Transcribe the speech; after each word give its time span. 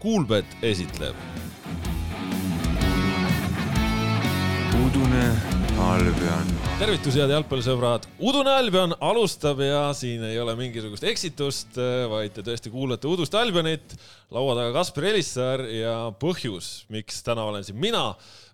Kuulbet 0.00 0.44
esitleb. 0.62 1.14
udune 4.86 5.49
Albion. 5.80 6.48
tervitus, 6.80 7.14
head 7.16 7.30
jalgpallisõbrad. 7.32 8.04
udune 8.20 8.52
Albion 8.52 8.92
alustab 9.00 9.62
ja 9.64 9.82
siin 9.96 10.22
ei 10.28 10.36
ole 10.40 10.52
mingisugust 10.58 11.04
eksitust, 11.08 11.78
vaid 12.12 12.34
te 12.36 12.44
tõesti 12.44 12.72
kuulate 12.72 13.08
udust 13.08 13.34
Albionit. 13.38 13.94
laua 14.30 14.54
taga 14.58 14.74
Kaspar 14.76 15.08
Elissaar 15.10 15.64
ja 15.72 15.94
põhjus, 16.20 16.84
miks 16.92 17.22
täna 17.26 17.46
olen 17.48 17.64
siin 17.64 17.80
mina, 17.80 18.02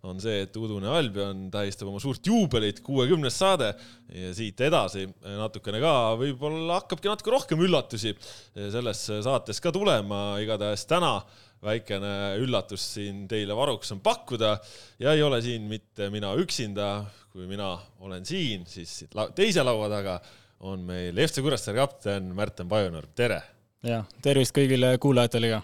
on 0.06 0.20
see, 0.22 0.44
et 0.46 0.56
udune 0.56 0.88
Albion 0.88 1.48
tähistab 1.50 1.90
oma 1.90 2.00
suurt 2.02 2.26
juubelit, 2.26 2.80
kuuekümnes 2.86 3.38
saade 3.42 3.72
ja 4.14 4.34
siit 4.36 4.60
edasi 4.62 5.08
natukene 5.24 5.82
ka, 5.82 5.96
võib-olla 6.20 6.78
hakkabki 6.80 7.10
natuke 7.10 7.34
rohkem 7.34 7.66
üllatusi 7.66 8.14
selles 8.54 9.02
saates 9.26 9.60
ka 9.60 9.74
tulema, 9.74 10.38
igatahes 10.44 10.86
täna 10.86 11.18
väikene 11.64 12.36
üllatus 12.42 12.84
siin 12.96 13.24
teile 13.30 13.56
varuks 13.56 13.92
on 13.94 14.00
pakkuda 14.04 14.56
ja 15.02 15.14
ei 15.16 15.22
ole 15.24 15.40
siin 15.44 15.68
mitte 15.70 16.10
mina 16.12 16.34
üksinda, 16.38 17.06
kui 17.32 17.48
mina 17.48 17.74
olen 18.04 18.26
siin, 18.28 18.66
siis 18.68 19.04
teise 19.36 19.64
laua 19.64 19.88
taga 19.92 20.18
on 20.66 20.84
meil 20.88 21.16
FC 21.26 21.44
Kuressaare 21.44 21.78
kapten 21.78 22.32
Märten 22.36 22.68
Pajunurm, 22.68 23.12
tere! 23.16 23.40
ja 23.86 24.02
tervist 24.24 24.54
kõigile 24.56 24.96
kuulajatele 25.02 25.50
ka! 25.54 25.62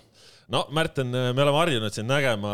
no 0.53 0.65
Märten, 0.75 1.13
me 1.13 1.45
oleme 1.45 1.59
harjunud 1.61 1.95
sind 1.95 2.11
nägema 2.11 2.53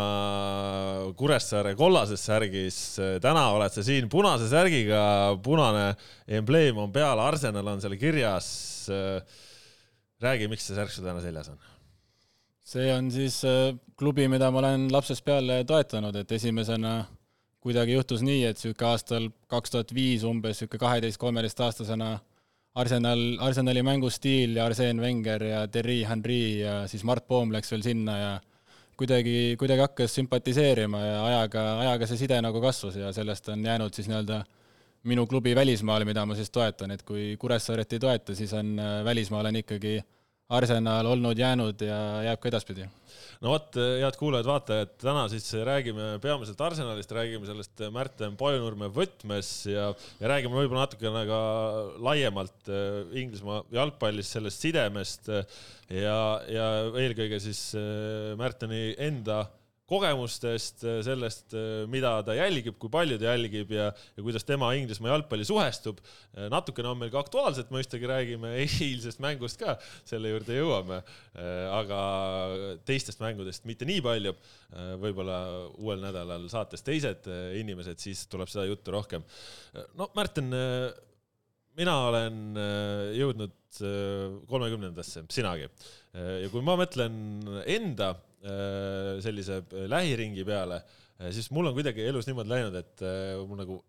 Kuressaare 1.19 1.75
kollases 1.79 2.23
särgis, 2.27 2.77
täna 3.23 3.49
oled 3.55 3.75
sa 3.75 3.83
siin 3.85 4.07
punase 4.11 4.49
särgiga, 4.51 5.01
punane 5.43 5.91
embleem 6.39 6.79
on 6.79 6.93
peal, 6.95 7.19
Arsenal 7.23 7.73
on 7.73 7.83
seal 7.83 7.97
kirjas. 7.99 8.47
räägi, 10.19 10.47
miks 10.51 10.65
see 10.67 10.75
särk 10.75 10.91
sul 10.91 11.07
täna 11.07 11.21
seljas 11.23 11.51
on? 11.51 11.59
See 12.69 12.89
on 12.93 13.09
siis 13.11 13.41
äh, 13.47 13.73
klubi, 13.97 14.27
mida 14.29 14.51
ma 14.51 14.61
olen 14.61 14.89
lapsest 14.93 15.25
peale 15.25 15.63
toetanud, 15.67 16.15
et 16.21 16.31
esimesena 16.37 16.99
kuidagi 17.63 17.95
juhtus 17.97 18.21
nii, 18.23 18.43
et 18.49 18.59
niisugune 18.59 18.89
aastal 18.91 19.29
kaks 19.51 19.73
tuhat 19.73 19.93
viis 19.95 20.25
umbes 20.27 20.59
niisugune 20.59 20.83
kaheteist-kolmeteistaastasena 20.85 22.11
Arsenal, 22.79 23.23
Arsenali 23.43 23.81
mängustiil 23.83 24.53
ja 24.59 24.67
Arsene 24.69 25.01
Wenger 25.01 25.43
ja 25.43 25.63
Thierry 25.67 26.03
Henry 26.07 26.59
ja 26.61 26.83
siis 26.87 27.03
Mart 27.03 27.25
Poom 27.27 27.51
läks 27.51 27.73
veel 27.73 27.83
sinna 27.83 28.17
ja 28.17 28.29
kuidagi, 28.99 29.55
kuidagi 29.59 29.83
hakkas 29.87 30.15
sümpatiseerima 30.19 31.01
ja 31.01 31.17
ajaga, 31.25 31.65
ajaga 31.87 32.07
see 32.07 32.21
side 32.21 32.37
nagu 32.45 32.61
kasvas 32.63 32.99
ja 33.01 33.11
sellest 33.15 33.49
on 33.49 33.65
jäänud 33.65 33.97
siis 33.97 34.07
nii-öelda 34.11 34.43
minu 35.09 35.25
klubi 35.31 35.55
välismaal, 35.55 36.05
mida 36.05 36.25
ma 36.27 36.37
siis 36.37 36.51
toetan, 36.53 36.93
et 36.93 37.03
kui 37.07 37.33
Kuressaaret 37.39 37.97
ei 37.97 38.01
toeta, 38.03 38.35
siis 38.35 38.53
on 38.53 38.77
äh, 38.77 38.95
välismaal 39.07 39.49
on 39.49 39.59
ikkagi 39.63 39.97
äh, 39.97 40.07
Arsenal 40.49 41.05
olnud, 41.05 41.37
jäänud 41.37 41.81
ja 41.85 41.97
jääb 42.25 42.39
ka 42.41 42.49
edaspidi. 42.49 42.87
no 43.39 43.51
vot, 43.53 43.77
head 43.77 44.15
kuulajad-vaatajad, 44.17 44.95
täna 44.99 45.27
siis 45.29 45.45
räägime 45.67 46.07
peamiselt 46.23 46.61
Arsenalist, 46.65 47.11
räägime 47.13 47.45
sellest 47.45 47.83
Märten 47.93 48.33
Pajunurme 48.39 48.89
võtmes 48.95 49.51
ja, 49.69 49.91
ja 50.19 50.31
räägime 50.33 50.57
võib-olla 50.57 50.87
natukene 50.87 51.21
ka 51.29 51.39
laiemalt 52.01 52.73
äh, 52.73 53.13
Inglismaa 53.21 53.61
jalgpallist, 53.77 54.33
sellest 54.33 54.65
sidemest 54.65 55.29
ja, 55.29 56.17
ja 56.49 56.67
eelkõige 56.97 57.39
siis 57.45 57.61
äh, 57.77 58.33
Märteni 58.41 58.95
enda 58.97 59.43
kogemustest, 59.89 60.83
sellest, 61.05 61.55
mida 61.91 62.11
ta 62.25 62.35
jälgib, 62.37 62.77
kui 62.81 62.91
palju 62.93 63.17
ta 63.19 63.31
jälgib 63.31 63.71
ja, 63.73 63.89
ja 63.89 64.23
kuidas 64.25 64.45
tema 64.47 64.71
Inglismaa 64.77 65.15
jalgpalli 65.15 65.47
suhestub. 65.47 65.99
natukene 66.51 66.91
on 66.91 66.99
meil 67.01 67.11
ka 67.13 67.21
aktuaalset, 67.23 67.71
mõistagi 67.73 68.09
räägime 68.09 68.53
eilsest 68.61 69.21
mängust 69.23 69.59
ka, 69.61 69.77
selle 70.07 70.33
juurde 70.33 70.59
jõuame. 70.59 71.01
aga 71.73 71.99
teistest 72.87 73.21
mängudest 73.23 73.65
mitte 73.69 73.87
nii 73.89 74.01
palju. 74.05 74.35
võib-olla 75.01 75.39
uuel 75.77 76.01
nädalal 76.05 76.47
saates 76.51 76.85
teised 76.85 77.29
inimesed, 77.59 77.99
siis 78.01 78.25
tuleb 78.29 78.51
seda 78.51 78.67
juttu 78.69 78.93
rohkem. 78.93 79.25
no 79.97 80.11
Märten, 80.17 80.53
mina 81.79 81.97
olen 82.09 82.41
jõudnud 83.17 83.57
kolmekümnendasse, 84.49 85.25
sinagi. 85.33 85.69
ja 86.13 86.49
kui 86.53 86.65
ma 86.65 86.77
mõtlen 86.77 87.21
enda 87.65 88.13
Äh, 88.13 88.28
sellise 88.41 89.61
äh, 89.61 89.85
lähiringi 89.91 90.45
peale, 90.47 90.81
äh, 91.19 91.31
siis 91.35 91.51
mul 91.51 91.69
on 91.69 91.77
kuidagi 91.77 92.05
elus 92.07 92.29
niimoodi 92.29 92.53
läinud, 92.53 92.79
et 92.79 93.03
mul 93.47 93.59
nagu 93.59 93.81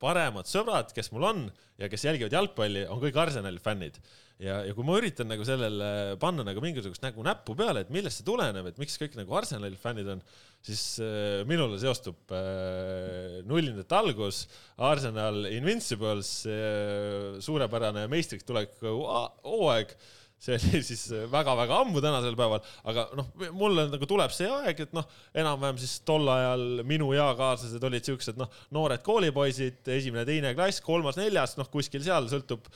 paremad 0.00 0.48
sõbrad, 0.48 0.94
kes 0.96 1.10
mul 1.12 1.26
on 1.28 1.44
ja 1.80 1.88
kes 1.92 2.06
jälgivad 2.06 2.32
jalgpalli, 2.32 2.86
on 2.88 3.00
kõik 3.02 3.18
Arsenali 3.20 3.60
fännid. 3.60 3.98
ja, 4.40 4.62
ja 4.64 4.72
kui 4.72 4.86
ma 4.88 4.94
üritan 4.96 5.28
nagu 5.28 5.44
sellele 5.44 6.16
panna 6.20 6.46
nagu 6.46 6.62
mingisugust 6.64 7.02
nagu 7.04 7.24
näppu 7.24 7.52
peale, 7.58 7.82
et 7.84 7.90
millest 7.92 8.22
see 8.22 8.28
tuleneb, 8.28 8.70
et 8.70 8.78
miks 8.80 8.96
kõik 9.00 9.18
nagu 9.18 9.34
Arsenali 9.36 9.76
fännid 9.80 10.08
on, 10.14 10.22
siis 10.64 10.84
äh, 11.04 11.42
minule 11.48 11.76
seostub 11.82 12.32
äh, 12.32 13.42
nullindate 13.48 13.98
algus, 13.98 14.46
Arsenal 14.80 15.44
Invincibles 15.50 16.32
äh,, 16.48 17.36
suurepärane 17.44 18.06
meistriks 18.12 18.48
tulek 18.48 18.78
hooaeg 18.80 19.92
äh, 19.92 20.08
see 20.40 20.56
oli 20.56 20.80
siis 20.90 21.02
väga-väga 21.32 21.80
ammu 21.84 22.00
tänasel 22.02 22.36
päeval, 22.38 22.62
aga 22.88 23.04
noh, 23.18 23.28
mulle 23.56 23.86
nagu 23.92 24.08
tuleb 24.08 24.32
see 24.34 24.48
aeg, 24.50 24.82
et 24.86 24.94
noh, 24.96 25.06
enam-vähem 25.36 25.80
siis 25.82 25.98
tol 26.08 26.28
ajal 26.32 26.64
minu 26.88 27.10
eakaaslased 27.16 27.84
olid 27.90 28.08
siuksed 28.08 28.40
noh, 28.40 28.50
noored 28.74 29.04
koolipoisid, 29.06 29.82
esimene-teine 29.98 30.54
klass, 30.56 30.82
kolmas-neljas, 30.86 31.58
noh, 31.60 31.68
kuskil 31.72 32.04
seal 32.06 32.30
sõltub, 32.32 32.70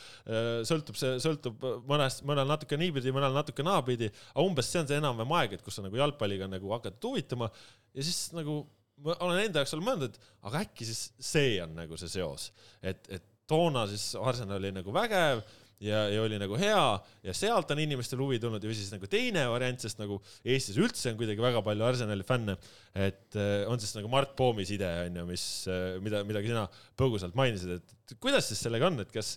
sõltub 0.69 1.01
see, 1.01 1.17
sõltub 1.25 1.69
mõnest, 1.89 2.25
mõnel 2.29 2.49
natuke 2.51 2.79
niipidi, 2.81 3.15
mõnel 3.17 3.35
natuke 3.37 3.67
naapidi, 3.67 4.13
aga 4.35 4.47
umbes 4.47 4.71
see 4.71 4.85
on 4.85 4.91
see 4.91 5.01
enam-vähem 5.01 5.37
aeg, 5.41 5.57
et 5.57 5.65
kus 5.65 5.81
sa 5.81 5.87
nagu 5.87 6.01
jalgpalliga 6.01 6.51
nagu 6.51 6.77
hakkad 6.77 7.01
huvituma 7.05 7.49
ja 7.95 8.05
siis 8.05 8.27
nagu 8.37 8.63
ma 9.05 9.17
olen 9.25 9.41
enda 9.43 9.63
jaoks 9.63 9.75
olnud 9.75 9.89
mõelnud, 9.89 10.15
et 10.15 10.49
aga 10.49 10.65
äkki 10.65 10.87
siis 10.87 11.07
see 11.19 11.57
on 11.65 11.75
nagu 11.81 11.97
see 11.99 12.13
seos, 12.13 12.51
et, 12.85 13.09
et 13.09 13.25
toona 13.51 13.85
siis 13.91 14.15
Arsenal 14.21 14.61
oli 14.61 14.71
nagu 14.73 14.95
vägev 14.95 15.43
ja, 15.85 16.05
ja 16.13 16.23
oli 16.25 16.39
nagu 16.41 16.57
hea 16.59 16.85
ja 17.27 17.35
sealt 17.37 17.71
on 17.75 17.83
inimestel 17.83 18.21
huvi 18.23 18.41
tulnud 18.43 18.65
ja 18.65 18.75
siis 18.77 18.91
nagu 18.95 19.09
teine 19.11 19.45
variant, 19.53 19.83
sest 19.85 20.01
nagu 20.01 20.21
Eestis 20.45 20.79
üldse 20.81 21.13
on 21.13 21.19
kuidagi 21.21 21.45
väga 21.45 21.63
palju 21.67 21.87
Arsenali 21.87 22.27
fänne, 22.27 22.57
et 22.95 23.39
äh, 23.39 23.65
on 23.71 23.81
siis 23.83 23.95
nagu 23.99 24.11
Mart 24.13 24.35
Poomi 24.39 24.67
side 24.69 24.89
on 25.07 25.21
ju, 25.21 25.27
mis, 25.29 25.47
äh, 25.71 25.97
mida, 26.05 26.25
midagi 26.27 26.53
sina 26.53 26.67
põgusalt 27.01 27.37
mainisid, 27.39 27.79
et 27.79 28.17
kuidas 28.23 28.49
siis 28.51 28.63
sellega 28.65 28.91
on, 28.91 29.01
et 29.05 29.13
kas 29.15 29.37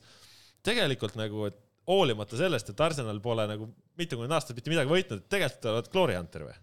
tegelikult 0.66 1.18
nagu, 1.20 1.48
et 1.52 1.60
hoolimata 1.88 2.40
sellest, 2.40 2.72
et 2.72 2.84
Arsenal 2.84 3.20
pole 3.24 3.48
nagu 3.48 3.70
mitukümmend 4.00 4.36
aastat 4.36 4.58
mitte 4.58 4.72
midagi 4.74 4.92
võitnud, 4.92 5.28
tegelikult 5.32 5.70
oled 5.72 5.92
glory 5.94 6.18
hunter 6.20 6.48
või? 6.50 6.58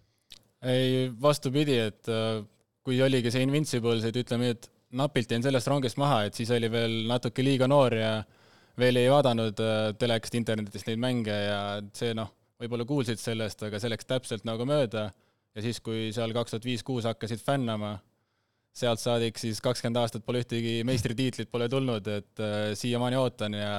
ei, 0.64 1.10
vastupidi, 1.20 1.76
et 1.90 2.08
äh, 2.12 2.40
kui 2.84 3.00
oligi 3.04 3.32
see 3.32 3.44
Invincibles, 3.44 4.04
et 4.08 4.16
ütleme, 4.20 4.54
et 4.54 4.70
napilt 4.94 5.32
jäin 5.32 5.44
sellest 5.44 5.68
rongist 5.70 5.98
maha, 6.00 6.24
et 6.28 6.38
siis 6.38 6.50
oli 6.54 6.70
veel 6.72 7.02
natuke 7.08 7.44
liiga 7.44 7.68
noor 7.70 7.96
ja 7.98 8.14
veel 8.80 8.98
ei 8.98 9.10
vaadanud 9.10 9.60
äh, 9.62 9.90
telekast, 9.98 10.34
internetist 10.38 10.88
neid 10.88 11.02
mänge 11.02 11.34
ja 11.34 11.60
see 11.96 12.14
noh, 12.16 12.32
võib-olla 12.60 12.86
kuulsid 12.88 13.20
sellest, 13.20 13.62
aga 13.66 13.80
see 13.80 13.92
läks 13.92 14.08
täpselt 14.08 14.46
nagu 14.48 14.66
mööda. 14.68 15.10
Ja 15.54 15.62
siis, 15.62 15.78
kui 15.84 16.08
seal 16.14 16.32
kaks 16.34 16.54
tuhat 16.54 16.64
viis-kuus 16.66 17.06
hakkasid 17.06 17.42
fännama, 17.44 17.96
sealt 18.74 18.98
saadik 18.98 19.38
siis 19.38 19.60
kakskümmend 19.62 20.00
aastat 20.00 20.24
pole 20.26 20.40
ühtegi 20.42 20.80
meistritiitlit 20.86 21.50
pole 21.52 21.68
tulnud, 21.70 22.10
et 22.10 22.42
äh, 22.42 22.72
siiamaani 22.78 23.20
ootan 23.20 23.54
ja 23.58 23.76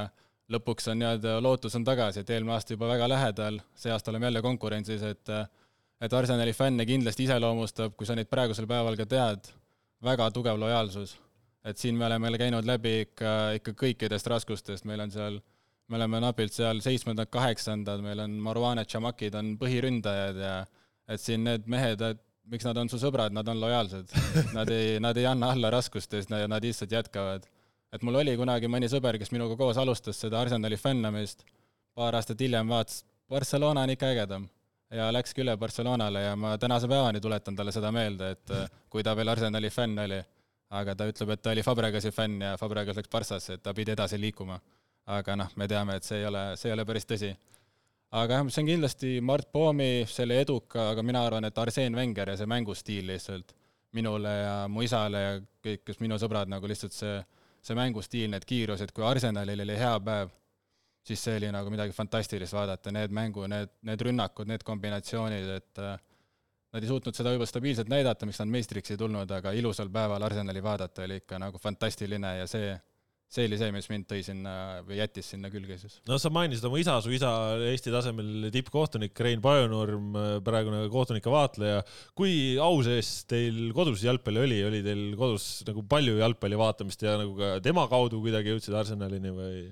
lõpuks 0.51 0.87
on 0.91 1.01
nii-öelda 1.01 1.39
lootus 1.43 1.75
on 1.75 1.83
tagasi, 1.83 2.21
et 2.21 2.31
eelmine 2.31 2.55
aasta 2.55 2.75
juba 2.75 2.87
väga 2.93 3.09
lähedal, 3.11 3.59
see 3.75 3.91
aasta 3.91 4.13
oleme 4.13 4.29
jälle 4.29 4.45
konkurentsis, 4.45 5.03
et 5.03 5.33
äh, 5.33 5.47
et 6.03 6.13
Arsenali 6.13 6.51
fänne 6.53 6.83
kindlasti 6.85 7.23
iseloomustab, 7.23 7.93
kui 7.95 8.07
sa 8.07 8.15
neid 8.15 8.27
praegusel 8.27 8.67
päeval 8.67 8.97
ka 8.99 9.07
tead, 9.09 9.47
väga 10.03 10.27
tugev 10.35 10.59
lojaalsus 10.59 11.15
et 11.65 11.81
siin 11.81 11.97
me 11.97 12.05
oleme 12.05 12.31
käinud 12.37 12.67
läbi 12.67 12.99
ikka, 13.07 13.31
ikka 13.59 13.73
kõikidest 13.79 14.29
raskustest, 14.29 14.85
meil 14.85 15.01
on 15.05 15.13
seal, 15.13 15.39
me 15.89 15.97
oleme 15.97 16.21
napilt 16.21 16.53
seal 16.53 16.81
seitsmendad, 16.85 17.29
kaheksandad, 17.33 18.03
meil 18.05 18.21
on 18.25 18.37
Marwan 18.45 18.83
Tšamakid 18.85 19.37
on 19.39 19.55
põhiründajad 19.61 20.41
ja 20.41 20.55
et 21.09 21.21
siin 21.21 21.43
need 21.45 21.65
mehed, 21.69 22.01
et 22.01 22.21
miks 22.49 22.65
nad 22.67 22.77
on 22.77 22.89
su 22.89 22.99
sõbrad, 23.01 23.33
nad 23.33 23.47
on 23.49 23.59
lojaalsed. 23.61 24.13
Nad 24.53 24.69
ei, 24.73 24.99
nad 25.01 25.17
ei 25.17 25.25
anna 25.29 25.49
alla 25.53 25.71
raskustes, 25.73 26.29
nad 26.29 26.63
lihtsalt 26.63 26.93
jätkavad. 26.93 27.47
et 27.93 28.03
mul 28.03 28.17
oli 28.19 28.33
kunagi 28.35 28.67
mõni 28.67 28.89
sõber, 28.91 29.15
kes 29.17 29.31
minuga 29.31 29.55
koos 29.55 29.77
alustas 29.79 30.17
seda 30.19 30.41
Arsenali 30.41 30.75
fännamist, 30.77 31.45
paar 31.95 32.15
aastat 32.17 32.41
hiljem 32.43 32.67
vaatas, 32.67 33.05
Barcelona 33.29 33.85
on 33.87 33.93
ikka 33.93 34.09
ägedam. 34.11 34.49
Ja 34.91 35.07
läkski 35.13 35.41
üle 35.41 35.55
Barcelonale 35.57 36.21
ja 36.21 36.35
ma 36.35 36.57
tänase 36.61 36.87
päevani 36.87 37.21
tuletan 37.21 37.55
talle 37.55 37.71
seda 37.71 37.91
meelde, 37.91 38.31
et 38.35 38.51
kui 38.89 39.03
ta 39.03 39.15
veel 39.15 39.31
Arsenali 39.31 39.71
fänn 39.73 39.99
oli 40.03 40.19
aga 40.79 40.95
ta 40.97 41.07
ütleb, 41.09 41.33
et 41.35 41.43
ta 41.43 41.53
oli 41.53 41.63
Fabregasi 41.65 42.11
fänn 42.15 42.41
ja 42.43 42.55
Fabregas 42.59 42.97
läks 42.99 43.11
Barssasse, 43.11 43.57
et 43.57 43.63
ta 43.63 43.73
pidi 43.73 43.93
edasi 43.95 44.19
liikuma. 44.21 44.59
aga 45.05 45.35
noh, 45.37 45.51
me 45.55 45.67
teame, 45.69 45.99
et 45.99 46.03
see 46.03 46.17
ei 46.17 46.25
ole, 46.25 46.39
see 46.57 46.71
ei 46.71 46.73
ole 46.73 46.85
päris 46.85 47.05
tõsi. 47.05 47.35
aga 48.11 48.39
jah, 48.39 48.47
see 48.49 48.63
on 48.63 48.71
kindlasti 48.71 49.11
Mart 49.21 49.51
Poomi 49.51 50.05
selle 50.09 50.39
eduka, 50.41 50.89
aga 50.91 51.03
mina 51.03 51.21
arvan, 51.25 51.45
et 51.45 51.57
Arsene 51.57 51.97
Wenger 51.97 52.33
ja 52.33 52.37
see 52.37 52.49
mängustiil 52.49 53.07
lihtsalt 53.11 53.53
minule 53.95 54.29
ja 54.29 54.55
mu 54.67 54.83
isale 54.83 55.21
ja 55.21 55.35
kõik, 55.63 55.85
kes 55.87 56.01
minu 56.03 56.17
sõbrad, 56.19 56.49
nagu 56.51 56.67
lihtsalt 56.67 56.95
see, 56.95 57.19
see 57.63 57.77
mängustiil, 57.77 58.31
need 58.33 58.47
kiirused, 58.47 58.91
kui 58.95 59.05
Arsenalil 59.07 59.63
oli 59.63 59.77
hea 59.79 59.93
päev, 60.03 60.33
siis 61.05 61.21
see 61.23 61.37
oli 61.39 61.51
nagu 61.53 61.71
midagi 61.71 61.95
fantastilist 61.95 62.55
vaadata, 62.55 62.91
need 62.91 63.13
mängu, 63.15 63.45
need, 63.51 63.71
need 63.87 64.03
rünnakud, 64.07 64.49
need 64.51 64.65
kombinatsioonid, 64.67 65.53
et 65.59 65.83
nad 66.75 66.83
ei 66.83 66.91
suutnud 66.91 67.15
seda 67.15 67.31
võib-olla 67.31 67.47
stabiilselt 67.49 67.91
näidata, 67.91 68.27
miks 68.27 68.41
nad 68.41 68.51
meistriks 68.51 68.91
ei 68.91 68.99
tulnud, 68.99 69.31
aga 69.31 69.53
ilusal 69.55 69.87
päeval 69.93 70.27
Arsenali 70.27 70.63
vaadata 70.63 71.05
oli 71.05 71.21
ikka 71.21 71.39
nagu 71.39 71.61
fantastiline 71.61 72.33
ja 72.41 72.49
see, 72.51 72.73
see 73.31 73.47
oli 73.47 73.59
see, 73.61 73.71
mis 73.71 73.87
mind 73.91 74.07
tõi 74.09 74.19
sinna 74.27 74.55
või 74.85 74.99
jättis 74.99 75.29
sinna 75.31 75.51
külge 75.53 75.77
siis. 75.79 76.01
no 76.09 76.19
sa 76.19 76.31
mainisid 76.35 76.67
oma 76.67 76.81
isa, 76.81 76.97
su 77.03 77.13
isa 77.15 77.31
Eesti 77.69 77.93
tasemel 77.95 78.49
tippkohtunik 78.53 79.23
Rein 79.23 79.43
Pajunurm, 79.45 80.19
praegune 80.45 80.83
kohtunike 80.91 81.31
vaatleja. 81.31 81.79
kui 82.17 82.35
au 82.59 82.83
sees 82.85 83.13
teil 83.31 83.71
kodus 83.77 84.03
jalgpalli 84.03 84.43
oli, 84.43 84.59
oli 84.67 84.83
teil 84.85 85.07
kodus 85.19 85.63
nagu 85.69 85.85
palju 85.95 86.19
jalgpalli 86.19 86.59
vaatamist 86.59 87.07
ja 87.07 87.15
nagu 87.23 87.39
ka 87.39 87.55
tema 87.63 87.87
kaudu 87.91 88.19
kuidagi 88.25 88.51
jõudsid 88.51 88.75
Arsenalini 88.83 89.31
või? 89.31 89.65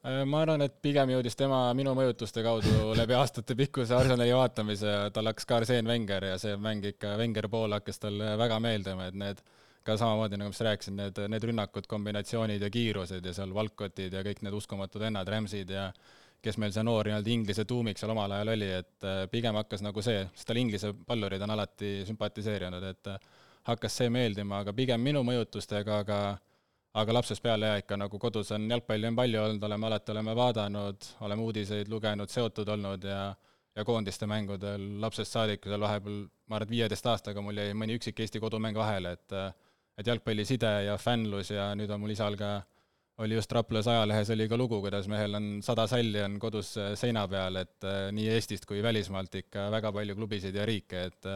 Äh, 0.00 0.22
ma 0.24 0.38
arvan, 0.40 0.62
et 0.64 0.78
pigem 0.80 1.10
jõudis 1.12 1.34
tema 1.36 1.58
minu 1.76 1.92
mõjutuste 1.92 2.40
kaudu 2.40 2.70
läbi 3.00 3.12
aastate 3.18 3.52
pikkuse 3.56 3.92
Arsenali 3.92 4.30
vaatamise 4.32 4.94
ja 4.94 5.10
tal 5.12 5.28
hakkas 5.28 5.48
ka 5.48 5.58
Arseen 5.60 5.90
Wenger 5.90 6.24
ja 6.30 6.38
see 6.40 6.54
mäng 6.56 6.86
ikka, 6.94 7.18
Wenger 7.20 7.50
pool 7.52 7.76
hakkas 7.76 8.00
talle 8.00 8.30
väga 8.40 8.56
meeldima, 8.64 9.10
et 9.10 9.18
need 9.20 9.42
ka 9.84 9.98
samamoodi 10.00 10.38
nagu 10.40 10.48
ma 10.48 10.56
just 10.56 10.64
rääkisin, 10.64 10.96
need, 10.96 11.20
need 11.34 11.44
rünnakud, 11.50 11.84
kombinatsioonid 11.90 12.64
ja 12.64 12.72
kiirused 12.72 13.28
ja 13.28 13.36
seal 13.36 13.52
Valkotid 13.52 14.16
ja 14.16 14.24
kõik 14.24 14.40
need 14.46 14.56
uskumatud 14.56 15.04
vennad, 15.04 15.28
Ramsid 15.28 15.76
ja 15.76 15.90
kes 16.40 16.56
meil 16.56 16.72
see 16.72 16.84
noor 16.88 17.04
nii-öelda 17.10 17.32
Inglise 17.34 17.68
tuumik 17.68 18.00
seal 18.00 18.14
omal 18.14 18.32
ajal 18.38 18.54
oli, 18.54 18.72
et 18.80 19.04
äh, 19.04 19.22
pigem 19.28 19.60
hakkas 19.60 19.84
nagu 19.84 20.00
see, 20.04 20.22
sest 20.32 20.48
tal 20.48 20.62
Inglise 20.62 20.94
pallurid 21.08 21.44
on 21.44 21.52
alati 21.58 21.98
sümpatiseerinud, 22.08 22.88
et 22.88 23.12
äh, 23.12 23.32
hakkas 23.68 24.00
see 24.00 24.08
meeldima, 24.08 24.62
aga 24.64 24.72
pigem 24.72 25.04
minu 25.04 25.20
mõjutustega, 25.28 26.00
aga 26.06 26.22
aga 26.94 27.14
lapsest 27.14 27.42
peale 27.42 27.66
ja 27.66 27.76
ikka 27.82 27.96
nagu 28.00 28.18
kodus 28.18 28.50
on 28.56 28.66
jalgpalli 28.70 29.06
on 29.06 29.16
palju 29.18 29.42
olnud, 29.42 29.62
oleme 29.62 29.86
alati, 29.86 30.12
oleme 30.12 30.34
vaadanud, 30.36 31.06
oleme 31.26 31.42
uudiseid 31.46 31.88
lugenud, 31.88 32.30
seotud 32.32 32.68
olnud 32.68 33.04
ja 33.04 33.22
ja 33.76 33.84
koondiste 33.86 34.26
mängudel. 34.26 34.82
Lapsest 35.00 35.32
saadik, 35.32 35.62
seal 35.62 35.80
vahepeal, 35.80 36.24
ma 36.50 36.58
arvan, 36.58 36.66
et 36.66 36.72
viieteist 36.74 37.06
aastaga 37.06 37.42
mul 37.44 37.60
jäi 37.60 37.74
mõni 37.78 37.94
üksik 38.00 38.18
Eesti 38.20 38.42
kodumäng 38.42 38.76
vahele, 38.76 39.14
et 39.14 39.36
et 40.00 40.06
jalgpalliside 40.06 40.70
ja 40.86 40.96
fännlus 40.98 41.50
ja 41.52 41.68
nüüd 41.76 41.90
on 41.92 42.00
mul 42.00 42.14
isal 42.14 42.36
ka, 42.40 42.62
oli 43.20 43.36
just 43.36 43.52
Raplas 43.52 43.86
ajalehes 43.90 44.30
oli 44.32 44.46
ka 44.48 44.56
lugu, 44.56 44.78
kuidas 44.80 45.06
mehel 45.12 45.36
on 45.36 45.48
sada 45.62 45.84
salli 45.90 46.22
on 46.24 46.38
kodus 46.40 46.72
seina 46.96 47.26
peal, 47.28 47.60
et 47.60 47.86
nii 48.16 48.30
Eestist 48.34 48.64
kui 48.66 48.82
välismaalt 48.82 49.34
ikka 49.42 49.68
väga 49.74 49.92
palju 49.92 50.16
klubisid 50.16 50.56
ja 50.56 50.64
riike, 50.66 51.04
et 51.10 51.30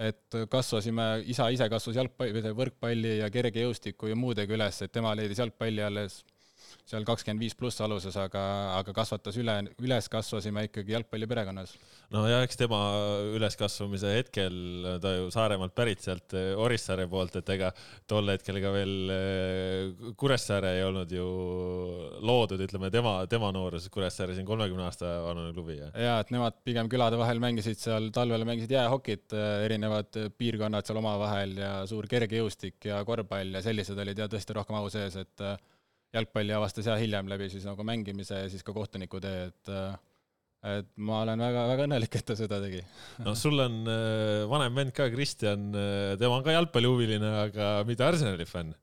et 0.00 0.36
kasvasime, 0.50 1.06
isa 1.28 1.50
ise 1.52 1.68
kasvas 1.68 1.98
jalgpalli, 2.00 2.42
võrkpalli 2.56 3.18
ja 3.18 3.28
kergejõustiku 3.32 4.08
ja 4.08 4.16
muudega 4.16 4.56
üles, 4.56 4.80
et 4.82 4.92
tema 4.92 5.12
leidis 5.18 5.42
jalgpalli 5.42 5.84
alles 5.84 6.22
seal 6.90 7.06
kakskümmend 7.06 7.42
viis 7.42 7.54
pluss 7.58 7.80
aluses, 7.84 8.16
aga, 8.18 8.42
aga 8.80 8.94
kasvatas 8.94 9.36
üle, 9.40 9.54
üles 9.82 10.08
kasvasime 10.10 10.66
ikkagi 10.66 10.96
jalgpalliperekonnas. 10.96 11.76
no 12.14 12.24
ja 12.26 12.40
eks 12.46 12.58
tema 12.58 12.80
üleskasvamise 13.36 14.14
hetkel, 14.16 14.56
ta 15.02 15.14
ju 15.14 15.28
Saaremaalt 15.30 15.74
pärit 15.76 16.02
sealt 16.02 16.34
eh, 16.38 16.50
Orissaare 16.58 17.06
poolt, 17.10 17.38
et 17.40 17.54
ega 17.54 17.70
tol 18.10 18.32
hetkel 18.32 18.58
ka 18.64 18.74
veel 18.74 19.14
eh, 19.14 20.12
Kuressaare 20.18 20.74
ei 20.80 20.84
olnud 20.88 21.14
ju 21.14 21.26
loodud, 22.26 22.66
ütleme 22.66 22.90
tema, 22.92 23.16
tema 23.30 23.52
nooruses 23.54 23.92
Kuressaare 23.94 24.34
siin 24.34 24.48
kolmekümne 24.48 24.88
aasta 24.88 25.14
vanune 25.28 25.54
klubi. 25.54 25.78
ja 25.78 26.18
et 26.18 26.34
nemad 26.34 26.58
pigem 26.66 26.90
külade 26.90 27.18
vahel 27.20 27.42
mängisid 27.42 27.78
seal, 27.78 28.10
talvel 28.14 28.46
mängisid 28.48 28.74
jäähokit, 28.74 29.28
eh, 29.36 29.66
erinevad 29.68 30.22
piirkonnad 30.38 30.88
seal 30.88 30.98
omavahel 31.02 31.54
ja 31.60 31.74
suur 31.90 32.10
kergejõustik 32.10 32.90
ja 32.90 33.04
korvpall 33.06 33.60
ja 33.60 33.62
sellised 33.62 33.98
olid 33.98 34.18
ja 34.18 34.30
tõesti 34.30 34.58
rohkem 34.58 34.80
au 34.80 34.90
sees, 34.90 35.20
et 35.20 35.50
jalgpalli 36.14 36.54
avastas 36.56 36.88
ja 36.90 36.98
hiljem 36.98 37.28
läbi 37.30 37.50
siis 37.52 37.66
nagu 37.68 37.84
mängimise 37.86 38.44
ja 38.44 38.48
siis 38.50 38.64
ka 38.66 38.74
kohtuniku 38.76 39.20
tee, 39.22 39.50
et 39.50 39.74
et 40.60 40.88
ma 41.00 41.22
olen 41.24 41.40
väga, 41.40 41.62
väga 41.70 41.84
õnnelik, 41.88 42.16
et 42.18 42.26
ta 42.28 42.36
seda 42.36 42.58
tegi. 42.60 42.82
no 43.24 43.32
sul 43.38 43.56
on 43.64 43.80
äh, 43.88 44.44
vanem 44.50 44.76
vend 44.76 44.92
ka, 44.96 45.08
Kristjan, 45.12 45.70
äh, 45.72 46.14
tema 46.20 46.36
on 46.36 46.44
ka 46.44 46.52
jalgpallihuviline, 46.52 47.30
aga 47.46 47.72
mitte 47.88 48.04
Arsenali 48.04 48.44
fänn. 48.48 48.74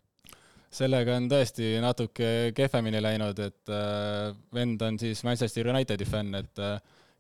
sellega 0.74 1.15
on 1.19 1.29
tõesti 1.31 1.75
natuke 1.83 2.31
kehvemini 2.57 3.01
läinud, 3.03 3.39
et 3.45 3.73
äh, 3.73 4.33
vend 4.53 4.81
on 4.88 4.97
siis 5.01 5.21
Manchester 5.27 5.69
Unitedi 5.69 6.07
fänn, 6.09 6.33
et 6.41 6.63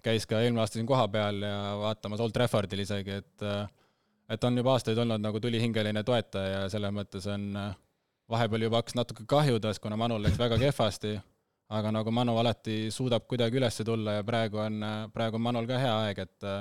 käis 0.03 0.25
ka 0.29 0.41
eelmine 0.41 0.63
aasta 0.63 0.79
siin 0.79 0.89
kohapeal 0.89 1.43
ja 1.43 1.57
vaatamas 1.81 2.21
Old 2.23 2.33
Traffordil 2.33 2.85
isegi, 2.85 3.21
et 3.21 3.49
et 4.27 4.43
on 4.43 4.59
juba 4.59 4.73
aastaid 4.75 4.97
olnud 4.99 5.23
nagu 5.23 5.39
tulihingeline 5.39 6.03
toetaja 6.03 6.63
ja 6.63 6.63
selles 6.71 6.91
mõttes 6.95 7.27
on 7.31 7.45
äh, 7.55 7.75
vahepeal 8.31 8.67
juba 8.67 8.81
hakkas 8.81 8.97
natuke 8.97 9.25
kahjudas, 9.29 9.79
kuna 9.83 9.97
Manul 9.99 10.23
läks 10.25 10.39
väga 10.39 10.57
kehvasti, 10.61 11.13
aga 11.77 11.91
nagu 11.95 12.11
Manu 12.11 12.37
alati 12.41 12.87
suudab 12.93 13.27
kuidagi 13.27 13.59
üles 13.59 13.79
tulla 13.87 14.19
ja 14.19 14.25
praegu 14.27 14.59
on, 14.63 14.83
praegu 15.13 15.39
on 15.39 15.45
Manul 15.47 15.67
ka 15.69 15.79
hea 15.81 15.95
aeg, 16.07 16.25
et 16.27 16.51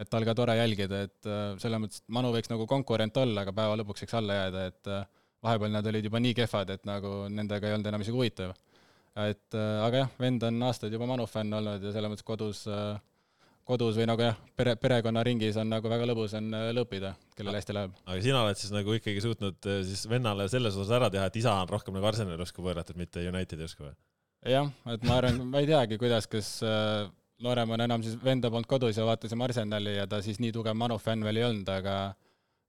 et 0.00 0.08
tal 0.08 0.24
ka 0.24 0.32
tore 0.32 0.54
jälgida, 0.56 1.02
et 1.04 1.26
selles 1.60 1.80
mõttes, 1.80 2.00
et 2.00 2.12
Manu 2.16 2.30
võiks 2.32 2.48
nagu 2.48 2.64
konkurent 2.68 3.16
olla, 3.20 3.42
aga 3.44 3.52
päeva 3.52 3.76
lõpuks 3.76 4.06
võiks 4.06 4.16
alla 4.16 4.38
jääda, 4.38 4.62
et 4.70 4.92
vahepeal 5.44 5.74
nad 5.74 5.86
olid 5.92 6.08
juba 6.08 6.20
nii 6.24 6.36
kehvad, 6.38 6.72
et 6.72 6.88
nagu 6.88 7.12
nendega 7.28 7.68
ei 7.68 7.76
olnud 7.76 7.90
enam 7.90 8.04
isegi 8.04 8.16
huvitav. 8.16 8.54
et 9.20 9.54
aga 9.58 10.04
jah, 10.04 10.10
vend 10.22 10.44
on 10.48 10.62
aastaid 10.70 10.92
juba 10.96 11.08
Manu 11.10 11.26
fänn 11.28 11.52
olnud 11.52 11.84
ja 11.84 11.92
selles 11.92 12.12
mõttes 12.12 12.24
kodus 12.24 12.62
äh, 12.70 12.96
kodus 13.70 13.98
või 14.00 14.06
nagu 14.10 14.24
jah, 14.24 14.38
pere, 14.58 14.74
perekonnaringis 14.80 15.58
on 15.62 15.70
nagu 15.72 15.90
väga 15.90 16.08
lõbus 16.10 16.34
on 16.38 16.50
äh, 16.56 16.70
lõppida, 16.76 17.14
kellel 17.38 17.58
hästi 17.58 17.76
läheb. 17.76 17.94
aga 18.04 18.24
sina 18.24 18.42
oled 18.44 18.60
siis 18.60 18.74
nagu 18.74 18.96
ikkagi 18.98 19.22
suutnud 19.24 19.70
äh, 19.70 19.80
siis 19.88 20.04
vennale 20.10 20.48
selles 20.52 20.76
osas 20.76 20.96
ära 20.98 21.10
teha, 21.12 21.28
et 21.30 21.38
isa 21.40 21.54
on 21.62 21.70
rohkem 21.70 21.96
nagu 21.96 22.10
Arsenali 22.10 22.42
usku 22.44 22.64
pööratud, 22.66 22.98
mitte 23.00 23.24
Unitedi 23.30 23.66
usku 23.66 23.86
või? 23.86 23.94
jah, 24.50 24.70
et 24.94 25.06
ma 25.06 25.20
arvan, 25.20 25.42
ma 25.52 25.62
ei 25.62 25.70
teagi, 25.70 26.00
kuidas, 26.00 26.28
kas 26.30 26.56
äh, 26.66 27.06
noorem 27.44 27.76
on 27.76 27.86
enam 27.86 28.04
siis 28.04 28.18
venda 28.24 28.50
polnud 28.52 28.68
kodus 28.70 28.98
ja 28.98 29.06
vaatasime 29.08 29.46
Arsenali 29.46 29.96
ja 29.96 30.08
ta 30.10 30.22
siis 30.24 30.42
nii 30.42 30.52
tugev 30.56 30.76
Manu 30.76 30.98
fänn 31.00 31.24
veel 31.26 31.40
ei 31.40 31.48
olnud, 31.48 31.70
aga 31.72 32.00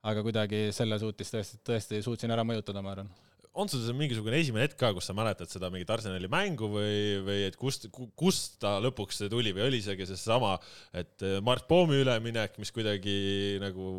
aga 0.01 0.23
kuidagi 0.25 0.69
selle 0.73 0.97
suutis 1.01 1.29
tõesti, 1.29 1.59
tõesti 1.67 1.99
suutsin 2.01 2.33
ära 2.33 2.45
mõjutada, 2.47 2.81
ma 2.81 2.95
arvan 2.95 3.11
on 3.53 3.67
sul 3.67 3.81
see 3.83 3.95
mingisugune 3.97 4.37
esimene 4.39 4.65
hetk 4.65 4.77
ka, 4.79 4.91
kus 4.95 5.09
sa 5.09 5.15
mäletad 5.17 5.51
seda 5.51 5.69
mingit 5.73 5.89
Arsenali 5.91 6.29
mängu 6.31 6.69
või, 6.71 6.99
või 7.25 7.39
et 7.49 7.57
kust, 7.59 7.89
kust 8.17 8.59
ta 8.63 8.77
lõpuks 8.83 9.25
tuli 9.31 9.51
või 9.55 9.65
oli 9.67 9.81
isegi 9.81 10.07
seesama, 10.07 10.55
et 10.95 11.25
eh, 11.27 11.39
Mart 11.43 11.67
Poomi 11.67 11.99
üleminek, 11.99 12.55
mis 12.61 12.71
kuidagi 12.71 13.59
nagu 13.63 13.97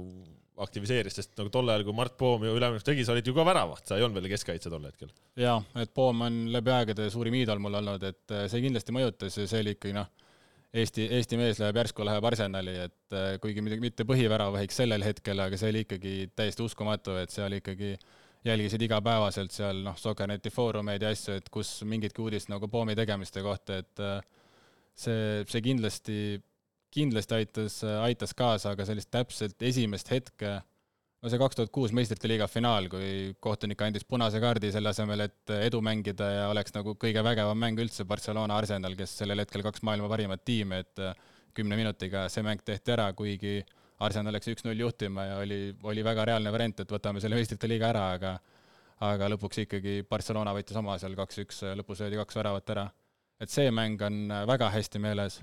aktiviseeris, 0.62 1.16
sest 1.16 1.36
nagu 1.40 1.50
tol 1.52 1.68
ajal, 1.68 1.84
kui 1.84 1.96
Mart 1.96 2.16
Poom 2.20 2.46
ju 2.46 2.54
üleminekut 2.56 2.86
tegi, 2.86 3.04
sa 3.04 3.14
olid 3.14 3.28
ju 3.28 3.34
ka 3.36 3.44
väravaht, 3.48 3.84
sa 3.88 3.98
ei 3.98 4.06
olnud 4.06 4.20
veel 4.20 4.32
keskkaitse 4.32 4.72
tol 4.72 4.88
hetkel. 4.88 5.12
jaa, 5.40 5.58
et 5.84 5.92
Poom 5.96 6.24
on 6.28 6.42
läbi 6.54 6.72
aegade 6.72 7.10
suurim 7.12 7.36
iidol 7.40 7.60
mul 7.60 7.80
olnud, 7.82 8.08
et 8.08 8.36
eh, 8.36 8.48
see 8.52 8.64
kindlasti 8.64 8.96
mõjutas 8.96 9.36
ja 9.36 9.48
see 9.48 9.64
oli 9.64 9.76
ikkagi 9.76 9.96
noh, 10.00 10.10
Eesti, 10.72 11.04
Eesti 11.18 11.36
mees 11.36 11.58
läheb 11.60 11.76
järsku, 11.76 12.00
läheb 12.08 12.24
Arsenali, 12.24 12.78
et 12.86 13.16
eh, 13.18 13.34
kuigi 13.42 13.60
mitte 13.60 14.08
põhiväravahiks 14.08 14.80
sellel 14.80 15.04
hetkel, 15.04 15.44
aga 15.44 15.60
see 15.60 15.68
oli 15.74 15.84
ikkagi 15.84 16.14
täiesti 16.32 16.64
uskumatu, 16.64 17.18
et 17.20 17.34
seal 17.34 17.58
ikkagi 17.58 17.90
äh, 17.98 18.20
jälgisid 18.44 18.82
igapäevaselt 18.82 19.54
seal 19.54 19.82
noh, 19.84 19.96
Soccerneti 19.98 20.50
foorumeid 20.50 21.02
ja 21.02 21.12
asju, 21.14 21.36
et 21.38 21.50
kus 21.52 21.80
mingitki 21.88 22.22
uudist 22.24 22.50
nagu 22.50 22.68
Poomi 22.68 22.96
tegemiste 22.98 23.42
kohta, 23.44 23.78
et 23.82 24.02
äh, 24.02 24.18
see, 24.94 25.44
see 25.48 25.62
kindlasti, 25.64 26.18
kindlasti 26.92 27.38
aitas, 27.38 27.78
aitas 28.02 28.34
kaasa, 28.38 28.74
aga 28.74 28.86
sellist 28.88 29.10
täpselt 29.14 29.62
esimest 29.62 30.10
hetke, 30.12 30.56
no 31.22 31.30
see 31.30 31.40
kaks 31.40 31.58
tuhat 31.58 31.72
kuus 31.74 31.94
meistrite 31.94 32.30
liiga 32.30 32.48
finaal, 32.50 32.88
kui 32.92 33.36
kohtunik 33.42 33.84
andis 33.86 34.06
punase 34.08 34.42
kaardi 34.42 34.72
selle 34.74 34.90
asemel, 34.90 35.28
et 35.28 35.54
edu 35.60 35.82
mängida 35.84 36.32
ja 36.34 36.48
oleks 36.50 36.74
nagu 36.74 36.96
kõige 36.98 37.22
vägevam 37.24 37.58
mäng 37.62 37.78
üldse 37.82 38.06
Barcelona 38.08 38.58
Arsenal, 38.58 38.98
kes 38.98 39.14
sellel 39.22 39.44
hetkel 39.44 39.62
kaks 39.64 39.86
maailma 39.86 40.10
parimat 40.10 40.42
tiimi, 40.44 40.82
et 40.82 41.04
äh, 41.04 41.14
kümne 41.54 41.78
minutiga 41.78 42.26
see 42.32 42.42
mäng 42.44 42.64
tehti 42.64 42.96
ära, 42.96 43.12
kuigi 43.14 43.60
Arsenal 44.02 44.34
läks 44.34 44.50
üks-null 44.52 44.80
juhtima 44.82 45.28
ja 45.28 45.38
oli, 45.42 45.60
oli 45.88 46.04
väga 46.04 46.26
reaalne 46.32 46.52
variant, 46.54 46.82
et 46.82 46.92
võtame 46.92 47.22
selle 47.22 47.38
meistrite 47.38 47.70
liiga 47.70 47.90
ära, 47.92 48.08
aga 48.16 48.36
aga 49.02 49.28
lõpuks 49.32 49.64
ikkagi 49.64 50.02
Barcelona 50.06 50.52
võttis 50.54 50.78
oma 50.78 50.94
seal 51.00 51.16
kaks-üks, 51.18 51.64
lõpus 51.78 52.02
löödi 52.04 52.20
kaks 52.20 52.38
väravat 52.38 52.70
ära. 52.74 52.90
et 53.42 53.50
see 53.50 53.70
mäng 53.74 54.02
on 54.06 54.28
väga 54.46 54.68
hästi 54.70 55.00
meeles, 55.02 55.40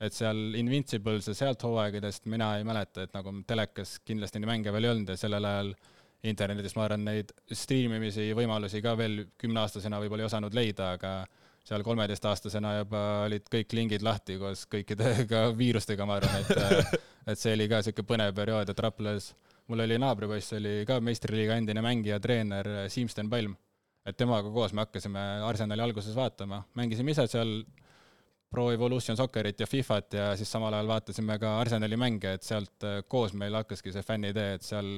et 0.00 0.14
seal 0.16 0.54
Invincibles 0.56 1.28
ja 1.28 1.34
sealt 1.36 1.62
hooaegadest 1.62 2.24
mina 2.32 2.54
ei 2.56 2.64
mäleta, 2.64 3.04
et 3.04 3.12
nagu 3.12 3.34
telekas 3.46 3.98
kindlasti 4.06 4.40
neid 4.40 4.48
mänge 4.48 4.72
veel 4.72 4.88
ei 4.88 4.94
olnud 4.94 5.12
ja 5.12 5.16
sellel 5.20 5.44
ajal 5.44 5.74
internetis 6.22 6.76
ma 6.78 6.86
arvan, 6.86 7.04
neid 7.04 7.34
striimimisi 7.50 8.30
võimalusi 8.38 8.80
ka 8.82 8.94
veel 8.96 9.26
kümneaastasena 9.38 10.00
võib-olla 10.00 10.24
ei 10.24 10.30
osanud 10.30 10.56
leida, 10.56 10.92
aga 10.96 11.12
seal 11.68 11.84
kolmeteistaastasena 11.86 12.74
juba 12.80 13.00
olid 13.28 13.46
kõik 13.50 13.74
lingid 13.78 14.02
lahti 14.02 14.38
koos 14.40 14.66
kõikide 14.70 15.14
ka 15.30 15.46
viirustega, 15.56 16.06
ma 16.08 16.18
arvan, 16.18 16.42
et 16.42 16.98
et 17.32 17.38
see 17.38 17.54
oli 17.54 17.68
ka 17.70 17.78
niisugune 17.80 18.08
põnev 18.08 18.32
periood, 18.34 18.70
et 18.72 18.82
Raplas 18.82 19.30
mul 19.70 19.84
oli 19.84 19.98
naabripoiss, 20.02 20.56
oli 20.58 20.80
ka 20.88 20.98
meistriliiga 21.04 21.60
endine 21.60 21.84
mängija, 21.84 22.18
treener 22.20 22.68
Siim-Sten 22.90 23.30
Palm. 23.30 23.54
et 24.02 24.16
temaga 24.18 24.50
koos 24.50 24.72
me 24.74 24.82
hakkasime 24.82 25.20
Arsenali 25.46 25.82
alguses 25.84 26.16
vaatama, 26.18 26.64
mängisime 26.74 27.14
ise 27.14 27.28
seal 27.30 27.60
Pro 28.50 28.66
Evolution 28.74 29.16
Soccerit 29.16 29.60
ja 29.60 29.66
Fifat 29.66 30.14
ja 30.18 30.24
siis 30.36 30.50
samal 30.52 30.74
ajal 30.74 30.90
vaatasime 30.90 31.38
ka 31.38 31.54
Arsenali 31.60 31.96
mänge, 31.96 32.34
et 32.34 32.42
sealt 32.42 32.84
koos 33.08 33.32
meil 33.38 33.54
hakkaski 33.54 33.94
see 33.94 34.02
fännidee, 34.02 34.56
et 34.58 34.66
seal 34.66 34.90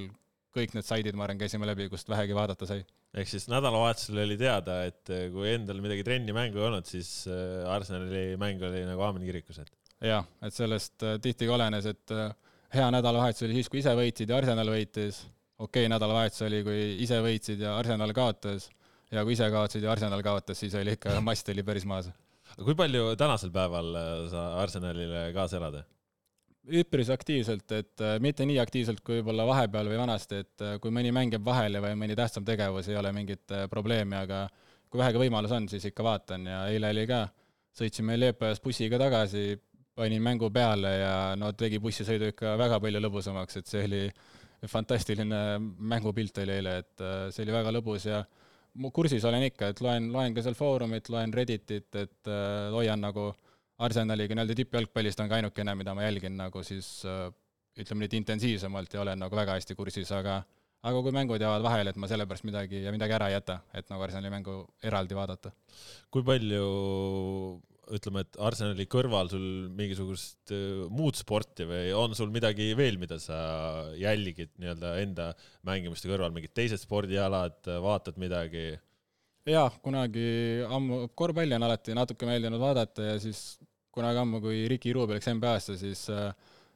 kõik 0.56 0.73
need 0.75 0.88
saidid, 0.88 1.14
ma 1.14 1.28
arvan, 1.28 1.38
käisime 1.38 1.68
läbi, 1.68 1.90
kust 1.92 2.09
vähegi 2.09 2.35
vaadata 2.35 2.66
sai 2.66 2.80
ehk 3.14 3.30
siis 3.30 3.47
nädalavahetusel 3.50 4.23
oli 4.25 4.37
teada, 4.38 4.80
et 4.88 5.12
eh, 5.14 5.28
kui 5.33 5.49
endal 5.52 5.80
midagi 5.85 6.04
trenni 6.06 6.35
mängu 6.35 6.61
ei 6.61 6.66
olnud, 6.68 6.88
siis 6.88 7.11
eh, 7.30 7.62
Arsenali 7.71 8.25
mäng 8.40 8.62
oli 8.66 8.83
nagu 8.88 9.04
aamen 9.06 9.25
kirikus, 9.26 9.61
et. 9.62 9.71
jah, 10.04 10.26
et 10.44 10.56
sellest 10.56 11.06
eh, 11.06 11.18
tihti 11.23 11.49
ka 11.49 11.56
olenes, 11.56 11.87
et 11.90 12.14
hea 12.75 12.90
nädalavahetus 12.97 13.47
oli 13.47 13.61
siis, 13.61 13.71
kui 13.71 13.83
ise 13.83 13.94
võitsid 13.99 14.33
ja 14.33 14.40
Arsenal 14.42 14.73
võitis, 14.75 15.23
okei 15.59 15.85
okay, 15.85 15.92
nädalavahetus 15.94 16.47
oli, 16.49 16.62
kui 16.66 16.80
ise 17.06 17.21
võitsid 17.25 17.62
ja 17.62 17.76
Arsenal 17.78 18.14
kaotas, 18.16 18.68
ja 19.14 19.23
kui 19.23 19.38
ise 19.38 19.49
kaotasid 19.52 19.87
ja 19.87 19.94
Arsenal 19.94 20.23
kaotas, 20.26 20.59
siis 20.64 20.75
oli 20.80 20.99
ikka, 20.99 21.14
mast 21.28 21.54
oli 21.54 21.66
päris 21.66 21.87
maas. 21.87 22.11
kui 22.59 22.75
palju 22.78 23.14
tänasel 23.21 23.54
päeval 23.54 23.94
sa 24.33 24.49
Arsenalile 24.62 25.28
kaasa 25.37 25.62
elad? 25.62 25.85
Üpris 26.64 27.11
aktiivselt, 27.12 27.66
et 27.76 28.04
äh, 28.04 28.16
mitte 28.25 28.47
nii 28.49 28.59
aktiivselt 28.62 29.02
kui 29.04 29.18
võib-olla 29.18 29.47
vahepeal 29.49 29.90
või 29.92 30.00
vanasti, 30.00 30.42
et 30.44 30.64
äh, 30.64 30.76
kui 30.80 30.94
mõni 30.94 31.12
mäng 31.14 31.35
jääb 31.35 31.44
vahele 31.44 31.83
või 31.85 31.99
mõni 32.00 32.16
tähtsam 32.18 32.47
tegevus, 32.47 32.88
ei 32.88 32.97
ole 33.00 33.12
mingit 33.16 33.52
probleemi, 33.71 34.16
aga 34.23 34.47
kui 34.88 35.02
vähegi 35.02 35.21
võimalus 35.26 35.52
on, 35.56 35.68
siis 35.68 35.85
ikka 35.90 36.06
vaatan. 36.06 36.47
Ja 36.49 36.64
eile 36.73 36.92
oli 36.94 37.06
ka, 37.11 37.26
sõitsime 37.75 38.16
Leepojast 38.18 38.64
bussiga 38.64 39.00
tagasi, 39.02 39.59
panin 39.94 40.23
mängu 40.23 40.50
peale 40.54 40.92
ja 40.99 41.14
no 41.38 41.52
tegi 41.59 41.78
bussisõidu 41.83 42.33
ikka 42.33 42.56
väga 42.59 42.80
palju 42.83 43.02
lõbusamaks, 43.02 43.61
et 43.61 43.71
see 43.71 43.85
oli 43.87 44.02
fantastiline 44.71 45.40
mängupilt 45.61 46.38
oli 46.42 46.59
eile, 46.59 46.78
et 46.83 47.04
äh, 47.04 47.28
see 47.35 47.44
oli 47.44 47.54
väga 47.54 47.73
lõbus 47.75 48.09
ja 48.09 48.23
kursis 48.94 49.25
olen 49.28 49.47
ikka, 49.50 49.71
et 49.71 49.83
loen, 49.85 50.11
loen 50.12 50.35
ka 50.35 50.42
seal 50.42 50.56
Foorumit, 50.59 51.11
loen 51.12 51.35
Redditit, 51.35 51.90
et 51.94 52.30
äh, 52.30 52.71
hoian 52.75 53.02
nagu 53.04 53.30
Arsenaliga 53.83 54.37
nii-öelda 54.37 54.54
tippjalgpallist 54.61 55.21
on 55.23 55.31
ka 55.31 55.40
ainukene, 55.40 55.75
mida 55.75 55.95
ma 55.99 56.04
jälgin 56.07 56.37
nagu 56.38 56.62
siis 56.66 57.00
äh, 57.11 57.26
ütleme 57.81 58.04
nüüd 58.04 58.14
intensiivsemalt 58.21 58.95
ja 58.95 59.02
olen 59.02 59.19
nagu 59.25 59.35
väga 59.35 59.57
hästi 59.59 59.75
kursis, 59.78 60.12
aga 60.14 60.43
aga 60.85 61.00
kui 61.02 61.14
mängud 61.16 61.43
jäävad 61.43 61.64
vahele, 61.64 61.90
et 61.90 61.99
ma 61.99 62.09
sellepärast 62.11 62.45
midagi 62.47 62.85
ja 62.85 62.93
midagi 62.95 63.16
ära 63.16 63.31
ei 63.31 63.38
jäta, 63.38 63.59
et 63.75 63.88
nagu 63.90 64.04
Arsenali 64.04 64.31
mängu 64.31 64.59
eraldi 64.85 65.16
vaadata. 65.16 65.50
kui 66.12 66.23
palju 66.26 66.64
ütleme, 67.95 68.23
et 68.25 68.38
Arsenali 68.40 68.87
kõrval 68.88 69.28
sul 69.33 69.45
mingisugust 69.76 70.54
äh, 70.54 70.87
muud 70.95 71.19
sporti 71.19 71.66
või 71.69 71.90
on 71.99 72.14
sul 72.16 72.31
midagi 72.33 72.71
veel, 72.78 73.00
mida 73.00 73.19
sa 73.21 73.37
jälgid 73.99 74.54
nii-öelda 74.61 74.97
enda 75.02 75.31
mängimiste 75.66 76.09
kõrval, 76.09 76.33
mingid 76.37 76.54
teised 76.54 76.85
spordialad, 76.85 77.59
vaatad 77.83 78.21
midagi? 78.23 78.75
jaa, 79.49 79.69
kunagi 79.85 80.64
ammu, 80.73 81.09
korvpalli 81.16 81.57
on 81.59 81.66
alati 81.66 81.97
natuke 81.97 82.28
meeldinud 82.28 82.61
vaadata 82.62 83.11
ja 83.11 83.19
siis 83.21 83.59
kunagi 83.95 84.21
ammu, 84.21 84.41
kui 84.43 84.65
Ricky 84.71 84.93
Rubio 84.95 85.17
läks 85.17 85.31
NBA-sse, 85.31 85.77
siis 85.81 86.05
äh, 86.13 86.33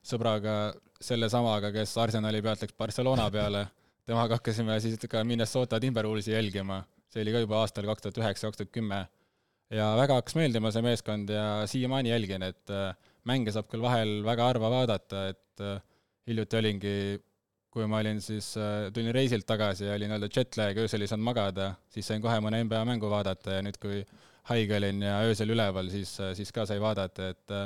sõbraga, 0.07 0.55
sellesamaga, 1.03 1.73
kes 1.75 1.95
Arsenali 2.03 2.43
pealt 2.45 2.65
läks 2.65 2.77
Barcelona 2.79 3.29
peale, 3.35 3.67
temaga 4.09 4.39
hakkasime 4.39 4.79
siis 4.83 4.99
ka 5.11 5.25
Minnesota 5.27 5.81
Timberwolvesi 5.83 6.35
jälgima, 6.35 6.83
see 7.11 7.25
oli 7.25 7.35
ka 7.35 7.45
juba 7.45 7.63
aastal 7.63 7.89
kaks 7.91 8.07
tuhat 8.07 8.21
üheksa, 8.23 8.51
kaks 8.51 8.63
tuhat 8.63 8.75
kümme. 8.75 9.05
Ja 9.75 9.91
väga 9.99 10.17
hakkas 10.17 10.37
meeldima 10.39 10.71
see 10.73 10.81
meeskond 10.85 11.29
ja 11.33 11.45
siiamaani 11.69 12.15
jälgin, 12.15 12.45
et 12.47 12.73
äh, 12.73 12.93
mänge 13.29 13.53
saab 13.53 13.69
küll 13.69 13.85
vahel 13.85 14.23
väga 14.25 14.53
harva 14.53 14.71
vaadata, 14.79 15.27
et 15.35 15.65
äh, 15.65 15.83
hiljuti 16.29 16.61
olingi, 16.61 16.95
kui 17.73 17.85
ma 17.91 18.01
olin 18.01 18.23
siis, 18.25 18.55
tulin 18.95 19.13
reisilt 19.13 19.45
tagasi 19.47 19.85
ja 19.85 19.97
oli 19.97 20.07
nii-öelda 20.09 20.31
jet 20.33 20.57
lag, 20.57 20.79
öösel 20.81 21.05
ei 21.05 21.11
saanud 21.11 21.27
magada, 21.27 21.67
siis 21.93 22.09
sain 22.09 22.23
kohe 22.25 22.39
mõne 22.41 22.63
NBA 22.65 22.81
mängu 22.89 23.11
vaadata 23.13 23.59
ja 23.59 23.65
nüüd, 23.65 23.77
kui 23.81 24.01
haige 24.49 24.77
olin 24.79 25.03
ja 25.05 25.19
öösel 25.29 25.53
üleval, 25.55 25.91
siis, 25.93 26.15
siis 26.39 26.53
ka 26.55 26.67
sai 26.69 26.81
vaadata, 26.81 27.33
et 27.35 27.59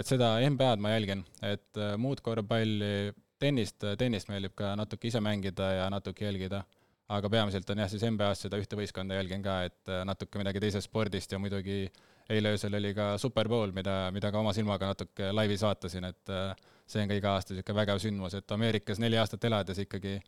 et 0.00 0.08
seda 0.08 0.38
NBA-d 0.40 0.80
ma 0.80 0.94
jälgin, 0.94 1.24
et 1.44 1.80
muud 2.00 2.22
korvpalli, 2.24 3.12
tennist, 3.42 3.84
tennist 3.98 4.30
meeldib 4.30 4.54
ka 4.56 4.70
natuke 4.78 5.10
ise 5.10 5.20
mängida 5.20 5.72
ja 5.76 5.90
natuke 5.92 6.24
jälgida 6.24 6.62
aga 7.16 7.30
peamiselt 7.32 7.70
on 7.72 7.82
jah, 7.82 7.90
siis 7.90 8.04
NBA-s 8.06 8.46
seda 8.46 8.58
ühte 8.60 8.78
võistkonda 8.78 9.16
jälgin 9.18 9.44
ka, 9.44 9.62
et 9.68 9.90
äh, 9.90 10.02
natuke 10.08 10.40
midagi 10.40 10.62
teisest 10.62 10.88
spordist 10.88 11.32
ja 11.32 11.40
muidugi 11.42 11.84
eile 12.32 12.52
öösel 12.54 12.74
oli 12.78 12.92
ka 12.96 13.12
Super 13.20 13.50
Bowl, 13.50 13.72
mida, 13.76 13.96
mida 14.14 14.30
ka 14.32 14.40
oma 14.40 14.54
silmaga 14.56 14.92
natuke 14.92 15.32
laivis 15.34 15.64
vaatasin, 15.66 16.08
et 16.12 16.32
äh, 16.32 16.52
see 16.88 17.02
on 17.04 17.10
ka 17.10 17.18
iga 17.18 17.34
aasta 17.36 17.54
niisugune 17.54 17.80
vägev 17.80 18.02
sündmus, 18.04 18.36
et 18.38 18.56
Ameerikas 18.56 19.02
neli 19.02 19.18
aastat 19.20 19.44
elades 19.48 19.82
ikkagi 19.84 20.18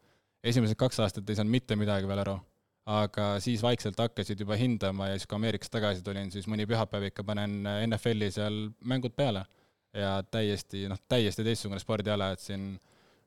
esimesed 0.45 0.79
kaks 0.81 1.01
aastat 1.05 1.31
ei 1.31 1.39
saanud 1.39 1.55
mitte 1.55 1.79
midagi 1.81 2.11
veel 2.11 2.25
aru. 2.27 2.39
Aga 2.85 3.27
siis 3.41 3.63
vaikselt 3.65 3.99
hakkasid 4.01 4.41
juba 4.41 4.59
hindama 4.61 5.09
ja 5.09 5.19
siis, 5.19 5.29
kui 5.29 5.39
Ameerikast 5.39 5.73
tagasi 5.73 6.03
tulin, 6.05 6.31
siis 6.33 6.49
mõni 6.51 6.67
pühapäev 6.69 7.09
ikka 7.09 7.25
panen 7.25 7.63
NFL-i 7.87 8.31
seal 8.35 8.67
mängud 8.85 9.17
peale. 9.17 9.47
ja 9.95 10.25
täiesti, 10.27 10.89
noh, 10.91 10.99
täiesti 11.09 11.45
teistsugune 11.47 11.79
spordiala, 11.79 12.33
et 12.35 12.43
siin 12.43 12.73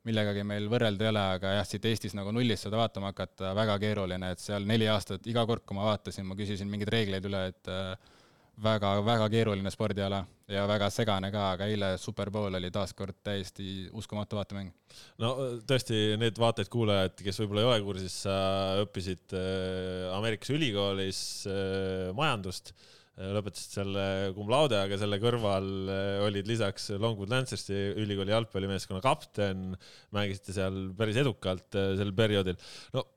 millegagi 0.03 0.43
meil 0.43 0.65
võrrelda 0.67 1.05
ei 1.05 1.09
ole, 1.13 1.21
aga 1.37 1.53
jah, 1.55 1.67
siit 1.67 1.85
Eestis 1.87 2.15
nagu 2.15 2.33
nullist 2.35 2.67
seda 2.67 2.75
vaatama 2.75 3.13
hakata, 3.13 3.53
väga 3.55 3.77
keeruline, 3.79 4.33
et 4.35 4.43
seal 4.43 4.67
neli 4.67 4.89
aastat, 4.91 5.23
iga 5.31 5.45
kord, 5.47 5.63
kui 5.63 5.77
ma 5.79 5.85
vaatasin, 5.87 6.27
ma 6.27 6.35
küsisin 6.35 6.67
mingeid 6.67 6.91
reegleid 6.91 7.29
üle, 7.29 7.45
et 7.53 7.71
väga, 8.63 8.91
väga 9.07 9.29
keeruline 9.31 9.71
spordiala 9.71 10.25
ja 10.51 10.63
väga 10.69 10.87
segane 10.93 11.29
ka, 11.33 11.51
aga 11.55 11.67
eile 11.67 11.93
Super 11.99 12.29
Bowl 12.31 12.55
oli 12.55 12.69
taaskord 12.71 13.17
täiesti 13.25 13.87
uskumatu 13.97 14.39
vaatemäng. 14.39 14.71
no 15.19 15.33
tõesti, 15.67 16.15
need 16.19 16.39
vaatajad-kuulajad, 16.39 17.17
kes 17.19 17.41
võib-olla 17.41 17.63
ei 17.63 17.69
ole 17.71 17.81
kursis, 17.87 18.19
sa 18.25 18.35
õppisid 18.83 19.35
äh, 19.35 20.13
Ameerikas 20.15 20.53
ülikoolis 20.55 21.19
äh, 21.51 22.13
majandust 22.17 22.73
lõpetasid 23.17 23.79
selle 23.79 24.01
cum 24.35 24.49
laude, 24.53 24.77
aga 24.77 24.97
selle 25.01 25.17
kõrval 25.17 25.67
olid 26.27 26.45
lisaks 26.45 26.91
Longwood 27.01 27.31
Lancersi 27.33 27.73
ülikooli 27.97 28.29
jalgpallimeeskonna 28.29 29.01
kapten, 29.01 29.71
mängisite 30.13 30.53
seal 30.53 30.91
päris 30.97 31.17
edukalt 31.23 31.73
sel 31.97 32.13
perioodil. 32.13 32.59
no 32.93 33.07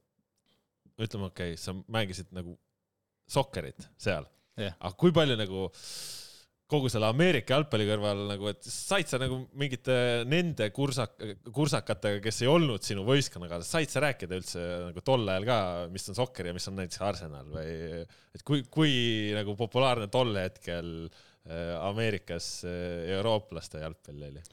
ütleme, 0.97 1.29
okei 1.29 1.53
okay,, 1.53 1.61
sa 1.61 1.77
mängisid 1.77 2.33
nagu 2.33 2.57
sokkerit 3.31 3.91
seal 4.01 4.25
yeah., 4.57 4.73
aga 4.81 4.97
kui 4.97 5.13
palju 5.13 5.37
nagu 5.37 5.69
kogu 6.71 6.91
selle 6.93 7.09
Ameerika 7.11 7.57
jalgpalli 7.57 7.87
kõrval 7.89 8.21
nagu, 8.29 8.51
et 8.53 8.67
said 8.67 9.09
sa 9.11 9.19
nagu 9.21 9.41
mingite 9.59 9.97
nende 10.29 10.71
kursak, 10.75 11.17
kursakatega, 11.55 12.21
kes 12.25 12.43
ei 12.45 12.51
olnud 12.51 12.85
sinu 12.87 13.05
võistkonnakaaslased, 13.09 13.71
said 13.71 13.93
sa 13.93 14.05
rääkida 14.07 14.39
üldse 14.39 14.63
nagu 14.91 15.03
tol 15.07 15.27
ajal 15.27 15.49
ka, 15.49 15.59
mis 15.93 16.07
on 16.13 16.19
sokker 16.19 16.51
ja 16.51 16.55
mis 16.57 16.69
on 16.71 16.79
näiteks 16.79 17.03
Arsenal 17.07 17.51
või 17.51 17.75
et 18.05 18.47
kui, 18.47 18.63
kui 18.71 18.95
nagu 19.37 19.57
populaarne 19.59 20.11
tol 20.13 20.33
hetkel 20.39 20.95
äh, 21.09 21.75
Ameerikas 21.81 22.61
äh, 22.69 23.11
eurooplaste 23.19 23.83
jalgpall 23.83 24.31
oli? 24.31 24.47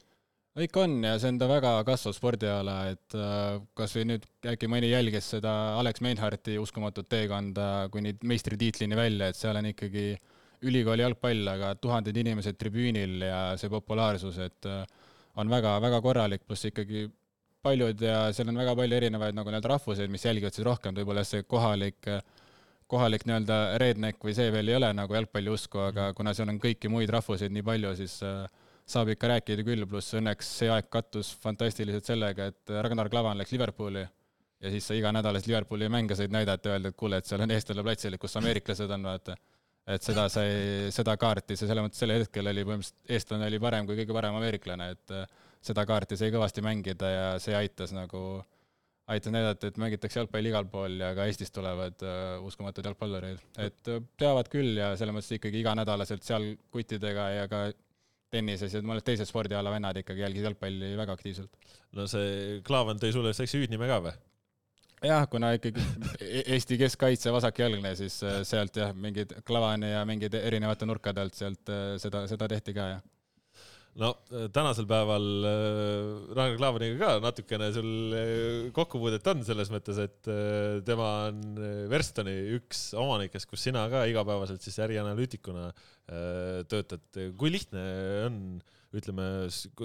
ikka 0.58 0.82
on 0.88 0.96
ja 1.06 1.12
see 1.22 1.30
on 1.30 1.36
ta 1.38 1.46
väga 1.46 1.76
kasvav 1.86 2.16
spordiala, 2.16 2.78
et 2.90 3.14
äh, 3.14 3.60
kas 3.78 3.94
või 3.94 4.08
nüüd 4.10 4.26
äkki 4.54 4.70
mõni 4.70 4.90
jälgis 4.90 5.30
seda 5.36 5.52
Alex 5.78 6.02
Meinhardti 6.02 6.58
uskumatut 6.58 7.06
teekonda 7.06 7.86
kuni 7.94 8.16
meistritiitlini 8.26 8.98
välja, 8.98 9.30
et 9.30 9.38
seal 9.38 9.60
on 9.60 9.70
ikkagi 9.70 10.08
äh, 10.16 10.34
ülikooli 10.66 11.04
jalgpall, 11.04 11.52
aga 11.52 11.74
tuhanded 11.78 12.16
inimesed 12.16 12.58
tribüünil 12.58 13.22
ja 13.28 13.42
see 13.60 13.70
populaarsus, 13.72 14.40
et 14.42 14.68
äh, 14.68 14.82
on 15.38 15.50
väga-väga 15.50 16.00
korralik, 16.02 16.44
pluss 16.46 16.66
ikkagi 16.68 17.06
paljud 17.62 18.02
ja 18.02 18.28
seal 18.34 18.50
on 18.50 18.58
väga 18.58 18.74
palju 18.78 18.98
erinevaid 18.98 19.36
nagu 19.36 19.52
need 19.54 19.66
rahvuseid, 19.66 20.10
mis 20.10 20.24
jälgivad 20.26 20.54
siis 20.54 20.66
rohkem, 20.66 20.94
võib-olla 20.98 21.24
see 21.26 21.44
kohalik, 21.46 22.08
kohalik 22.90 23.26
nii-öelda 23.28 23.58
redneck 23.82 24.22
või 24.24 24.34
see 24.36 24.52
veel 24.54 24.70
ei 24.70 24.78
ole 24.78 24.92
nagu 24.96 25.14
jalgpalli 25.14 25.52
usku, 25.52 25.82
aga 25.90 26.12
kuna 26.18 26.34
seal 26.34 26.50
on 26.52 26.60
kõiki 26.62 26.90
muid 26.92 27.10
rahvuseid 27.12 27.54
nii 27.54 27.66
palju, 27.66 27.94
siis 27.98 28.18
äh, 28.26 28.46
saab 28.88 29.10
ikka 29.12 29.34
rääkida 29.34 29.66
küll, 29.66 29.86
pluss 29.90 30.16
õnneks 30.16 30.54
see 30.62 30.70
aeg 30.72 30.88
kattus 30.92 31.34
fantastiliselt 31.42 32.08
sellega, 32.08 32.48
et 32.52 32.78
Ragnar 32.86 33.10
Klavan 33.12 33.38
läks 33.38 33.52
Liverpooli 33.52 34.06
ja 34.58 34.72
siis 34.72 34.86
sa 34.88 34.96
iganädalaselt 34.96 35.50
Liverpooli 35.50 35.90
mänge 35.92 36.16
said 36.18 36.32
näidata 36.34 36.72
öelda, 36.72 36.90
et 36.90 36.98
kuule, 36.98 37.20
et 37.20 37.28
seal 37.28 37.44
on 37.44 37.52
eestlane 37.54 37.84
platsil, 37.84 38.16
kus 38.18 38.36
ameeriklased 38.40 38.90
on, 38.96 39.06
vaata 39.10 39.36
et 39.88 40.04
seda 40.04 40.26
sai, 40.32 40.90
seda 40.94 41.16
kaarti, 41.20 41.56
see 41.56 41.68
selles 41.68 41.84
mõttes 41.86 42.02
sel 42.02 42.12
hetkel 42.12 42.50
oli 42.50 42.64
põhimõtteliselt, 42.66 43.00
eestlane 43.16 43.48
oli 43.48 43.60
parem 43.62 43.88
kui 43.88 43.96
kõige 44.02 44.16
parem 44.16 44.36
ameeriklane, 44.36 44.90
et 44.94 45.16
äh, 45.16 45.26
seda 45.64 45.84
kaarti 45.88 46.18
sai 46.20 46.30
kõvasti 46.34 46.64
mängida 46.64 47.10
ja 47.12 47.26
see 47.42 47.56
aitas 47.56 47.94
nagu, 47.96 48.22
aitas 49.08 49.32
näidata, 49.34 49.70
et 49.70 49.80
mängitakse 49.80 50.20
jalgpalli 50.20 50.52
igal 50.52 50.68
pool 50.70 51.00
ja 51.00 51.10
ka 51.16 51.26
Eestist 51.28 51.54
tulevad 51.56 52.04
uh, 52.04 52.36
uskumatud 52.46 52.84
jalgpallureid. 52.84 53.42
et 53.64 53.92
uh, 53.94 54.00
teavad 54.20 54.50
küll 54.52 54.76
ja 54.78 54.92
selles 55.00 55.16
mõttes 55.16 55.38
ikkagi 55.38 55.62
iganädalaselt 55.64 56.26
seal 56.26 56.52
kuttidega 56.74 57.30
ja 57.34 57.48
ka 57.50 57.66
tennises 58.32 58.74
ja 58.76 58.84
mõned 58.84 59.06
teised 59.06 59.28
spordiala 59.28 59.72
vennad 59.72 59.96
ikkagi 60.02 60.20
jälgisid 60.20 60.50
jalgpalli 60.50 60.92
väga 61.00 61.16
aktiivselt. 61.16 61.70
no 61.96 62.04
see 62.10 62.60
Klaavan 62.66 63.00
tõi 63.00 63.14
sulle 63.16 63.32
seksi 63.36 63.62
hüüdnime 63.62 63.88
ka 63.88 64.02
või? 64.04 64.16
Jah, 65.04 65.26
kuna 65.30 65.52
ikkagi 65.56 65.84
e-, 66.22 66.44
Eesti 66.54 66.78
keskkaitse 66.80 67.32
vasakjalgne, 67.34 67.94
siis 67.98 68.18
äh, 68.26 68.40
sealt 68.48 68.78
jah, 68.80 68.94
mingid 68.96 69.36
klavane 69.46 69.92
ja 69.94 70.02
mingid 70.08 70.34
erinevate 70.38 70.88
nurkade 70.88 71.22
alt 71.22 71.38
sealt 71.38 71.70
äh, 71.72 71.94
seda, 72.02 72.24
seda 72.30 72.48
tehti 72.50 72.74
ka, 72.76 72.88
jah 72.96 73.06
no 73.98 74.12
äh, 74.30 74.46
tänasel 74.54 74.86
päeval 74.90 75.26
Ragnar 76.36 76.58
Klavaniga 76.60 76.98
ka 77.00 77.12
natukene 77.24 77.70
sul 77.74 77.90
kokkupuudet 78.76 79.26
on 79.32 79.42
selles 79.46 79.72
mõttes, 79.74 79.98
et 80.02 80.32
tema 80.86 81.10
on 81.32 81.60
Verstoni 81.90 82.36
üks 82.58 82.88
omanikest, 82.98 83.48
kus 83.50 83.68
sina 83.68 83.86
ka 83.92 84.06
igapäevaselt 84.10 84.64
siis 84.64 84.78
ärianalüütikuna 84.86 85.70
töötad. 86.70 87.02
kui 87.36 87.50
lihtne 87.52 87.82
on, 88.24 88.38
ütleme, 88.96 89.26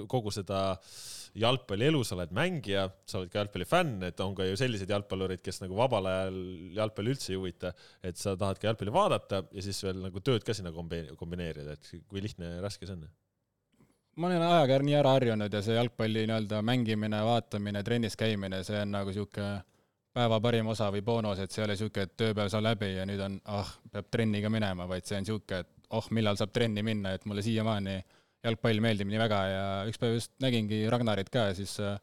kogu 0.08 0.30
seda 0.32 0.60
äh, 0.72 1.23
jalgpalli 1.34 1.88
elus, 1.90 2.10
sa 2.10 2.16
oled 2.16 2.30
mängija, 2.34 2.84
sa 3.10 3.18
oled 3.18 3.32
ka 3.32 3.40
jalgpallifänn, 3.40 4.06
et 4.06 4.20
on 4.22 4.36
ka 4.38 4.46
ju 4.46 4.56
selliseid 4.58 4.90
jalgpallureid, 4.94 5.42
kes 5.42 5.60
nagu 5.64 5.76
vabal 5.78 6.06
ajal 6.10 6.38
jalgpalli 6.76 7.14
üldse 7.14 7.32
ei 7.32 7.40
huvita, 7.40 7.74
et 8.06 8.20
sa 8.20 8.36
tahad 8.38 8.60
ka 8.60 8.70
jalgpalli 8.70 8.94
vaadata 8.94 9.42
ja 9.50 9.66
siis 9.66 9.82
veel 9.84 9.98
nagu 10.04 10.22
tööd 10.22 10.46
ka 10.46 10.54
sinna 10.54 10.72
kombineerida, 10.74 11.74
et 11.74 11.92
kui 12.08 12.22
lihtne 12.22 12.56
ja 12.56 12.64
raske 12.64 12.86
see 12.86 12.96
on? 12.96 13.06
ma 14.14 14.28
olen 14.28 14.42
ajaga 14.46 14.78
nii 14.86 14.94
ära 14.94 15.12
harjunud 15.16 15.54
ja 15.54 15.62
see 15.66 15.74
jalgpalli 15.74 16.26
nii-öelda 16.28 16.60
mängimine, 16.62 17.22
vaatamine, 17.26 17.82
trennis 17.82 18.14
käimine, 18.16 18.62
see 18.66 18.78
on 18.78 18.92
nagu 18.94 19.10
niisugune 19.10 19.56
päeva 20.14 20.38
parim 20.40 20.68
osa 20.70 20.86
või 20.94 21.02
boonus, 21.02 21.40
et 21.42 21.50
see 21.50 21.62
ei 21.62 21.66
ole 21.66 21.74
niisugune, 21.74 22.06
et 22.06 22.16
tööpäev 22.20 22.50
saab 22.52 22.68
läbi 22.68 22.92
ja 22.94 23.06
nüüd 23.10 23.22
on, 23.24 23.40
ah, 23.50 23.72
peab 23.90 24.12
trenni 24.14 24.42
ka 24.44 24.52
minema, 24.54 24.86
vaid 24.90 25.08
see 25.08 25.18
on 25.18 25.26
niisugune, 25.26 25.64
et 25.64 25.88
oh, 25.98 26.06
millal 26.14 26.38
saab 26.38 26.54
trenni 26.54 26.84
minna, 26.86 27.16
et 27.16 27.26
mulle 27.26 27.42
siiamaani 27.42 27.96
jalgpall 28.44 28.82
meeldib 28.84 29.08
nii 29.10 29.20
väga 29.20 29.44
ja 29.50 29.62
üks 29.88 30.00
päev 30.00 30.18
just 30.18 30.32
nägingi 30.44 30.84
Ragnarit 30.92 31.30
ka 31.32 31.48
ja 31.50 31.54
siis 31.56 31.78
uh, 31.82 31.96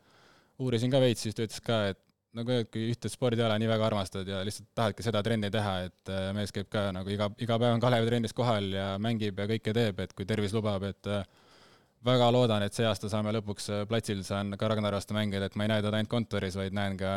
uurisin 0.62 0.94
ka 0.94 1.02
veits, 1.02 1.26
siis 1.26 1.38
ta 1.38 1.46
ütles 1.46 1.62
ka, 1.66 1.82
et 1.94 2.02
nagu 2.38 2.62
kui 2.72 2.88
ühte 2.94 3.12
spordiala 3.12 3.58
nii 3.60 3.70
väga 3.70 3.88
armastad 3.90 4.28
ja 4.30 4.40
lihtsalt 4.48 4.70
tahadki 4.78 5.04
seda 5.04 5.22
trenni 5.26 5.52
teha, 5.52 5.74
et 5.90 6.12
äh, 6.12 6.30
mees 6.36 6.54
käib 6.56 6.70
ka 6.72 6.88
nagu 6.96 7.12
iga, 7.12 7.28
iga 7.44 7.58
päev 7.60 7.76
on 7.76 7.84
Kalevi 7.84 8.08
trennis 8.08 8.36
kohal 8.36 8.70
ja 8.76 8.88
mängib 9.04 9.40
ja 9.42 9.48
kõike 9.50 9.74
teeb, 9.76 10.00
et 10.06 10.16
kui 10.16 10.28
tervis 10.30 10.56
lubab, 10.56 10.86
et 10.88 11.12
äh, 11.12 11.26
väga 12.08 12.32
loodan, 12.34 12.64
et 12.66 12.78
see 12.78 12.88
aasta 12.88 13.12
saame 13.12 13.34
lõpuks 13.36 13.68
äh, 13.74 13.84
platsil, 13.90 14.24
saan 14.28 14.56
ka 14.60 14.72
Ragnar 14.72 14.96
vastu 14.96 15.18
mängida, 15.18 15.50
et 15.50 15.60
ma 15.60 15.68
ei 15.68 15.74
näe 15.74 15.84
teda 15.84 16.00
ainult 16.00 16.14
kontoris, 16.14 16.56
vaid 16.60 16.78
näen 16.78 16.96
ka, 17.02 17.16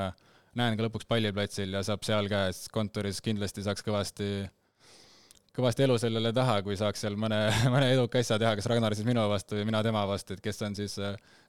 näen 0.58 0.78
ka 0.78 0.88
lõpuks 0.88 1.06
palliplatsil 1.10 1.78
ja 1.78 1.84
saab 1.86 2.02
seal 2.06 2.30
ka, 2.32 2.48
et 2.50 2.66
kontoris 2.74 3.22
kindlasti 3.24 3.62
saaks 3.66 3.86
kõvasti 3.86 4.30
kõvasti 5.54 5.87
elu 5.87 5.96
sellele 6.02 6.32
taha, 6.34 6.58
kui 6.66 6.76
saaks 6.78 7.04
seal 7.04 7.16
mõne, 7.20 7.38
mõne 7.75 7.92
eduka 7.94 8.20
asja 8.23 8.40
teha, 8.42 8.56
kas 8.58 8.68
Ragnar 8.70 8.96
siis 8.96 9.06
minu 9.06 9.25
vastu 9.30 9.58
või 9.58 9.68
mina 9.70 9.82
tema 9.87 10.04
vastu, 10.11 10.37
et 10.37 10.44
kes 10.44 10.62
on 10.66 10.76
siis 10.78 10.99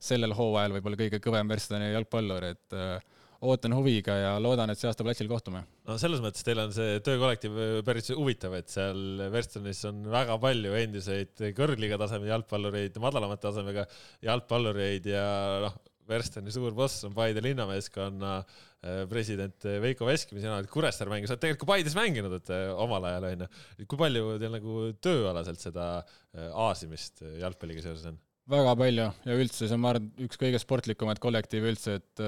sellel 0.04 0.36
hooajal 0.38 0.78
võib-olla 0.78 1.00
kõige 1.00 1.22
kõvem 1.24 1.50
verstane 1.52 1.92
jalgpallur, 1.94 2.50
et 2.54 2.78
äh, 2.78 3.00
ootan 3.46 3.76
huviga 3.76 4.16
ja 4.18 4.36
loodan, 4.42 4.72
et 4.72 4.80
see 4.80 4.90
aasta 4.90 5.06
platsil 5.06 5.30
kohtume. 5.30 5.64
no 5.88 5.98
selles 6.02 6.22
mõttes 6.24 6.46
teil 6.46 6.62
on 6.64 6.74
see 6.76 7.00
töökollektiiv 7.06 7.82
päris 7.88 8.12
huvitav, 8.16 8.56
et 8.60 8.72
seal 8.72 9.26
Verstonis 9.34 9.82
on 9.90 10.06
väga 10.12 10.38
palju 10.42 10.78
endiseid 10.80 11.46
kõrgliiga 11.58 12.00
taseme 12.02 12.30
jalgpallureid, 12.32 12.98
madalamate 13.04 13.48
tasemega 13.48 13.86
jalgpallureid 14.26 15.12
ja 15.12 15.26
noh, 15.66 15.78
Verstoni 16.10 16.54
suur 16.54 16.76
boss 16.78 17.06
on 17.08 17.16
Paide 17.16 17.44
linnameeskonna 17.46 18.34
äh, 18.40 19.04
president 19.12 19.68
Veiko 19.84 20.10
Veskimäe, 20.10 20.44
sina 20.44 20.58
oled 20.60 20.70
Kuressaare 20.72 21.12
mänginud, 21.14 21.32
sa 21.32 21.38
oled 21.38 21.46
tegelikult 21.46 21.66
ka 21.66 21.72
Paides 21.74 21.98
mänginud, 21.98 22.38
et 22.40 22.54
äh, 22.54 22.68
omal 22.86 23.10
ajal 23.10 23.30
onju. 23.32 23.50
kui 23.86 24.02
palju 24.04 24.36
teil 24.42 24.54
nagu 24.58 24.84
tööalaselt 25.04 25.64
seda 25.64 25.88
äh, 26.02 26.52
aasimist 26.52 27.26
jalgpalliga 27.42 27.86
seoses 27.86 28.12
on? 28.12 28.22
väga 28.52 28.76
palju 28.78 29.10
ja 29.26 29.40
üldse 29.42 29.66
see 29.66 29.74
on, 29.74 29.82
ma 29.82 29.96
arvan, 29.96 30.12
üks 30.28 30.38
kõige 30.38 30.62
sportlikumaid 30.62 31.18
kollektiive 31.24 31.72
üldse, 31.72 31.98
et 31.98 32.26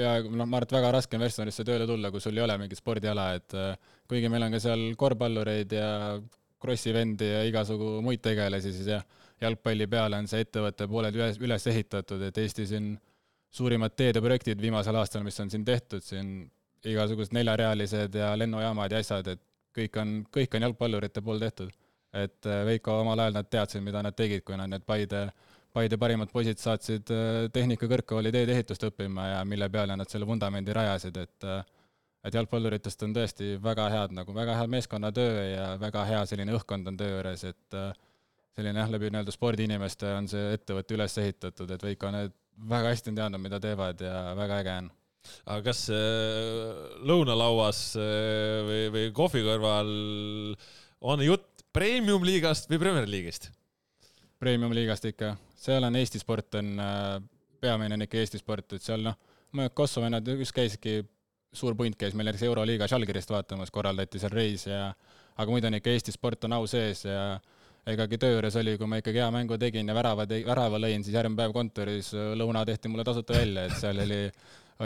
peaaegu, 0.00 0.32
noh, 0.32 0.46
ma 0.46 0.58
arvan, 0.58 0.68
et 0.68 0.76
väga 0.76 0.92
raske 0.96 1.18
on 1.18 1.24
Verstonisse 1.24 1.66
tööle 1.66 1.86
tulla, 1.88 2.10
kui 2.12 2.22
sul 2.22 2.38
ei 2.38 2.44
ole 2.44 2.56
mingit 2.60 2.80
spordiala, 2.80 3.30
et 3.38 3.56
äh, 3.58 3.72
kuigi 4.10 4.30
meil 4.32 4.46
on 4.46 4.54
ka 4.54 4.62
seal 4.62 4.84
korvpallureid 5.00 5.74
ja 5.76 5.90
krossi 6.60 6.94
vendi 6.94 7.28
ja 7.28 7.42
igasugu 7.48 7.98
muid 8.04 8.22
tegelasi, 8.24 8.72
siis 8.76 8.90
jah, 8.92 9.04
jalgpalli 9.40 9.86
peale 9.90 10.20
on 10.20 10.28
see 10.30 10.44
ettevõte 10.44 10.88
pooled 10.88 11.16
üles, 11.16 11.38
üles 11.40 11.66
ehitatud, 11.66 12.22
et 12.28 12.38
Eesti 12.38 12.66
siin 12.70 12.94
suurimad 13.50 13.94
teedeprojektid 13.98 14.60
viimasel 14.62 14.96
aastal, 15.00 15.24
mis 15.26 15.40
on 15.40 15.50
siin 15.50 15.64
tehtud, 15.64 16.04
siin 16.06 16.50
igasugused 16.86 17.34
neljarealised 17.36 18.14
ja 18.16 18.32
lennujaamad 18.38 18.92
ja 18.92 19.00
asjad, 19.04 19.32
et 19.34 19.42
kõik 19.76 19.96
on, 20.00 20.18
kõik 20.32 20.56
on 20.56 20.68
jalgpallurite 20.68 21.22
pool 21.22 21.40
tehtud. 21.42 21.72
et 22.12 22.46
äh, 22.46 22.64
Veiko 22.66 23.00
omal 23.00 23.18
ajal 23.22 23.36
nad 23.38 23.46
teadsid, 23.46 23.82
mida 23.86 24.02
nad 24.02 24.14
tegid, 24.18 24.42
kui 24.42 24.56
nad 24.58 24.70
need 24.70 24.82
Paide 24.86 25.30
Paide 25.70 25.94
parimad 26.02 26.32
poisid 26.34 26.58
saatsid 26.58 27.10
äh, 27.14 27.44
Tehnikakõrgkooli 27.54 28.32
teedeehitust 28.34 28.88
õppima 28.88 29.28
ja 29.28 29.44
mille 29.46 29.68
peale 29.70 29.94
nad 29.96 30.10
selle 30.10 30.26
vundamendi 30.26 30.74
rajasid, 30.74 31.20
et 31.22 31.46
äh, 31.46 31.60
et 32.26 32.34
jalgpalluritest 32.36 33.02
on 33.06 33.14
tõesti 33.16 33.54
väga 33.62 33.86
head, 33.94 34.12
nagu 34.12 34.34
väga 34.36 34.58
hea 34.58 34.68
meeskonnatöö 34.74 35.44
ja 35.46 35.66
väga 35.80 36.04
hea 36.04 36.24
selline 36.28 36.52
õhkkond 36.58 36.90
on 36.90 36.98
töö 37.00 37.14
juures, 37.14 37.44
et 37.48 37.78
äh, 37.78 37.94
selline 38.60 38.84
jah, 38.84 38.92
läbi 38.92 39.10
nii-öelda 39.10 39.34
spordiinimeste 39.34 40.14
on 40.14 40.30
see 40.30 40.54
ettevõte 40.54 40.96
üles 40.96 41.18
ehitatud, 41.24 41.74
et 41.74 41.84
Veiko 41.88 42.12
need 42.14 42.36
väga 42.70 42.92
hästi 42.92 43.12
on 43.12 43.20
teadnud, 43.22 43.42
mida 43.42 43.60
teevad 43.62 44.02
ja 44.04 44.30
väga 44.38 44.62
äge 44.62 44.80
on 44.84 44.90
aga 45.52 45.60
kas 45.66 45.82
lõunalauas 47.08 47.80
või, 47.98 48.82
või 48.94 49.06
kohvi 49.16 49.42
kõrval 49.44 49.90
on 51.12 51.24
jutt 51.24 51.64
premium-liigast 51.76 52.70
või 52.70 52.80
Premier 52.82 53.08
League'ist? 53.08 53.50
Premium-liigast 54.40 55.10
ikka 55.10 55.34
seal 55.60 55.84
on 55.84 55.96
Eesti 56.00 56.20
sport 56.22 56.56
on, 56.60 56.72
äh, 56.80 57.20
peamine 57.60 57.94
on 57.94 58.06
ikka 58.06 58.20
Eesti 58.20 58.40
sport, 58.40 58.72
et 58.72 58.84
seal 58.84 59.04
noh, 59.04 59.18
Kosovo 59.74 60.06
vennad 60.06 60.28
just 60.30 60.54
käiski, 60.56 61.00
suur 61.52 61.74
punt 61.74 61.96
käis 61.98 62.14
meil 62.14 62.30
näiteks 62.30 62.46
Euroliiga 62.46 62.86
Žalgirist 62.88 63.32
vaatamas, 63.32 63.72
korraldati 63.74 64.20
seal 64.22 64.32
reis 64.32 64.66
ja 64.68 64.92
aga 65.36 65.50
muidu 65.50 65.68
on 65.68 65.76
ikka 65.80 65.92
Eesti 65.92 66.14
sport 66.14 66.46
on 66.46 66.54
au 66.56 66.68
sees 66.70 67.04
ja 67.04 67.40
egagi 67.88 68.18
töö 68.20 68.34
juures 68.34 68.56
oli, 68.60 68.76
kui 68.78 68.88
ma 68.90 69.00
ikkagi 69.00 69.22
hea 69.22 69.30
mängu 69.34 69.56
tegin 69.60 69.88
ja 69.88 69.96
värava, 69.96 70.26
värava 70.28 70.80
lõin, 70.82 71.04
siis 71.04 71.16
järgmine 71.16 71.38
päev 71.38 71.54
kontoris 71.56 72.12
äh, 72.14 72.32
lõuna 72.38 72.64
tehti 72.68 72.92
mulle 72.92 73.06
tasuta 73.06 73.38
välja, 73.38 73.66
et 73.68 73.78
seal 73.80 74.02
oli, 74.04 74.20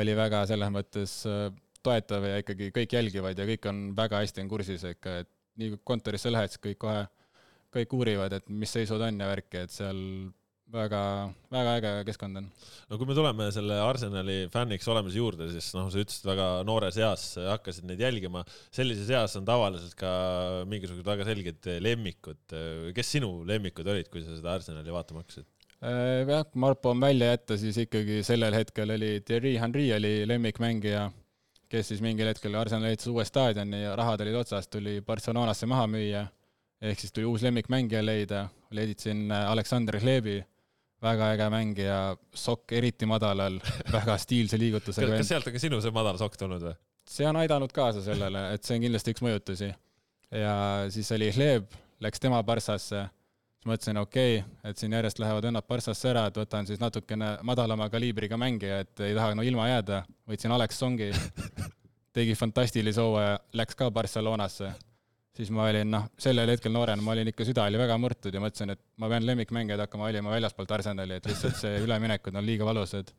oli 0.01 0.17
väga 0.19 0.45
selles 0.51 0.73
mõttes 0.75 1.17
äh, 1.31 1.49
toetav 1.85 2.29
ja 2.29 2.39
ikkagi 2.43 2.71
kõik 2.75 2.97
jälgivad 2.97 3.39
ja 3.39 3.49
kõik 3.49 3.69
on 3.71 3.83
väga 3.97 4.23
hästi 4.23 4.45
on 4.45 4.53
kursis 4.53 4.87
ikka, 4.89 5.19
et 5.25 5.31
nii 5.61 5.75
kui 5.75 5.83
kontorisse 5.93 6.33
lähed, 6.33 6.55
siis 6.55 6.63
kõik 6.63 6.81
kohe, 6.87 7.03
kõik 7.75 7.99
uurivad, 7.99 8.39
et 8.39 8.49
mis 8.49 8.73
seisud 8.73 9.03
on 9.03 9.21
ja 9.21 9.29
värki, 9.31 9.67
et 9.67 9.75
seal 9.75 10.01
väga, 10.75 11.01
väga 11.55 11.75
äge 11.79 11.93
keskkond 12.09 12.41
on. 12.41 12.51
no 12.91 12.99
kui 12.99 13.09
me 13.09 13.17
tuleme 13.17 13.49
selle 13.55 13.79
Arsenali 13.85 14.37
fänniks 14.53 14.89
olemise 14.91 15.21
juurde, 15.21 15.49
siis 15.53 15.71
noh, 15.77 15.89
sa 15.93 16.03
ütlesid 16.03 16.29
väga 16.29 16.49
noores 16.67 16.99
eas 17.01 17.27
hakkasid 17.39 17.87
neid 17.89 18.03
jälgima. 18.03 18.45
sellises 18.75 19.11
eas 19.15 19.37
on 19.41 19.47
tavaliselt 19.49 19.97
ka 19.99 20.13
mingisugused 20.71 21.07
väga 21.07 21.27
selged 21.29 21.71
lemmikud. 21.87 22.57
kes 22.97 23.17
sinu 23.17 23.33
lemmikud 23.49 23.89
olid, 23.95 24.11
kui 24.13 24.25
sa 24.25 24.37
seda 24.37 24.55
Arsenali 24.59 24.95
vaatama 24.95 25.25
hakkasid? 25.25 25.49
Äh, 25.85 26.25
jah, 26.29 26.47
kui 26.49 26.63
Marpo 26.65 26.95
on 26.95 27.03
välja 27.03 27.35
jätta, 27.35 27.59
siis 27.61 27.79
ikkagi 27.87 28.23
sellel 28.27 28.57
hetkel 28.57 28.95
oli 28.95 29.19
Thierry 29.27 29.57
Henry 29.61 29.91
oli 29.97 30.15
lemmikmängija, 30.29 31.11
kes 31.71 31.93
siis 31.93 32.01
mingil 32.05 32.31
hetkel 32.31 32.57
Arsenal 32.59 32.89
ehitas 32.89 33.11
uue 33.13 33.27
staadioni 33.29 33.83
ja 33.83 33.95
rahad 33.99 34.23
olid 34.25 34.43
otsas, 34.45 34.69
tuli 34.71 35.01
Barcelonasse 35.07 35.69
maha 35.71 35.87
müüa 35.91 36.25
ehk 36.85 37.01
siis 37.01 37.15
tuli 37.15 37.29
uus 37.29 37.45
lemmikmängija 37.45 38.03
leida, 38.05 38.49
leidsin 38.75 39.31
Aleksander 39.33 39.97
Hlebi 40.03 40.43
väga 41.05 41.31
äge 41.35 41.49
mängija, 41.53 41.99
sokk 42.37 42.73
eriti 42.79 43.07
madalal, 43.09 43.59
väga 43.93 44.17
stiilse 44.21 44.59
liigutusega. 44.61 45.19
kas 45.19 45.33
sealt 45.33 45.49
on 45.49 45.57
ka 45.57 45.63
sinu 45.63 45.81
see 45.85 45.95
madal 45.95 46.19
sokk 46.21 46.39
tulnud 46.41 46.65
või? 46.65 46.77
see 47.09 47.27
on 47.29 47.37
aidanud 47.37 47.73
kaasa 47.75 48.03
sellele, 48.05 48.47
et 48.57 48.65
see 48.65 48.79
on 48.79 48.87
kindlasti 48.87 49.15
üks 49.15 49.25
mõjutusi. 49.25 49.69
ja 50.33 50.55
siis 50.95 51.13
oli 51.17 51.29
Hleb, 51.37 51.77
läks 52.05 52.23
tema 52.23 52.41
Barssasse, 52.43 53.05
siis 53.59 53.69
mõtlesin, 53.69 54.01
okei 54.01 54.41
okay,, 54.41 54.71
et 54.71 54.81
siin 54.81 54.97
järjest 54.97 55.21
lähevad 55.21 55.51
vennad 55.51 55.69
Barssasse 55.69 56.11
ära, 56.11 56.27
et 56.31 56.41
võtan 56.41 56.67
siis 56.69 56.81
natukene 56.81 57.37
madalama 57.43 57.91
kaliibriga 57.93 58.41
mängija, 58.41 58.81
et 58.87 59.05
ei 59.05 59.15
taha 59.17 59.37
no 59.37 59.45
ilma 59.45 59.69
jääda. 59.69 60.03
võtsin 60.31 60.57
Alex 60.57 60.81
Songi, 60.81 61.13
tegi 62.17 62.35
fantastilise 62.39 63.05
hooaja, 63.05 63.39
läks 63.53 63.77
ka 63.79 63.91
Barcelonasse 63.93 64.73
siis 65.37 65.51
ma 65.55 65.67
olin 65.69 65.91
noh, 65.91 66.07
sellel 66.21 66.51
hetkel 66.55 66.73
noorena 66.73 67.03
ma 67.03 67.15
olin 67.15 67.31
ikka, 67.31 67.47
süda 67.49 67.67
oli 67.69 67.79
väga 67.81 67.97
murtud 67.99 68.35
ja 68.35 68.43
mõtlesin, 68.43 68.75
et 68.75 68.81
ma 69.03 69.11
pean 69.11 69.27
lemmikmängijaid 69.27 69.83
hakkama 69.85 70.09
valima 70.09 70.35
väljaspoolt 70.35 70.75
Arsenali, 70.77 71.19
et 71.19 71.29
lihtsalt 71.31 71.59
see 71.59 71.81
üleminekud 71.85 72.37
on 72.39 72.47
liiga 72.47 72.67
valusad. 72.69 73.11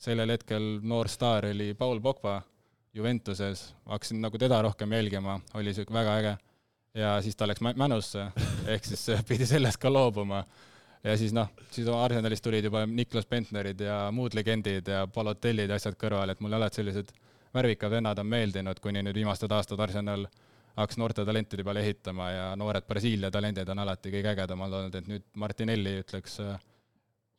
sellel 0.00 0.30
hetkel 0.32 0.78
noor 0.82 1.08
staar 1.08 1.44
oli 1.50 1.74
Paul 1.74 2.00
Pogba 2.00 2.40
Juventuses, 2.94 3.74
hakkasin 3.86 4.20
nagu 4.20 4.38
teda 4.38 4.62
rohkem 4.62 4.92
jälgima, 4.92 5.40
oli 5.54 5.74
sihuke 5.74 5.94
väga 5.94 6.16
äge. 6.18 6.36
ja 6.94 7.22
siis 7.22 7.36
ta 7.36 7.46
läks 7.46 7.60
Mänusse, 7.60 8.26
ehk 8.66 8.84
siis 8.84 9.06
pidi 9.28 9.46
sellest 9.46 9.78
ka 9.78 9.92
loobuma. 9.92 10.44
ja 11.04 11.16
siis 11.16 11.32
noh, 11.32 11.48
siis 11.70 11.88
Arsenalist 11.88 12.44
tulid 12.44 12.64
juba 12.64 12.86
Niklas 12.86 13.26
Bentnerid 13.26 13.80
ja 13.80 14.10
muud 14.12 14.34
legendid 14.34 14.88
ja 14.88 15.06
Balotellid 15.06 15.70
ja 15.70 15.76
asjad 15.76 15.94
kõrval, 15.94 16.30
et 16.30 16.40
mulle 16.40 16.56
alati 16.56 16.82
sellised 16.82 17.12
värvikad 17.54 17.90
vennad 17.90 18.18
on 18.18 18.26
meeldinud, 18.26 18.80
kuni 18.80 19.02
nüüd 19.02 19.14
viimased 19.14 19.52
aastad 19.52 19.80
Arsenal 19.80 20.26
hakkas 20.76 20.98
noorte 21.00 21.24
talentide 21.26 21.64
peale 21.66 21.82
ehitama 21.84 22.30
ja 22.30 22.44
noored 22.58 22.86
Brasiilia 22.88 23.30
talendid 23.30 23.68
on 23.72 23.82
alati 23.84 24.12
kõige 24.12 24.34
ägedamad 24.34 24.76
olnud, 24.78 24.94
et 24.94 25.08
nüüd 25.10 25.26
Martinelli 25.42 25.96
ütleks, 26.02 26.38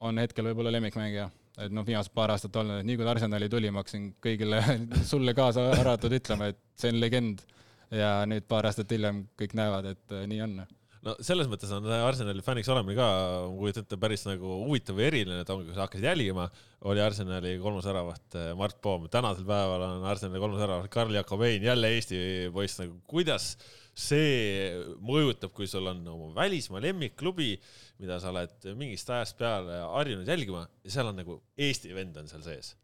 on 0.02 0.20
hetkel 0.22 0.50
võib-olla 0.50 0.74
lemmikmängija. 0.78 1.30
et 1.62 1.72
noh, 1.76 1.86
viimased 1.86 2.14
paar 2.16 2.32
aastat 2.32 2.56
olnud, 2.56 2.80
et 2.80 2.88
nii 2.88 2.98
kui 2.98 3.06
ta 3.06 3.12
Arsenali 3.12 3.50
tuli, 3.50 3.72
ma 3.72 3.84
hakkasin 3.84 4.12
kõigile 4.24 4.62
sulle 5.12 5.34
kaasa 5.38 5.70
arvatud 5.78 6.14
ütlema, 6.18 6.52
et 6.52 6.60
see 6.80 6.94
on 6.94 7.00
legend. 7.00 7.44
ja 7.92 8.22
nüüd 8.26 8.48
paar 8.48 8.70
aastat 8.70 8.92
hiljem 8.92 9.26
kõik 9.40 9.56
näevad, 9.60 9.92
et 9.96 10.14
nii 10.32 10.42
on 10.46 10.62
no 11.06 11.16
selles 11.26 11.50
mõttes 11.50 11.72
on 11.74 11.88
Arsenali 11.96 12.44
fänniks 12.46 12.70
olemine 12.72 12.98
ka, 13.00 13.10
ma 13.50 13.58
kujutan 13.58 13.86
ette, 13.86 14.00
päris 14.02 14.26
nagu 14.28 14.58
huvitav 14.66 14.98
või 14.98 15.08
eriline, 15.10 15.42
et 15.44 15.52
ongi, 15.54 15.68
kui 15.70 15.78
sa 15.78 15.86
hakkasid 15.86 16.08
jälgima, 16.08 16.48
oli 16.92 17.04
Arsenali 17.04 17.56
kolmas 17.62 17.88
väravat 17.90 18.38
eh, 18.40 18.50
Mart 18.58 18.82
Poom, 18.84 19.08
tänasel 19.14 19.48
päeval 19.48 19.86
on 19.88 20.08
Arsenali 20.12 20.42
kolmas 20.44 20.62
väravat 20.62 20.92
Karl 20.94 21.16
Jakobein, 21.18 21.66
jälle 21.66 21.94
Eesti 21.96 22.20
poiss, 22.54 22.82
nagu 22.82 23.00
kuidas 23.10 23.56
see 23.98 24.70
mõjutab, 25.04 25.52
kui 25.56 25.68
sul 25.68 25.90
on 25.92 26.04
oma 26.08 26.30
välismaa 26.36 26.82
lemmikklubi, 26.84 27.56
mida 28.02 28.20
sa 28.22 28.32
oled 28.32 28.70
mingist 28.80 29.10
ajast 29.12 29.38
peale 29.40 29.82
harjunud 29.98 30.30
jälgima 30.30 30.64
ja 30.86 30.94
seal 30.94 31.12
on 31.12 31.20
nagu 31.20 31.42
Eesti 31.60 31.92
vend 31.98 32.22
on 32.22 32.30
seal 32.32 32.46
sees. 32.46 32.76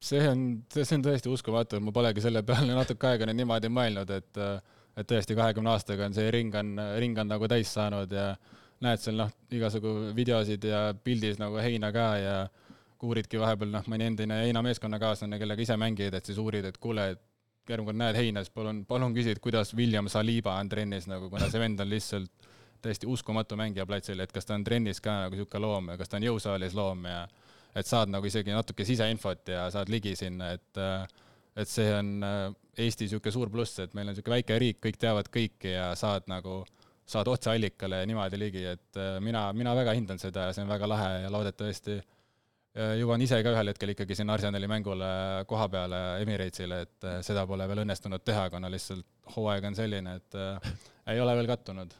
See 0.00 0.20
on, 0.24 0.62
see 0.72 0.96
on 0.96 1.02
tõesti 1.04 1.28
uskumatu, 1.28 1.76
ma 1.84 1.92
polegi 1.92 2.22
selle 2.24 2.40
peale 2.46 2.72
natuke 2.72 3.10
aega 3.10 3.26
niimoodi 3.28 3.68
mõelnud, 3.68 4.12
et 4.16 4.38
äh, 4.40 4.78
et 5.00 5.08
tõesti 5.08 5.36
kahekümne 5.38 5.72
aastaga 5.72 6.06
on 6.08 6.16
see 6.16 6.30
ring 6.34 6.54
on, 6.56 6.74
ring 7.00 7.18
on 7.18 7.30
nagu 7.32 7.48
täis 7.50 7.72
saanud 7.76 8.12
ja 8.12 8.34
näed 8.84 9.00
seal 9.02 9.18
noh, 9.20 9.32
igasugu 9.52 9.94
videosid 10.16 10.64
ja 10.64 10.90
pildis 11.04 11.40
nagu 11.40 11.58
heina 11.60 11.90
ka 11.92 12.06
ja 12.20 12.36
uuridki 13.04 13.40
vahepeal 13.40 13.72
noh, 13.72 13.88
mõni 13.88 14.06
endine 14.10 14.42
heina 14.44 14.62
meeskonnakaaslane, 14.64 15.38
kellega 15.40 15.64
ise 15.64 15.76
mängid, 15.80 16.14
et 16.16 16.26
siis 16.28 16.38
uurid, 16.40 16.66
et 16.68 16.78
kuule, 16.80 17.10
et 17.14 17.22
järgmine 17.70 17.92
kord 17.92 18.00
näed 18.00 18.18
heina, 18.18 18.42
siis 18.44 18.52
palun, 18.54 18.82
palun 18.88 19.14
küsi, 19.16 19.34
et 19.34 19.40
kuidas 19.42 19.72
William 19.76 20.08
Saliba 20.10 20.56
on 20.60 20.68
trennis 20.68 21.06
nagu, 21.08 21.30
kuna 21.32 21.48
see 21.52 21.62
vend 21.62 21.80
on 21.80 21.88
lihtsalt 21.90 22.48
täiesti 22.80 23.08
uskumatu 23.08 23.56
mängija 23.60 23.86
platsil, 23.88 24.20
et 24.20 24.32
kas 24.32 24.48
ta 24.48 24.56
on 24.56 24.64
trennis 24.64 25.00
ka 25.04 25.16
nagu 25.26 25.36
niisugune 25.36 25.64
loom 25.64 25.90
ja 25.92 25.96
kas 26.00 26.08
ta 26.08 26.16
on 26.16 26.26
jõusaalis 26.28 26.76
loom 26.76 27.04
ja 27.08 27.24
et 27.76 27.86
saad 27.86 28.12
nagu 28.12 28.26
isegi 28.26 28.52
natuke 28.52 28.84
siseinfot 28.88 29.52
ja 29.52 29.66
saad 29.72 29.92
ligi 29.92 30.16
sinna, 30.16 30.54
et 30.56 30.80
et 31.60 31.70
see 31.70 31.88
on 31.94 32.10
Eesti 32.80 33.06
niisugune 33.06 33.34
suur 33.34 33.50
pluss, 33.52 33.78
et 33.82 33.96
meil 33.96 34.08
on 34.08 34.14
niisugune 34.14 34.38
väike 34.38 34.58
riik, 34.62 34.78
kõik 34.84 35.00
teavad 35.00 35.28
kõiki 35.32 35.74
ja 35.74 35.90
saad 35.98 36.28
nagu, 36.30 36.62
saad 37.08 37.28
otseallikale 37.28 38.04
niimoodi 38.08 38.40
ligi, 38.40 38.64
et 38.70 39.00
mina, 39.24 39.50
mina 39.56 39.74
väga 39.76 39.96
hindan 39.98 40.22
seda 40.22 40.48
ja 40.48 40.56
see 40.56 40.64
on 40.64 40.70
väga 40.70 40.88
lahe 40.88 41.10
ja 41.24 41.32
loodetavasti 41.34 41.96
äh, 41.98 42.94
jõuan 43.00 43.22
ise 43.24 43.40
ka 43.44 43.54
ühel 43.56 43.72
hetkel 43.72 43.94
ikkagi 43.94 44.16
sinna 44.18 44.36
Arsenali 44.38 44.70
mängule 44.70 45.10
koha 45.50 45.68
peale 45.72 46.02
Emiratesile, 46.22 46.82
et 46.86 47.08
äh, 47.08 47.18
seda 47.26 47.46
pole 47.50 47.66
veel 47.68 47.84
õnnestunud 47.84 48.24
teha, 48.24 48.48
kuna 48.54 48.70
lihtsalt 48.72 49.34
hooaeg 49.36 49.66
on 49.72 49.78
selline, 49.78 50.16
et 50.22 50.38
äh, 50.38 50.72
ei 51.14 51.20
ole 51.20 51.36
veel 51.40 51.50
kattunud 51.50 51.98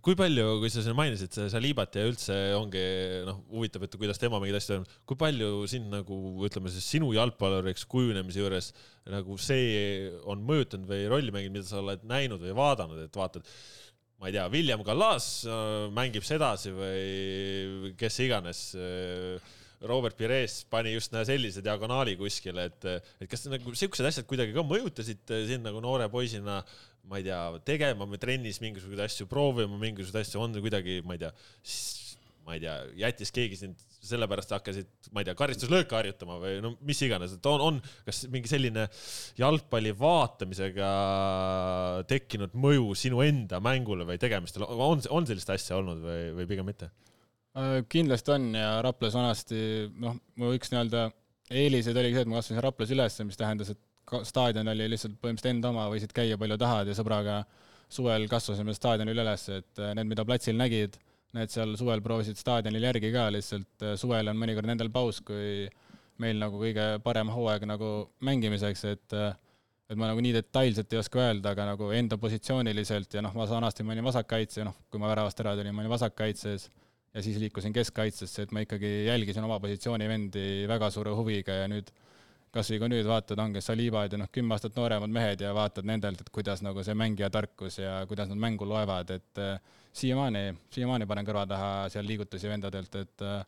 kui 0.00 0.16
palju, 0.16 0.44
kui 0.62 0.70
sa 0.72 0.80
siin 0.80 0.96
mainisid 0.96 1.34
Salibat 1.52 1.98
ja 1.98 2.06
üldse 2.08 2.36
ongi 2.56 2.82
noh, 3.26 3.42
huvitav, 3.52 3.84
et 3.84 3.96
kuidas 4.00 4.20
tema 4.20 4.40
mingeid 4.40 4.56
asju 4.56 4.72
teeb, 4.78 4.96
kui 5.08 5.18
palju 5.20 5.50
sind 5.68 5.92
nagu 5.92 6.16
ütleme 6.46 6.72
siis 6.72 6.86
sinu 6.94 7.10
jalgpalluriks 7.12 7.84
kujunemise 7.92 8.40
juures 8.40 8.70
nagu 9.12 9.36
see 9.36 10.08
on 10.24 10.44
mõjutanud 10.48 10.88
või 10.88 11.04
rolli 11.12 11.34
mänginud, 11.34 11.58
mida 11.58 11.68
sa 11.68 11.82
oled 11.82 12.06
näinud 12.08 12.40
või 12.40 12.56
vaadanud, 12.56 13.02
et 13.04 13.18
vaatad, 13.20 13.48
ma 14.22 14.30
ei 14.30 14.36
tea, 14.38 14.46
William 14.54 14.84
Gallas 14.86 15.32
äh, 15.44 15.90
mängib 15.92 16.24
sedasi 16.24 16.72
või 16.72 17.92
kes 18.00 18.20
iganes 18.24 18.70
äh, 18.78 19.52
Robert 19.82 20.16
Pires 20.16 20.62
pani 20.70 20.94
just 20.94 21.12
sellise 21.26 21.60
diagonaali 21.64 22.14
kuskile, 22.16 22.68
et, 22.70 22.84
et 23.20 23.28
kas 23.30 23.44
nagu 23.50 23.74
siuksed 23.76 24.06
asjad 24.06 24.28
kuidagi 24.30 24.54
ka 24.54 24.64
mõjutasid 24.64 25.32
sind 25.48 25.66
nagu 25.66 25.82
noore 25.82 26.06
poisina, 26.12 26.60
ma 27.10 27.18
ei 27.18 27.26
tea, 27.26 27.40
tegema 27.66 28.06
trennis 28.20 28.60
mingisuguseid 28.62 29.06
asju, 29.06 29.28
proovima 29.30 29.78
mingisuguseid 29.80 30.22
asju, 30.22 30.42
on 30.42 30.60
kuidagi, 30.62 31.00
ma 31.06 31.16
ei 31.16 31.24
tea, 31.24 31.32
ma 32.46 32.56
ei 32.56 32.62
tea, 32.62 32.76
jättis 33.04 33.34
keegi 33.34 33.58
sind 33.58 33.88
sellepärast 34.02 34.50
hakkasid, 34.56 34.88
ma 35.14 35.22
ei 35.22 35.28
tea, 35.28 35.34
karistuslööke 35.38 35.94
harjutama 35.94 36.38
või 36.42 36.56
no 36.62 36.72
mis 36.86 36.98
iganes, 37.06 37.36
et 37.36 37.46
on, 37.46 37.62
on, 37.62 37.78
kas 38.06 38.24
mingi 38.32 38.50
selline 38.50 38.88
jalgpalli 39.38 39.92
vaatamisega 39.98 40.88
tekkinud 42.10 42.56
mõju 42.58 42.96
sinu 42.98 43.22
enda 43.22 43.62
mängule 43.62 44.06
või 44.08 44.18
tegemistele, 44.22 44.66
on, 44.66 45.04
on 45.14 45.28
sellist 45.28 45.54
asja 45.54 45.78
olnud 45.78 46.02
või, 46.02 46.20
või 46.40 46.48
pigem 46.50 46.66
mitte? 46.66 46.90
Äh, 47.54 47.78
kindlasti 47.92 48.34
on 48.34 48.50
ja 48.58 48.74
Raplas 48.82 49.14
vanasti 49.14 49.62
noh, 50.02 50.18
mu 50.40 50.50
üks 50.56 50.72
nii-öelda 50.72 51.10
eeliseid 51.52 51.98
oligi 52.00 52.16
see, 52.16 52.26
et 52.26 52.32
ma 52.32 52.40
kasvasin 52.40 52.62
Raplas 52.64 52.94
üles, 52.94 53.22
mis 53.28 53.38
tähendas, 53.38 53.70
et 53.74 53.82
staadion 54.28 54.68
oli 54.72 54.88
lihtsalt 54.92 55.18
põhimõtteliselt 55.20 55.56
enda 55.56 55.70
oma, 55.72 55.88
võisid 55.92 56.12
käia 56.16 56.38
palju 56.40 56.58
tahad 56.60 56.90
ja 56.90 56.96
sõbraga 56.98 57.42
suvel 57.92 58.26
kasvasime 58.30 58.74
staadionil 58.76 59.22
üles, 59.24 59.46
et 59.52 59.80
äh, 59.80 59.94
need, 59.98 60.10
mida 60.12 60.24
platsil 60.28 60.56
nägid, 60.58 60.98
need 61.36 61.52
seal 61.52 61.74
suvel 61.80 62.02
proovisid 62.04 62.40
staadionil 62.40 62.88
järgi 62.88 63.12
ka, 63.14 63.28
lihtsalt 63.34 63.86
äh, 63.86 63.96
suvel 64.00 64.32
on 64.32 64.40
mõnikord 64.40 64.68
nendel 64.68 64.92
paus, 64.92 65.20
kui 65.24 65.66
meil 66.22 66.38
nagu 66.40 66.60
kõige 66.60 66.98
parem 67.04 67.32
hooaeg 67.32 67.64
nagu 67.68 67.94
mängimiseks, 68.24 68.84
et 68.92 69.16
et 69.92 69.98
ma 70.00 70.08
nagu 70.08 70.22
nii 70.24 70.32
detailselt 70.32 70.92
ei 70.94 71.00
oska 71.02 71.20
öelda, 71.20 71.52
aga 71.52 71.66
nagu 71.74 71.90
enda 71.92 72.16
positsiooniliselt 72.20 73.12
ja 73.18 73.20
noh, 73.24 73.34
ma 73.36 73.44
vanasti 73.48 73.84
ma 73.84 73.92
olin 73.92 74.06
vasakkaitse, 74.06 74.64
noh, 74.64 74.78
kui 74.88 75.02
ma 75.02 75.10
väravast 75.10 75.42
ära 75.42 75.52
tulin, 75.58 75.74
ma 75.76 75.82
olin 75.82 75.92
vasakkaitses 75.92 76.68
ja 77.12 77.24
siis 77.24 77.36
liikusin 77.42 77.74
keskkaitsesse, 77.76 78.46
et 78.46 78.54
ma 78.56 78.62
ikkagi 78.64 79.04
jälgisin 79.06 79.44
oma 79.44 79.58
positsiooni 79.60 80.08
vendi 80.08 80.46
väga 80.70 80.88
suure 80.94 81.12
huviga 81.16 81.58
ja 81.60 81.68
nüüd 81.68 81.90
kas 81.92 82.00
või 82.52 82.78
kui 82.82 82.90
nüüd 82.92 83.06
vaatad, 83.08 83.40
ongi 83.40 83.62
Salibad 83.64 84.12
ja 84.12 84.18
noh, 84.20 84.28
kümme 84.32 84.56
aastat 84.56 84.76
nooremad 84.76 85.12
mehed 85.12 85.40
ja 85.40 85.54
vaatad 85.56 85.86
nendelt, 85.88 86.20
et 86.20 86.30
kuidas 86.34 86.60
nagu 86.64 86.84
see 86.84 86.94
mängija 86.98 87.30
tarkus 87.32 87.78
ja 87.80 88.02
kuidas 88.08 88.28
nad 88.28 88.40
mängu 88.40 88.68
loevad, 88.68 89.10
et 89.14 89.40
äh, 89.40 89.56
siiamaani, 89.96 90.44
siiamaani 90.74 91.08
panen 91.08 91.26
kõrva 91.28 91.46
taha 91.48 91.72
seal 91.92 92.06
liigutusi 92.06 92.50
vendadelt, 92.52 92.94
et 93.00 93.24
äh, 93.24 93.40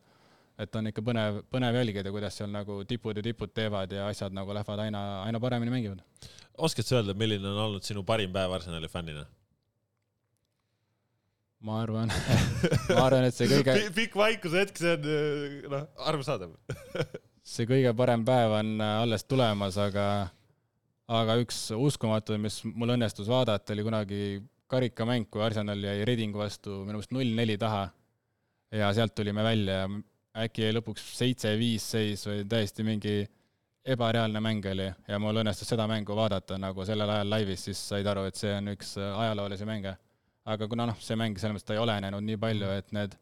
et 0.59 0.77
on 0.79 0.87
ikka 0.87 1.03
põnev, 1.03 1.41
põnev 1.51 1.77
jälgida, 1.81 2.13
kuidas 2.15 2.37
seal 2.39 2.51
nagu 2.53 2.81
tipud 2.89 3.19
ja 3.19 3.25
tipud 3.27 3.51
teevad 3.51 3.93
ja 3.93 4.07
asjad 4.07 4.35
nagu 4.37 4.55
lähevad 4.55 4.85
aina, 4.87 5.01
aina 5.25 5.41
paremini 5.43 5.73
mängivad. 5.73 6.03
oskad 6.57 6.87
sa 6.87 7.01
öelda, 7.01 7.15
milline 7.19 7.49
on 7.49 7.59
olnud 7.67 7.83
sinu 7.83 8.05
parim 8.07 8.33
päev 8.33 8.55
Arsenali 8.55 8.89
fännina? 8.89 9.27
ma 11.65 11.81
arvan 11.83 12.13
ma 12.97 13.07
arvan, 13.09 13.25
et 13.25 13.35
see 13.35 13.51
kõige 13.51 13.77
pikk 13.97 14.17
vaikuse 14.17 14.63
hetk, 14.63 14.79
see 14.79 14.95
on 14.95 15.09
äh, 15.11 15.71
noh, 15.75 15.87
arusaadav 16.07 16.55
see 17.45 17.69
kõige 17.69 17.93
parem 17.97 18.25
päev 18.25 18.57
on 18.61 18.75
äh, 18.81 18.95
alles 19.03 19.27
tulemas, 19.29 19.77
aga, 19.81 20.07
aga 21.21 21.37
üks 21.43 21.67
uskumatu, 21.77 22.39
mis 22.41 22.63
mul 22.65 22.95
õnnestus 22.97 23.29
vaadata, 23.31 23.75
oli 23.75 23.85
kunagi 23.87 24.23
karikamäng, 24.71 25.29
kui 25.31 25.45
Arsenal 25.45 25.83
jäi 25.85 26.07
Redingu 26.09 26.41
vastu 26.41 26.81
minu 26.81 26.99
meelest 26.99 27.13
null-neli 27.15 27.59
taha. 27.61 27.89
ja 28.75 28.89
sealt 28.93 29.15
tulime 29.15 29.43
välja 29.45 29.75
ja 29.75 29.89
äkki 30.45 30.65
jäi 30.65 30.73
lõpuks 30.75 31.03
seitse-viis 31.15 31.85
seis 31.91 32.25
või 32.27 32.41
täiesti 32.49 32.83
mingi 32.83 33.21
ebareaalne 33.85 34.41
mäng 34.41 34.65
oli 34.67 34.89
ja 35.09 35.19
mul 35.21 35.37
õnnestus 35.45 35.69
seda 35.69 35.87
mängu 35.87 36.17
vaadata 36.17 36.59
nagu 36.59 36.85
sellel 36.85 37.11
ajal 37.11 37.31
laivis, 37.31 37.69
siis 37.69 37.85
said 37.89 38.07
aru, 38.07 38.25
et 38.27 38.41
see 38.41 38.51
on 38.57 38.73
üks 38.73 38.97
äh, 38.99 39.13
ajaloolisi 39.27 39.69
mänge 39.69 39.95
aga 40.45 40.69
kuna 40.69 40.89
noh, 40.91 40.99
see 41.01 41.17
mäng 41.19 41.39
selles 41.41 41.57
mõttes 41.57 41.69
ta 41.69 41.77
ei 41.77 41.83
olenenud 41.83 42.25
nii 42.25 42.41
palju, 42.41 42.71
et 42.79 42.93
need 42.97 43.17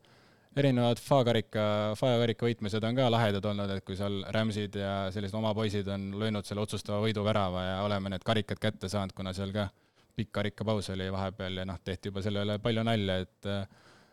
erinevad 0.56 1.00
FA-karika, 1.00 1.62
FA-karika 1.96 2.46
võitmised 2.46 2.84
on 2.84 2.98
ka 2.98 3.06
lahedad 3.12 3.46
olnud, 3.52 3.70
et 3.72 3.84
kui 3.86 3.96
seal 3.96 4.20
Ramsid 4.34 4.76
ja 4.80 4.96
sellised 5.14 5.36
oma 5.38 5.54
poisid 5.56 5.88
on 5.92 6.10
löönud 6.20 6.48
selle 6.48 6.64
otsustava 6.64 7.00
võiduvärava 7.04 7.64
ja 7.68 7.78
oleme 7.86 8.12
need 8.12 8.26
karikad 8.26 8.60
kätte 8.60 8.90
saanud, 8.92 9.14
kuna 9.16 9.32
seal 9.36 9.54
ka 9.54 9.68
pikk 10.16 10.32
karikapaus 10.36 10.90
oli 10.92 11.08
vahepeal 11.12 11.62
ja 11.62 11.64
noh, 11.68 11.80
tehti 11.84 12.10
juba 12.10 12.24
selle 12.24 12.44
üle 12.44 12.58
palju 12.62 12.84
nalja, 12.88 13.22
et 13.24 13.50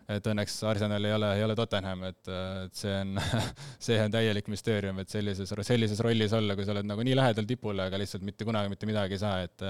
et 0.10 0.26
õnneks 0.26 0.56
Arsenal 0.66 1.06
ei 1.06 1.14
ole, 1.14 1.28
ei 1.38 1.44
ole 1.46 1.54
Tottenham, 1.54 2.02
et, 2.08 2.30
et 2.66 2.78
see 2.80 2.94
on 2.98 3.20
see 3.88 4.00
on 4.02 4.14
täielik 4.14 4.48
müsteerium, 4.50 5.04
et 5.04 5.12
sellises, 5.12 5.52
sellises 5.68 6.02
rollis 6.02 6.34
olla, 6.34 6.56
kui 6.58 6.66
sa 6.66 6.74
oled 6.74 6.88
nagu 6.90 7.06
nii 7.06 7.18
lähedal 7.20 7.46
tipule, 7.50 7.86
aga 7.86 8.00
lihtsalt 8.02 8.26
mitte 8.26 8.48
kunagi 8.48 8.72
mitte 8.74 8.90
midagi 8.90 9.20
ei 9.20 9.22
saa, 9.22 9.42
et 9.46 9.66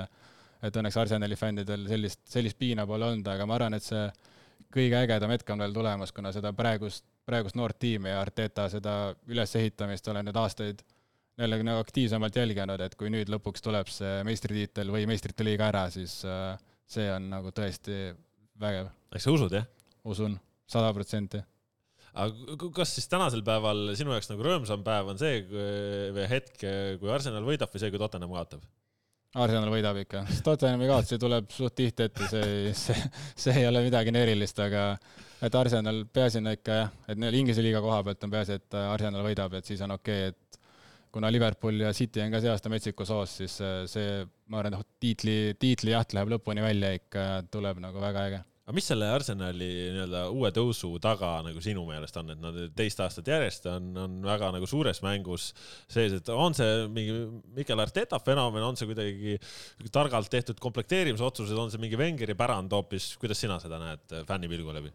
et 0.64 0.76
õnneks 0.76 0.98
Arsenali 1.00 1.36
fännidel 1.40 1.86
sellist, 1.88 2.22
sellist 2.28 2.58
piina 2.60 2.86
pole 2.88 3.08
olnud, 3.08 3.28
aga 3.32 3.46
ma 3.48 3.56
arvan, 3.56 3.78
et 3.78 3.84
see 3.84 4.06
kõige 4.74 5.00
ägedam 5.00 5.34
hetk 5.34 5.50
on 5.54 5.64
veel 5.64 5.74
tulemas, 5.76 6.14
kuna 6.16 6.32
seda 6.36 6.52
praegust, 6.56 7.06
praegust 7.28 7.58
noort 7.58 7.80
tiimi 7.82 8.12
ja 8.12 8.22
Arteta 8.22 8.68
seda 8.72 8.96
ülesehitamist 9.30 10.08
olen 10.12 10.30
nüüd 10.30 10.40
aastaid 10.40 10.84
jällegi 11.40 11.66
nagu 11.66 11.82
aktiivsemalt 11.84 12.36
jälginud, 12.36 12.82
et 12.84 12.98
kui 13.00 13.12
nüüd 13.14 13.32
lõpuks 13.32 13.64
tuleb 13.64 13.90
see 13.92 14.24
meistritiitel 14.28 14.92
või 14.92 15.06
meistrite 15.10 15.46
liiga 15.48 15.70
ära, 15.72 15.86
siis 15.94 16.20
äh, 16.28 16.58
see 16.90 17.08
on 17.14 17.30
nagu 17.32 17.54
tõesti 17.56 18.10
vägev. 18.60 18.92
eks 19.16 19.26
sa 19.26 19.36
usud, 19.38 19.56
jah? 19.56 19.70
usun, 20.10 20.36
sada 20.70 20.92
protsenti 20.96 21.42
aga 22.20 22.70
kas 22.76 22.94
siis 22.98 23.08
tänasel 23.10 23.44
päeval 23.46 23.94
sinu 23.98 24.14
jaoks 24.16 24.32
nagu 24.32 24.46
rõõmsam 24.46 24.84
päev 24.86 25.12
on 25.14 25.20
see 25.22 25.44
või 26.16 26.26
hetk, 26.32 26.66
kui 27.02 27.12
Arsenal 27.14 27.46
võidab 27.46 27.72
või 27.74 27.84
see, 27.84 27.92
kui 27.94 28.02
Tottenham 28.02 28.34
kaotab? 28.34 28.66
Arsenal 29.38 29.70
võidab 29.70 29.98
ikka, 30.02 30.24
Tottenhami 30.46 30.88
kaotusi 30.90 31.20
tuleb 31.22 31.52
suht 31.54 31.76
tihti 31.78 32.08
ette, 32.08 32.30
see, 32.32 32.72
see, 32.74 33.10
see 33.38 33.60
ei 33.62 33.68
ole 33.70 33.84
midagi 33.86 34.10
nii 34.14 34.24
erilist, 34.26 34.58
aga 34.64 34.86
et 35.46 35.56
Arsenal, 35.56 36.02
peaasi 36.10 36.42
on 36.42 36.50
ikka 36.50 36.78
jah, 36.80 36.96
et 37.14 37.22
neil 37.22 37.38
Inglise 37.38 37.62
liiga 37.62 37.82
koha 37.86 38.02
pealt 38.08 38.26
on 38.26 38.34
peaasi, 38.34 38.58
et 38.58 38.78
Arsenal 38.82 39.28
võidab, 39.28 39.54
et 39.60 39.70
siis 39.70 39.84
on 39.86 39.94
okei 39.94 40.32
okay,, 40.32 40.34
et 40.34 40.62
kuna 41.14 41.30
Liverpool 41.30 41.86
ja 41.86 41.94
City 41.94 42.24
on 42.24 42.34
ka 42.34 42.42
see 42.42 42.50
aasta 42.50 42.74
metsikus 42.74 43.14
hoos, 43.14 43.38
siis 43.44 43.60
see, 43.94 44.24
ma 44.50 44.64
arvan, 44.64 44.82
tiitli, 45.02 45.38
tiitlijaht 45.62 46.18
läheb 46.18 46.34
lõpuni 46.34 46.66
välja 46.66 46.96
ikka, 46.98 47.30
tuleb 47.54 47.86
nagu 47.86 48.02
väga 48.02 48.26
äge 48.32 48.44
aga 48.70 48.78
mis 48.78 48.86
selle 48.86 49.08
Arsenali 49.10 49.68
nii-öelda 49.96 50.20
uue 50.30 50.52
tõusu 50.54 50.92
taga 51.02 51.40
nagu 51.42 51.58
sinu 51.64 51.88
meelest 51.88 52.20
on, 52.22 52.28
et 52.36 52.42
nad 52.44 52.58
teist 52.78 53.00
aastat 53.02 53.32
järjest 53.32 53.64
on, 53.72 53.88
on 53.98 54.18
väga 54.22 54.52
nagu 54.54 54.68
suures 54.70 55.00
mängus 55.02 55.48
sees, 55.90 56.14
et 56.20 56.28
on 56.30 56.54
see 56.54 56.84
mingi 56.94 57.16
Mikel 57.56 57.82
Arteta 57.82 58.20
fenomen, 58.22 58.62
on 58.68 58.78
see 58.78 58.86
kuidagi 58.92 59.40
targalt 59.90 60.30
tehtud 60.30 60.62
komplekteerimise 60.62 61.26
otsused, 61.26 61.58
on 61.58 61.74
see 61.74 61.82
mingi 61.82 61.98
Wengeri 61.98 62.36
pärand 62.38 62.76
hoopis, 62.78 63.16
kuidas 63.18 63.42
sina 63.42 63.58
seda 63.64 63.80
näed 63.82 64.14
fänni 64.30 64.52
pilgu 64.52 64.78
läbi? 64.78 64.94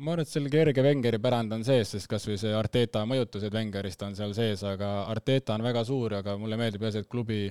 ma 0.00 0.14
arvan, 0.14 0.24
et 0.24 0.32
seal 0.32 0.48
kerge 0.48 0.86
Wengeri 0.88 1.20
pärand 1.20 1.52
on 1.52 1.68
sees, 1.68 1.92
sest 1.92 2.08
kasvõi 2.08 2.38
see 2.40 2.56
Arteta 2.56 3.04
mõjutused 3.04 3.52
Wengerist 3.52 4.06
on 4.08 4.16
seal 4.16 4.32
sees, 4.38 4.64
aga 4.64 5.02
Arteta 5.12 5.52
on 5.58 5.68
väga 5.68 5.84
suur, 5.84 6.16
aga 6.22 6.38
mulle 6.40 6.56
meeldib 6.56 6.88
jah 6.88 6.96
see, 6.96 7.04
et 7.04 7.12
klubi 7.12 7.42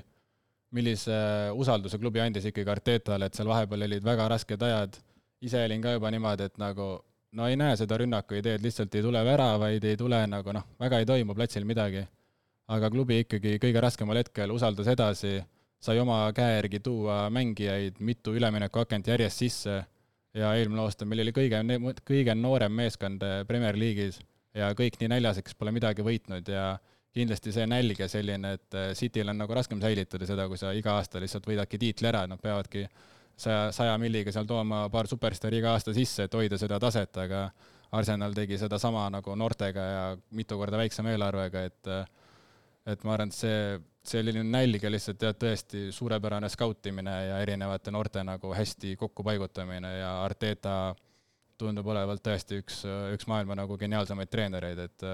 millise 0.74 1.22
usalduse 1.54 2.02
klubi 2.02 2.26
andis 2.26 2.50
ikkagi 2.50 2.74
Artetale, 2.80 3.30
et 3.30 3.38
seal 3.38 3.54
vahepeal 3.54 3.86
olid 3.92 4.10
väga 4.10 4.26
rasked 4.34 4.70
ajad 4.72 4.98
ise 5.42 5.64
olin 5.66 5.82
ka 5.82 5.96
juba 5.96 6.12
niimoodi, 6.14 6.50
et 6.50 6.58
nagu 6.62 6.90
no 7.38 7.48
ei 7.48 7.58
näe 7.60 7.78
seda 7.80 7.98
rünnaku 8.02 8.40
ideed, 8.40 8.64
lihtsalt 8.64 8.96
ei 8.96 9.06
tule 9.06 9.22
väravaid, 9.26 9.84
ei 9.88 9.98
tule 9.98 10.20
nagu 10.28 10.54
noh, 10.56 10.68
väga 10.80 11.00
ei 11.02 11.08
toimu 11.10 11.36
platsil 11.38 11.66
midagi. 11.66 12.06
aga 12.72 12.88
klubi 12.90 13.18
ikkagi 13.26 13.58
kõige 13.60 13.82
raskemal 13.84 14.16
hetkel 14.16 14.52
usaldas 14.56 14.88
edasi, 14.88 15.42
sai 15.82 16.00
oma 16.00 16.24
käe 16.32 16.54
järgi 16.54 16.80
tuua 16.80 17.26
mängijaid, 17.30 17.98
mitu 18.00 18.32
üleminekuakent 18.38 19.10
järjest 19.12 19.44
sisse, 19.44 19.82
ja 20.38 20.54
eelmine 20.56 20.84
aasta 20.86 21.08
meil 21.08 21.24
oli 21.26 21.34
kõige, 21.36 21.60
kõige 22.08 22.36
noorem 22.38 22.74
meeskond 22.76 23.24
äh, 23.28 23.42
Premier 23.48 23.76
League'is 23.80 24.22
ja 24.56 24.72
kõik 24.78 25.00
nii 25.00 25.12
näljaseks 25.12 25.58
pole 25.60 25.74
midagi 25.76 26.06
võitnud 26.06 26.48
ja 26.52 26.66
kindlasti 27.12 27.52
see 27.52 27.66
nälg 27.68 28.00
ja 28.00 28.08
selline, 28.12 28.54
et 28.56 28.78
äh, 28.78 28.92
Cityl 28.96 29.34
on 29.34 29.42
nagu 29.42 29.56
raskem 29.56 29.82
säilitada 29.84 30.28
seda, 30.28 30.48
kui 30.48 30.60
sa 30.60 30.72
iga 30.76 30.96
aasta 31.00 31.20
lihtsalt 31.20 31.48
võidadki 31.48 31.80
tiitli 31.82 32.08
ära, 32.08 32.24
et 32.24 32.32
nad 32.32 32.42
peavadki 32.44 32.86
saja, 33.38 33.70
saja 33.76 33.98
milliga 34.02 34.32
seal 34.34 34.48
tooma 34.50 34.86
paar 34.94 35.10
superstaari 35.10 35.62
iga 35.62 35.76
aasta 35.76 35.94
sisse, 35.96 36.26
et 36.28 36.34
hoida 36.38 36.58
seda 36.62 36.80
taset, 36.80 37.18
aga 37.24 37.46
Arsenal 37.92 38.34
tegi 38.34 38.58
sedasama 38.58 39.10
nagu 39.12 39.36
noortega 39.36 39.86
ja 39.86 40.04
mitu 40.38 40.58
korda 40.60 40.80
väiksema 40.80 41.12
eelarvega, 41.12 41.64
et 41.68 41.94
et 42.92 43.04
ma 43.06 43.14
arvan, 43.14 43.30
et 43.30 43.38
see, 43.38 43.80
selline 44.10 44.42
nälg 44.48 44.82
ja 44.82 44.90
lihtsalt 44.90 45.22
jah, 45.22 45.36
tõesti 45.38 45.90
suurepärane 45.94 46.50
skautimine 46.50 47.14
ja 47.28 47.38
erinevate 47.44 47.94
noorte 47.94 48.24
nagu 48.26 48.54
hästi 48.58 48.96
kokkupaigutamine 48.98 49.92
ja 50.00 50.16
Arteta 50.24 50.96
tundub 51.62 51.92
olevat 51.94 52.24
tõesti 52.26 52.58
üks, 52.64 52.82
üks 53.14 53.30
maailma 53.30 53.60
nagu 53.60 53.78
geniaalsemaid 53.78 54.32
treenereid, 54.34 54.82
et 54.88 55.08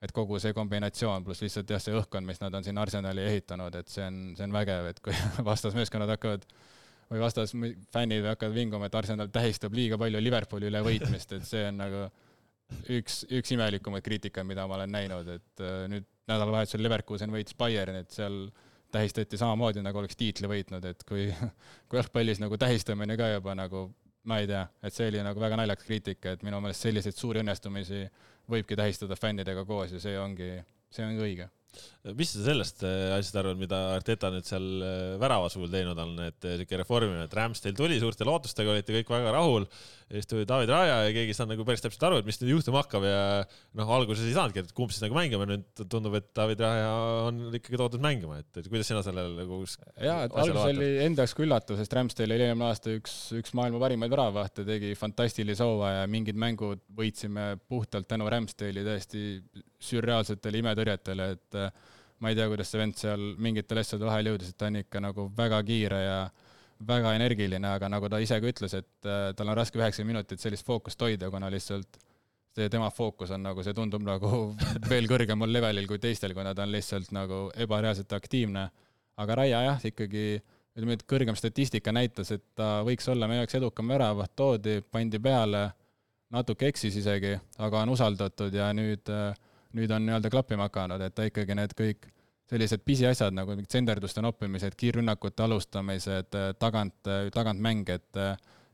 et 0.00 0.12
kogu 0.16 0.38
see 0.40 0.54
kombinatsioon 0.56 1.24
pluss 1.24 1.44
lihtsalt 1.44 1.70
jah, 1.70 1.80
see 1.82 1.92
õhkkond, 1.96 2.24
mis 2.24 2.40
nad 2.40 2.54
on 2.56 2.64
siin 2.64 2.78
Arsenali 2.80 3.24
ehitanud, 3.28 3.74
et 3.76 3.88
see 3.92 4.04
on, 4.06 4.20
see 4.36 4.46
on 4.46 4.54
vägev, 4.54 4.88
et 4.92 5.00
kui 5.04 5.16
vastasmeeskonnad 5.50 6.14
hakkavad 6.16 6.46
või 7.10 7.22
vastas 7.22 7.52
fännid 7.92 8.26
hakkavad 8.28 8.54
vinguma, 8.54 8.86
et 8.86 8.96
Arsenal 8.98 9.30
tähistab 9.34 9.74
liiga 9.74 9.98
palju 9.98 10.20
Liverpooli 10.22 10.70
üle 10.70 10.82
võitmist, 10.86 11.34
et 11.34 11.46
see 11.48 11.64
on 11.68 11.80
nagu 11.80 12.04
üks, 12.94 13.24
üks 13.34 13.54
imelikumaid 13.56 14.04
kriitikaid, 14.06 14.46
mida 14.46 14.66
ma 14.70 14.78
olen 14.78 14.94
näinud, 14.94 15.30
et 15.34 15.64
äh, 15.64 15.84
nüüd 15.90 16.06
nädalavahetusel 16.30 16.84
Leverkusen 16.86 17.32
võitis 17.34 17.58
Bayerni, 17.58 18.04
et 18.04 18.14
seal 18.14 18.44
tähistati 18.94 19.38
samamoodi, 19.38 19.82
nagu 19.82 19.98
oleks 20.02 20.18
tiitli 20.18 20.50
võitnud, 20.50 20.86
et 20.86 21.02
kui, 21.08 21.28
kui 21.90 21.98
jalgpallis 21.98 22.42
nagu 22.42 22.58
tähistamine 22.60 23.18
ka 23.18 23.32
juba 23.34 23.56
nagu 23.58 23.88
ma 24.30 24.38
ei 24.42 24.46
tea, 24.50 24.66
et 24.84 24.94
see 24.94 25.08
oli 25.10 25.22
nagu 25.24 25.40
väga 25.40 25.56
naljakas 25.58 25.86
kriitika, 25.88 26.34
et 26.36 26.42
minu 26.46 26.60
meelest 26.62 26.84
selliseid 26.84 27.16
suuri 27.16 27.40
õnnestumisi 27.42 28.04
võibki 28.50 28.76
tähistada 28.78 29.16
fännidega 29.16 29.64
koos 29.66 29.94
ja 29.96 30.02
see 30.02 30.18
ongi, 30.20 30.52
see 30.92 31.06
ongi 31.06 31.24
õige 31.24 31.48
mis 32.16 32.32
sa 32.32 32.44
sellest 32.44 32.82
äh, 32.86 33.12
asjast 33.16 33.36
arvad, 33.40 33.60
mida 33.60 33.78
Arteta 33.94 34.30
nüüd 34.32 34.46
seal 34.48 34.66
äh, 34.80 35.16
värava 35.20 35.50
suul 35.52 35.70
teinud 35.72 35.98
on, 36.00 36.14
et 36.24 36.46
äh, 36.48 36.56
siuke 36.60 36.80
reformimine, 36.80 37.26
et 37.28 37.36
Ramsdale 37.36 37.76
tuli 37.76 37.98
suurte 38.00 38.26
lootustega, 38.28 38.72
olite 38.72 38.96
kõik 38.96 39.12
väga 39.12 39.34
rahul. 39.36 39.68
Ja 40.10 40.18
siis 40.18 40.26
tuli 40.26 40.46
David 40.48 40.72
Raja 40.72 40.96
ja 41.04 41.10
keegi 41.14 41.30
ei 41.30 41.36
saanud 41.36 41.54
nagu 41.54 41.64
päris 41.66 41.84
täpselt 41.84 42.02
aru, 42.08 42.18
et 42.18 42.26
mis 42.26 42.40
nüüd 42.40 42.50
juhtuma 42.56 42.80
hakkab 42.82 43.04
ja 43.06 43.20
noh, 43.78 43.92
alguses 43.94 44.26
ei 44.26 44.34
saanudki, 44.34 44.64
et 44.64 44.72
kumb 44.74 44.90
siis 44.90 45.04
nagu 45.04 45.14
mängima, 45.14 45.46
nüüd 45.46 45.82
tundub, 45.92 46.16
et 46.18 46.26
David 46.36 46.64
Raja 46.64 46.88
on 47.28 47.38
ikkagi 47.54 47.78
toodud 47.78 48.02
mängima, 48.02 48.40
et, 48.42 48.50
et 48.58 48.66
kuidas 48.66 48.90
sina 48.90 49.04
sellele 49.06 49.36
nagu. 49.38 49.60
ja, 50.02 50.16
et 50.26 50.34
alguses 50.34 50.74
oli 50.74 50.90
enda 51.06 51.22
jaoks 51.22 51.36
ka 51.38 51.46
üllatus, 51.46 51.78
sest 51.78 51.94
Ramsdale 51.94 52.34
oli 52.34 52.48
eelmine 52.48 52.66
aasta 52.72 52.96
üks, 52.96 53.16
üks 53.38 53.54
maailma 53.58 53.82
parimaid 53.84 54.10
väravahte, 54.16 54.66
tegi 54.66 54.92
fantastilise 54.98 55.70
hooaja 55.70 56.02
ja 56.02 56.10
mingid 56.10 56.42
mängud 56.42 56.82
võitsime 56.98 57.52
puhtalt 57.70 58.10
tänu 58.10 58.26
Ramsdale'i 58.34 58.86
täiesti 58.86 59.24
sürreaalsetele 59.90 60.64
imetõrjetele, 60.64 61.32
et 61.38 61.62
ma 62.20 62.32
ei 62.32 62.36
tea, 62.36 62.50
kuidas 62.50 62.74
see 62.74 62.82
vend 62.82 62.98
seal 62.98 63.30
mingitel 63.40 63.78
asjade 63.80 64.10
vahel 64.10 64.34
jõudis, 64.34 64.50
et 64.50 64.58
ta 64.58 64.68
on 64.68 64.82
ikka 64.82 65.06
nagu 65.06 65.30
väga 65.38 65.62
kiire 65.70 66.02
ja 66.02 66.22
väga 66.86 67.14
energiline, 67.18 67.66
aga 67.76 67.90
nagu 67.92 68.08
ta 68.08 68.20
ise 68.22 68.38
ka 68.40 68.50
ütles, 68.50 68.74
et 68.78 69.08
äh, 69.08 69.32
tal 69.36 69.50
on 69.50 69.58
raske 69.58 69.78
üheksakümmend 69.78 70.16
minutit 70.16 70.40
sellist 70.42 70.66
fookust 70.66 71.00
hoida, 71.02 71.30
kuna 71.32 71.50
lihtsalt 71.52 71.98
see 72.56 72.70
tema 72.72 72.88
fookus 72.90 73.30
on 73.36 73.44
nagu, 73.46 73.62
see 73.62 73.74
tundub 73.76 74.02
nagu 74.06 74.30
veel 74.92 75.10
kõrgemal 75.10 75.52
levelil 75.52 75.86
kui 75.90 76.00
teistel, 76.02 76.34
kuna 76.36 76.54
ta 76.54 76.64
on 76.66 76.72
lihtsalt 76.74 77.12
nagu 77.14 77.42
ebareaalselt 77.66 78.12
aktiivne. 78.16 78.70
aga 79.20 79.36
Raia 79.36 79.60
jah, 79.66 79.84
ikkagi 79.84 80.24
ütleme, 80.76 80.96
et 80.96 81.04
kõrgem 81.08 81.36
statistika 81.36 81.92
näitas, 81.92 82.30
et 82.32 82.44
ta 82.56 82.80
võiks 82.86 83.06
olla 83.10 83.28
meie 83.28 83.42
jaoks 83.42 83.58
edukam 83.58 83.90
väravat, 83.92 84.32
toodi, 84.36 84.80
pandi 84.82 85.18
peale, 85.20 85.68
natuke 86.30 86.70
eksis 86.70 86.96
isegi, 86.96 87.34
aga 87.58 87.84
on 87.84 87.92
usaldatud 87.96 88.54
ja 88.54 88.70
nüüd 88.72 89.10
äh, 89.12 89.34
nüüd 89.76 89.92
on 89.94 90.06
nii-öelda 90.06 90.30
klappima 90.32 90.66
hakanud, 90.68 91.02
et 91.04 91.14
ta 91.14 91.26
ikkagi 91.28 91.56
need 91.58 91.74
kõik 91.78 92.08
sellised 92.50 92.82
pisiasjad 92.84 93.34
nagu 93.36 93.54
mingid 93.54 93.70
senderduste 93.70 94.22
noppimised, 94.24 94.74
kiirrünnakute 94.78 95.44
alustamised, 95.46 96.34
tagant, 96.58 97.10
tagantmäng, 97.34 97.88
et 97.94 98.20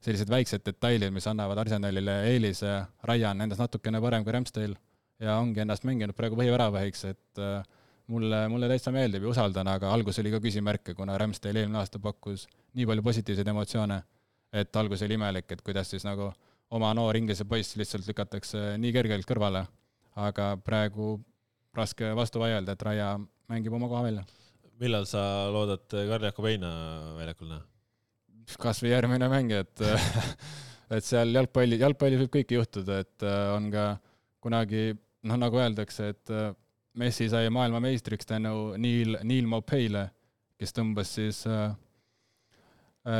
sellised 0.05 0.31
väiksed 0.33 0.65
detailid, 0.65 1.13
mis 1.13 1.27
annavad 1.29 1.61
Arsenalile 1.61 2.23
eelise, 2.31 2.79
Raia 3.05 3.33
on 3.35 3.43
nendest 3.43 3.61
natukene 3.61 4.01
parem 4.01 4.25
kui 4.25 4.33
Ramsdale 4.33 4.79
ja 5.21 5.39
ongi 5.41 5.61
ennast 5.65 5.85
mänginud 5.89 6.17
praegu 6.17 6.39
põhiväravahiks, 6.41 7.05
et 7.11 7.43
mulle, 8.13 8.43
mulle 8.53 8.69
täitsa 8.71 8.93
meeldib 8.95 9.25
ja 9.27 9.33
usaldan, 9.33 9.69
aga 9.73 9.93
alguses 9.93 10.23
oli 10.23 10.33
ka 10.35 10.41
küsimärke, 10.45 10.95
kuna 10.97 11.19
Ramsdale 11.21 11.65
eelmine 11.65 11.81
aasta 11.83 12.01
pakkus 12.03 12.47
nii 12.77 12.89
palju 12.89 13.05
positiivseid 13.05 13.53
emotsioone, 13.53 14.03
et 14.57 14.77
alguses 14.77 15.05
oli 15.09 15.17
imelik, 15.19 15.51
et 15.53 15.65
kuidas 15.65 15.91
siis 15.93 16.05
nagu 16.07 16.31
oma 16.77 16.93
noor 16.95 17.17
inglise 17.17 17.45
poiss 17.49 17.77
lihtsalt 17.77 18.09
lükatakse 18.09 18.75
nii 18.81 18.93
kergelt 18.95 19.29
kõrvale. 19.29 19.67
Aga 20.17 20.55
praegu 20.65 21.17
raske 21.77 22.09
vastu 22.17 22.41
vaielda, 22.41 22.73
et 22.73 22.83
Raia 22.83 23.11
mängib 23.53 23.75
oma 23.77 23.89
koha 23.89 24.05
välja. 24.09 24.27
millal 24.81 25.07
sa 25.09 25.49
loodad 25.53 25.87
Karl-Jakob 25.89 26.47
Heina 26.51 26.71
väljakul 27.17 27.51
näha? 27.55 27.65
kas 28.61 28.83
või 28.83 28.93
järgmine 28.93 29.29
mäng, 29.31 29.53
et 29.57 29.83
et 30.95 31.07
seal 31.07 31.35
jalgpalli, 31.35 31.79
jalgpallis 31.81 32.23
võib 32.25 32.35
kõike 32.39 32.59
juhtuda, 32.59 33.01
et 33.03 33.27
äh, 33.27 33.49
on 33.57 33.71
ka 33.73 33.89
kunagi 34.43 34.93
noh, 35.27 35.41
nagu 35.41 35.59
öeldakse, 35.61 36.13
et 36.15 36.35
äh, 36.35 36.53
Messi 36.97 37.27
sai 37.29 37.51
maailmameistriks 37.53 38.25
tänu 38.25 38.73
Neil, 38.81 39.19
Neil 39.29 39.49
Maupeile, 39.51 40.07
kes 40.57 40.73
tõmbas 40.73 41.11
siis 41.19 41.43
äh, 41.51 41.75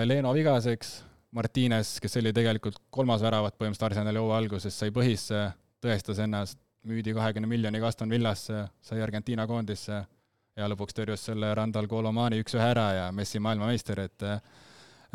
Leeno 0.07 0.33
vigaseks, 0.35 0.95
Martines, 1.37 1.99
kes 2.01 2.17
oli 2.19 2.33
tegelikult 2.35 2.79
kolmas 2.91 3.21
väravat 3.23 3.59
põhimõtteliselt 3.59 3.91
Arsenali 3.91 4.23
hooaja 4.23 4.41
alguses, 4.41 4.79
sai 4.79 4.95
põhisse, 4.95 5.43
tõestas 5.85 6.23
ennast 6.25 6.59
müüdi 6.87 7.13
kahekümne 7.15 7.51
miljoniga 7.51 7.91
Aston 7.91 8.11
Villasse, 8.11 8.65
sai 8.81 9.03
Argentiina 9.05 9.45
koondisse 9.47 10.01
ja 10.57 10.69
lõpuks 10.73 10.97
tõrjus 10.97 11.27
selle 11.29 11.51
Randal 11.57 11.89
Colomani 11.91 12.41
üks-ühe 12.41 12.65
ära 12.65 12.87
ja 12.97 13.09
Messi 13.15 13.41
maailmameister, 13.43 14.01
et 14.07 14.25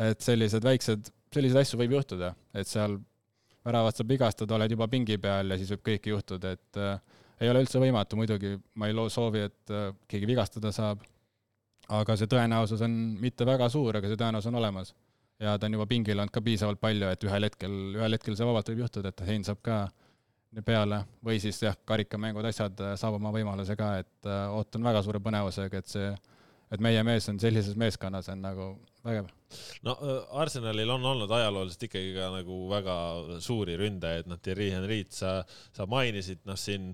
et 0.02 0.24
sellised 0.24 0.64
väiksed, 0.64 1.10
selliseid 1.34 1.60
asju 1.60 1.78
võib 1.78 1.96
juhtuda, 1.98 2.32
et 2.56 2.66
seal 2.66 2.96
väravat 3.66 3.98
saab 3.98 4.10
vigastada, 4.10 4.56
oled 4.56 4.72
juba 4.72 4.88
pingi 4.90 5.18
peal 5.22 5.52
ja 5.52 5.58
siis 5.60 5.70
võib 5.74 5.84
kõike 5.90 6.10
juhtuda, 6.10 6.54
et 6.56 6.80
äh, 6.80 7.20
ei 7.42 7.50
ole 7.50 7.62
üldse 7.62 7.78
võimatu, 7.82 8.18
muidugi 8.18 8.56
ma 8.80 8.88
ei 8.88 8.96
loo 8.96 9.10
soovi, 9.12 9.44
et 9.50 9.74
äh, 9.74 9.90
keegi 10.10 10.28
vigastada 10.30 10.72
saab, 10.74 11.04
aga 11.92 12.16
see 12.18 12.30
tõenäosus 12.30 12.82
on 12.86 12.96
mitte 13.20 13.46
väga 13.46 13.68
suur, 13.70 13.98
aga 13.98 14.10
see 14.10 14.18
tõenäosus 14.18 14.50
on 14.50 14.58
olemas. 14.62 14.94
ja 15.42 15.56
ta 15.58 15.66
on 15.66 15.74
juba 15.74 15.86
pingil 15.90 16.18
olnud 16.18 16.32
ka 16.34 16.40
piisavalt 16.40 16.80
palju, 16.80 17.08
et 17.10 17.24
ühel 17.26 17.46
hetkel, 17.48 17.78
ühel 17.98 18.16
hetkel 18.16 18.36
see 18.38 18.46
vabalt 18.46 18.68
võib 18.70 18.84
juhtuda, 18.84 19.10
et 19.10 19.22
Hein 19.26 19.44
saab 19.44 19.62
ka 19.62 19.78
peale 20.60 20.98
või 21.24 21.38
siis 21.40 21.62
jah, 21.62 21.76
karikamängud, 21.88 22.44
asjad 22.44 22.80
äh, 22.84 22.94
saab 23.00 23.16
oma 23.16 23.32
võimaluse 23.32 23.76
ka, 23.78 23.94
et 24.02 24.28
äh, 24.28 24.44
ootan 24.52 24.84
väga 24.84 25.00
suure 25.04 25.22
põnevusega, 25.24 25.80
et 25.80 25.88
see, 25.88 26.10
et 26.72 26.84
meie 26.84 27.02
mees 27.06 27.28
on 27.32 27.40
sellises 27.40 27.78
meeskonnas, 27.80 28.28
on 28.28 28.44
nagu 28.44 28.68
vägev. 29.06 29.30
no 29.84 29.92
äh, 30.00 30.38
Arsenalil 30.40 30.88
on 30.94 31.02
olnud 31.04 31.32
ajalooliselt 31.36 31.82
ikkagi 31.88 32.14
ka 32.14 32.28
nagu 32.32 32.56
väga 32.70 32.94
suuri 33.44 33.74
ründajaid, 33.76 34.28
noh, 34.30 34.38
Thierry 34.40 34.70
Henry't 34.72 35.12
sa, 35.12 35.32
sa 35.76 35.84
mainisid, 35.90 36.40
noh, 36.48 36.56
siin 36.56 36.92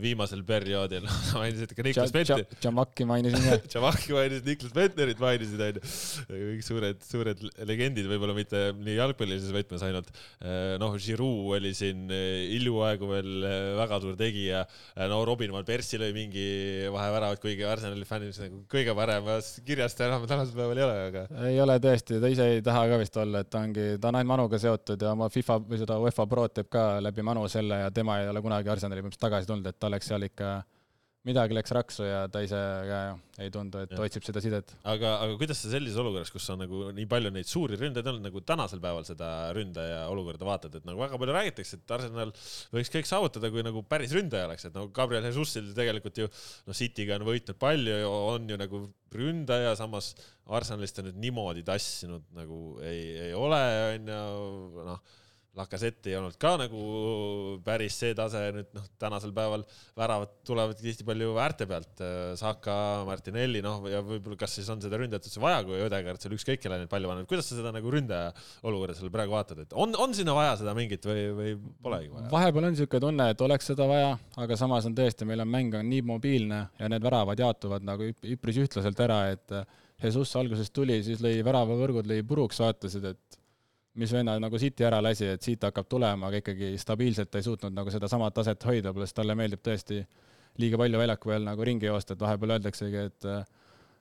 viimasel 0.00 0.44
perioodil 0.48 1.04
no, 1.08 1.16
mainisid 1.36 1.74
ka 1.76 1.84
Niklas 1.84 2.14
Bentnerit. 2.14 2.54
Jamaki 2.64 3.06
mainisin 3.08 3.44
jah 3.44 3.66
Jamaki 3.74 4.16
mainisid, 4.16 4.46
Niklas 4.48 4.76
Bentnerit 4.76 5.20
mainisid, 5.22 5.64
onju. 5.66 5.82
kõik 6.30 6.64
suured, 6.66 7.02
suured 7.10 7.44
legendid, 7.68 8.08
võib-olla 8.12 8.36
mitte 8.38 8.62
nii 8.78 8.96
jalgpallilises 9.00 9.52
võtmes 9.58 9.84
ainult. 9.88 10.14
Äh, 10.40 10.76
noh, 10.80 10.96
Giroud 11.02 11.58
oli 11.58 11.74
siin 11.76 12.06
äh, 12.06 12.46
hiljaaegu 12.54 13.10
veel 13.10 13.48
väga 13.82 14.00
suur 14.04 14.16
tegija. 14.18 14.62
no 15.10 15.20
Robin 15.26 15.52
van 15.52 15.66
Persie 15.68 16.00
lõi 16.00 16.14
mingi 16.16 16.48
vaheväravat, 16.94 17.42
kuigi 17.42 17.66
Arsenali 17.68 18.06
fännid 18.08 18.38
nagu 18.40 18.62
kõige 18.70 18.94
paremas 18.96 19.56
kirjas 19.66 19.98
ta 19.98 20.06
enam 20.06 20.24
tänasel 20.30 20.56
päeval 20.56 20.78
ei 20.78 20.86
ole, 20.86 20.98
aga 21.10 21.47
ei 21.48 21.60
ole 21.60 21.78
tõesti, 21.82 22.20
ta 22.22 22.30
ise 22.30 22.46
ei 22.54 22.62
taha 22.64 22.86
ka 22.90 22.98
vist 23.00 23.16
olla, 23.20 23.42
et 23.44 23.50
ta 23.50 23.62
ongi, 23.64 23.86
ta 24.00 24.10
on 24.10 24.18
ainult 24.20 24.32
Manuga 24.34 24.60
seotud 24.62 25.02
ja 25.02 25.12
oma 25.16 25.28
FIFA 25.32 25.58
või 25.64 25.80
seda 25.80 25.98
UEFA 26.02 26.26
Prod 26.30 26.54
teeb 26.56 26.68
ka 26.72 26.84
läbi 27.04 27.24
Manu 27.26 27.46
selle 27.48 27.82
ja 27.84 27.92
tema 27.94 28.20
ei 28.22 28.28
ole 28.30 28.42
kunagi 28.44 28.72
Arsenali 28.72 29.02
põhimõtteliselt 29.02 29.26
tagasi 29.26 29.50
tulnud, 29.50 29.66
et 29.70 29.78
ta 29.78 29.90
oleks 29.90 30.10
seal 30.12 30.26
ikka 30.28 30.52
midagi 31.26 31.56
läks 31.56 31.72
raksu 31.74 32.06
ja 32.06 32.20
ta 32.30 32.40
ise 32.44 32.58
ka 32.86 32.98
ei 33.42 33.50
tundu, 33.54 33.80
et 33.82 33.92
ja. 33.94 33.98
otsib 34.04 34.24
seda 34.26 34.42
sidet. 34.42 34.70
aga, 34.86 35.16
aga 35.24 35.34
kuidas 35.40 35.60
sa 35.62 35.70
sellises 35.72 35.98
olukorras, 35.98 36.30
kus 36.34 36.46
on 36.54 36.62
nagu 36.62 36.88
nii 36.94 37.08
palju 37.10 37.32
neid 37.34 37.48
suuri 37.50 37.78
ründajaid 37.80 38.10
olnud, 38.12 38.24
nagu 38.28 38.42
tänasel 38.46 38.82
päeval 38.82 39.06
seda 39.06 39.28
ründaja 39.56 40.04
olukorda 40.12 40.48
vaatad, 40.48 40.78
et 40.78 40.86
nagu 40.88 41.02
väga 41.02 41.20
palju 41.20 41.36
räägitakse, 41.36 41.80
et 41.80 41.94
Arsenal 41.98 42.32
võiks 42.74 42.92
kõik 42.94 43.10
saavutada, 43.10 43.50
kui 43.54 43.66
nagu 43.66 43.82
päris 43.90 44.14
ründaja 44.14 44.48
oleks, 44.48 44.68
et 44.68 44.78
nagu 44.78 44.90
Gabriel 44.94 45.26
Jesusil 45.30 45.70
tegelikult 45.76 46.22
ju 46.22 46.30
noh, 46.30 46.78
City'ga 46.78 47.18
on 47.18 47.28
võitnud 47.28 47.60
palju, 47.60 48.00
on 48.34 48.50
ju 48.50 48.58
nagu 48.60 48.82
ründaja, 49.14 49.74
samas 49.78 50.14
Arsenalist 50.46 51.02
on 51.02 51.10
nüüd 51.10 51.22
niimoodi 51.28 51.66
tassinud 51.66 52.26
nagu 52.38 52.76
ei, 52.86 53.02
ei 53.28 53.32
ole, 53.38 53.64
onju, 53.94 54.20
noh 54.86 55.24
Lacazette 55.58 56.12
ei 56.12 56.16
olnud 56.18 56.36
ka 56.40 56.54
nagu 56.60 56.82
päris 57.66 57.96
see 57.98 58.14
tase, 58.16 58.40
nüüd 58.54 58.70
noh, 58.76 58.84
tänasel 59.00 59.32
päeval 59.36 59.64
väravad 59.98 60.36
tulevad 60.46 60.78
tihti 60.78 61.06
palju 61.08 61.34
äärte 61.42 61.66
pealt, 61.70 62.02
Saka, 62.38 62.76
Martinelli, 63.08 63.62
noh, 63.64 63.82
ja 63.90 64.02
võib-olla 64.04 64.38
kas 64.40 64.58
siis 64.58 64.68
on 64.72 64.82
seda 64.84 65.00
ründajat 65.00 65.28
üldse 65.28 65.42
vaja, 65.42 65.64
kui 65.66 65.80
Ödegaard 65.82 66.22
seal 66.22 66.36
ükskõik 66.36 66.62
kelle 66.62 66.78
neid 66.80 66.92
palju 66.92 67.10
paneb, 67.10 67.28
kuidas 67.30 67.50
sa 67.50 67.58
seda 67.58 67.72
nagu 67.74 67.92
ründaja 67.92 68.30
olukorda 68.68 68.96
seal 68.98 69.12
praegu 69.14 69.34
vaatad, 69.34 69.64
et 69.64 69.74
on, 69.78 69.96
on 69.98 70.14
sinna 70.16 70.36
vaja 70.36 70.54
seda 70.62 70.76
mingit 70.78 71.08
või, 71.08 71.26
või 71.40 71.56
polegi 71.82 72.12
vaja? 72.14 72.30
vahepeal 72.32 72.68
on 72.68 72.74
niisugune 72.76 73.04
tunne, 73.08 73.28
et 73.34 73.44
oleks 73.48 73.72
seda 73.72 73.88
vaja, 73.90 74.14
aga 74.44 74.60
samas 74.60 74.86
on 74.88 74.96
tõesti, 74.98 75.28
meil 75.28 75.42
on 75.44 75.52
mäng 75.52 75.76
on 75.78 75.90
nii 75.90 76.06
mobiilne 76.06 76.62
ja 76.78 76.92
need 76.92 77.04
väravad 77.04 77.42
jaotuvad 77.42 77.86
nagu 77.86 78.08
üpris 78.08 78.62
ühtlaselt 78.62 79.04
ära, 79.04 79.24
et 79.34 79.58
Jesus 79.98 80.30
alguses 80.38 80.70
tuli, 80.70 81.00
siis 81.02 81.22
lõi 81.24 81.40
väravavõrgud 81.46 82.06
lõi 82.06 82.22
puruks, 82.26 82.60
vaatasid, 82.62 83.08
et 83.10 83.38
mis 83.98 84.12
vennad 84.14 84.40
nagu 84.42 84.58
City 84.58 84.86
ära 84.86 85.00
lasi, 85.02 85.26
et 85.34 85.42
siit 85.42 85.64
hakkab 85.66 85.88
tulema, 85.90 86.28
aga 86.28 86.42
ikkagi 86.42 86.72
stabiilselt 86.78 87.34
ei 87.34 87.44
suutnud 87.46 87.74
nagu 87.74 87.90
sedasama 87.90 88.30
taset 88.34 88.64
hoida, 88.68 88.92
pluss 88.94 89.16
talle 89.16 89.34
meeldib 89.38 89.62
tõesti 89.64 90.02
liiga 90.62 90.78
palju 90.80 91.00
väljaku 91.00 91.32
peal 91.32 91.46
nagu 91.46 91.66
ringi 91.66 91.88
joosta, 91.88 92.14
et 92.14 92.22
vahepeal 92.22 92.56
öeldaksegi, 92.58 93.06
et 93.10 93.30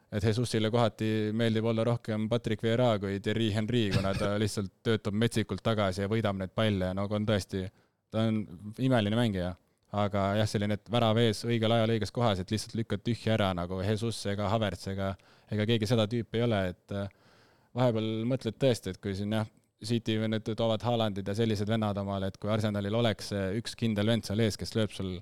et 0.08 0.24
Jesusile 0.24 0.70
kohati 0.72 1.34
meeldib 1.36 1.66
olla 1.68 1.84
rohkem 1.84 2.30
Patrick 2.32 2.64
Vieira 2.64 2.94
kui 3.00 3.20
Thierry 3.20 3.50
Henry, 3.52 3.90
kuna 3.92 4.14
ta 4.16 4.36
lihtsalt 4.44 4.72
töötab 4.84 5.18
metsikult 5.20 5.64
tagasi 5.64 6.06
ja 6.06 6.12
võidab 6.12 6.38
neid 6.40 6.54
palle 6.56 6.92
ja 6.92 6.96
nagu 6.96 7.18
on 7.18 7.26
tõesti, 7.28 7.66
ta 8.12 8.24
on 8.30 8.44
imeline 8.80 9.20
mängija. 9.20 9.56
aga 9.98 10.22
jah, 10.36 10.48
selline, 10.52 10.76
et 10.76 10.90
värav 10.92 11.18
ees 11.18 11.46
õigel 11.48 11.72
ajal 11.72 11.94
õiges 11.94 12.12
kohas, 12.12 12.40
et 12.40 12.50
lihtsalt 12.52 12.74
lükkad 12.76 13.04
tühja 13.04 13.34
ära 13.38 13.54
nagu 13.56 13.80
Jesus 13.82 14.26
ega 14.28 14.50
Havertz 14.52 14.90
ega, 14.92 15.14
ega 15.52 15.66
keegi 15.66 15.88
seda 15.88 16.04
tüüpi 16.12 16.42
ei 16.42 16.44
ole, 16.44 16.60
et 16.74 16.96
vahepeal 17.76 18.10
mõtled 18.28 18.58
tõesti, 18.60 18.92
et 18.92 19.00
kui 19.02 19.16
siin 19.16 19.32
jah, 19.32 19.48
City 19.86 20.18
nüüd 20.18 20.48
toovad 20.58 20.82
Haalandid 20.82 21.28
ja 21.28 21.36
sellised 21.38 21.70
vennad 21.70 21.98
omale, 22.02 22.32
et 22.32 22.38
kui 22.42 22.50
Arsenalil 22.50 22.96
oleks 22.98 23.30
üks 23.60 23.76
kindel 23.78 24.10
vend 24.10 24.26
seal 24.26 24.42
ees, 24.42 24.58
kes 24.58 24.74
lööb 24.74 24.94
sul, 24.96 25.18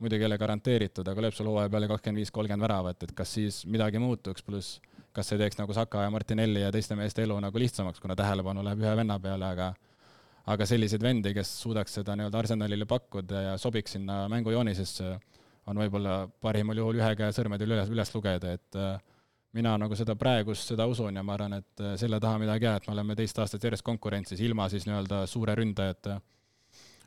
muidugi 0.00 0.24
ei 0.24 0.30
ole 0.30 0.38
garanteeritud, 0.40 1.08
aga 1.08 1.26
lööb 1.26 1.36
sul 1.36 1.50
hooaja 1.50 1.68
peale 1.72 1.90
kakskümmend 1.90 2.22
viis, 2.22 2.32
kolmkümmend 2.32 2.64
väravat, 2.64 3.02
et 3.04 3.12
kas 3.18 3.34
siis 3.36 3.64
midagi 3.68 4.00
muutuks, 4.00 4.46
pluss 4.46 4.78
kas 5.18 5.32
see 5.32 5.40
teeks 5.40 5.58
nagu 5.58 5.74
Saka 5.74 6.04
ja 6.06 6.12
Martinelli 6.14 6.62
ja 6.62 6.72
teiste 6.74 6.96
meeste 6.98 7.24
elu 7.24 7.36
nagu 7.42 7.60
lihtsamaks, 7.60 8.00
kuna 8.02 8.16
tähelepanu 8.18 8.62
läheb 8.64 8.84
ühe 8.84 8.94
venna 9.00 9.18
peale, 9.22 9.52
aga 9.52 9.72
aga 10.48 10.66
selliseid 10.68 11.02
vendi, 11.04 11.34
kes 11.36 11.50
suudaks 11.62 11.98
seda 11.98 12.14
nii-öelda 12.16 12.40
Arsenalile 12.40 12.86
pakkuda 12.88 13.42
ja 13.50 13.56
sobiks 13.60 13.96
sinna 13.96 14.22
mängujoonisesse, 14.32 15.10
on 15.68 15.80
võib-olla 15.82 16.22
parimal 16.40 16.80
juhul 16.80 17.02
ühe 17.02 17.10
käe 17.18 17.34
sõrmedel 17.36 17.74
üles, 17.74 17.90
üles 17.92 18.14
lugeda, 18.14 18.54
et 18.56 18.78
äh, 18.80 18.94
mina 19.56 19.74
nagu 19.80 19.96
seda 19.96 20.16
praegust, 20.18 20.68
seda 20.68 20.86
usun 20.90 21.16
ja 21.16 21.24
ma 21.24 21.34
arvan, 21.36 21.58
et 21.62 21.82
äh, 21.84 21.94
selle 22.00 22.20
taha 22.20 22.40
midagi 22.42 22.66
ei 22.66 22.70
jää, 22.70 22.80
et 22.80 22.88
me 22.88 22.94
oleme 22.96 23.16
teist 23.16 23.38
aastat 23.40 23.64
järjest 23.64 23.86
konkurentsis 23.86 24.40
ilma 24.44 24.68
siis 24.68 24.86
nii-öelda 24.88 25.24
suure 25.26 25.54
ründajata. 25.58 26.20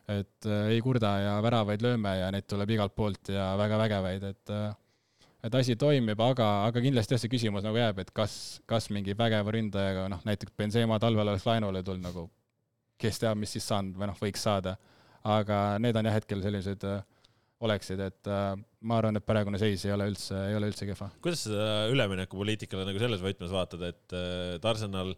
et 0.10 0.46
äh, 0.50 0.68
ei 0.74 0.82
kurda 0.82 1.12
ja 1.22 1.34
väravaid 1.44 1.84
lööme 1.86 2.16
ja 2.18 2.32
neid 2.34 2.48
tuleb 2.50 2.70
igalt 2.74 2.96
poolt 2.96 3.30
ja 3.30 3.52
väga 3.58 3.78
vägevaid, 3.78 4.24
et 4.24 4.50
äh, 4.50 4.74
et 5.44 5.56
asi 5.56 5.76
toimib, 5.76 6.20
aga, 6.22 6.48
aga 6.68 6.82
kindlasti 6.82 7.16
jah, 7.16 7.22
see 7.22 7.32
küsimus 7.32 7.64
nagu 7.66 7.78
jääb, 7.78 8.02
et 8.02 8.12
kas, 8.14 8.34
kas 8.70 8.90
mingi 8.94 9.16
vägeva 9.18 9.54
ründajaga, 9.54 10.08
noh 10.10 10.26
näiteks 10.26 10.54
Benzema 10.58 11.00
talvel 11.00 11.28
oleks 11.34 11.46
laenule 11.46 11.82
tulnud 11.84 12.06
nagu, 12.06 12.28
kes 13.02 13.22
teab, 13.22 13.40
mis 13.42 13.54
siis 13.56 13.66
saanud 13.70 13.98
või 13.98 14.10
noh, 14.12 14.18
võiks 14.22 14.44
saada. 14.46 14.78
aga 15.24 15.78
need 15.78 15.96
on 15.96 16.06
jah, 16.06 16.18
hetkel 16.18 16.42
sellised 16.42 16.86
oleksid, 17.62 18.00
et 18.02 18.28
äh, 18.28 18.54
ma 18.88 18.98
arvan, 18.98 19.20
et 19.20 19.26
praegune 19.26 19.60
seis 19.62 19.86
ei 19.86 19.94
ole 19.94 20.10
üldse, 20.10 20.36
ei 20.50 20.58
ole 20.58 20.72
üldse 20.72 20.88
kehva. 20.90 21.12
kuidas 21.22 21.46
seda 21.46 21.88
üleminekupoliitikale 21.94 22.86
nagu 22.88 23.02
selles 23.02 23.24
võtmes 23.24 23.54
vaatad, 23.54 23.88
et, 23.92 24.06
äh, 24.18 24.56
et 24.58 24.66
Arsenal 24.66 25.14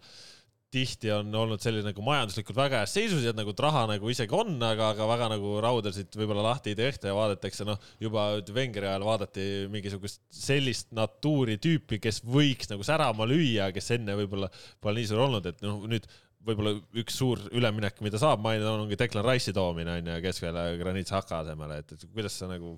tihti 0.73 1.11
on 1.13 1.29
olnud 1.37 1.61
selline 1.61 1.91
nagu 1.91 2.03
majanduslikult 2.05 2.57
väga 2.57 2.81
heas 2.81 2.95
seisus 2.97 3.21
ja 3.25 3.33
nagu 3.35 3.53
raha 3.61 3.83
nagu 3.91 4.09
isegi 4.09 4.33
on, 4.33 4.55
aga, 4.65 4.89
aga 4.95 5.07
väga 5.11 5.29
nagu 5.35 5.53
raudasid 5.61 6.17
võib-olla 6.17 6.47
lahti 6.47 6.73
ei 6.73 6.79
tehta 6.79 7.11
ja 7.11 7.17
vaadatakse, 7.17 7.67
noh, 7.67 7.77
juba 8.01 8.25
Wengeri 8.55 8.89
ajal 8.89 9.05
vaadati 9.05 9.45
mingisugust 9.73 10.23
sellist 10.33 10.89
natuuri 10.97 11.59
tüüpi, 11.61 12.01
kes 12.01 12.23
võiks 12.25 12.71
nagu 12.73 12.85
särama 12.87 13.27
lüüa, 13.29 13.69
kes 13.75 13.93
enne 13.99 14.17
võib-olla 14.23 14.49
pole 14.81 14.97
nii 14.97 15.11
suur 15.11 15.27
olnud, 15.27 15.51
et 15.53 15.61
noh, 15.65 15.83
nüüd 15.89 16.09
võib-olla 16.43 16.73
üks 16.99 17.21
suur 17.21 17.39
üleminek, 17.55 18.01
mida 18.03 18.19
saab 18.19 18.41
mainida, 18.43 18.73
ongi 18.73 18.97
Declan 18.99 19.23
Rice'i 19.27 19.53
toomine 19.55 19.99
on 19.99 20.09
ju 20.09 20.17
keskväele 20.25 20.65
Granit 20.81 21.07
Xhaka 21.07 21.43
asemele, 21.43 21.79
et, 21.83 21.93
et 21.95 22.09
kuidas 22.09 22.35
sa 22.41 22.49
nagu 22.49 22.75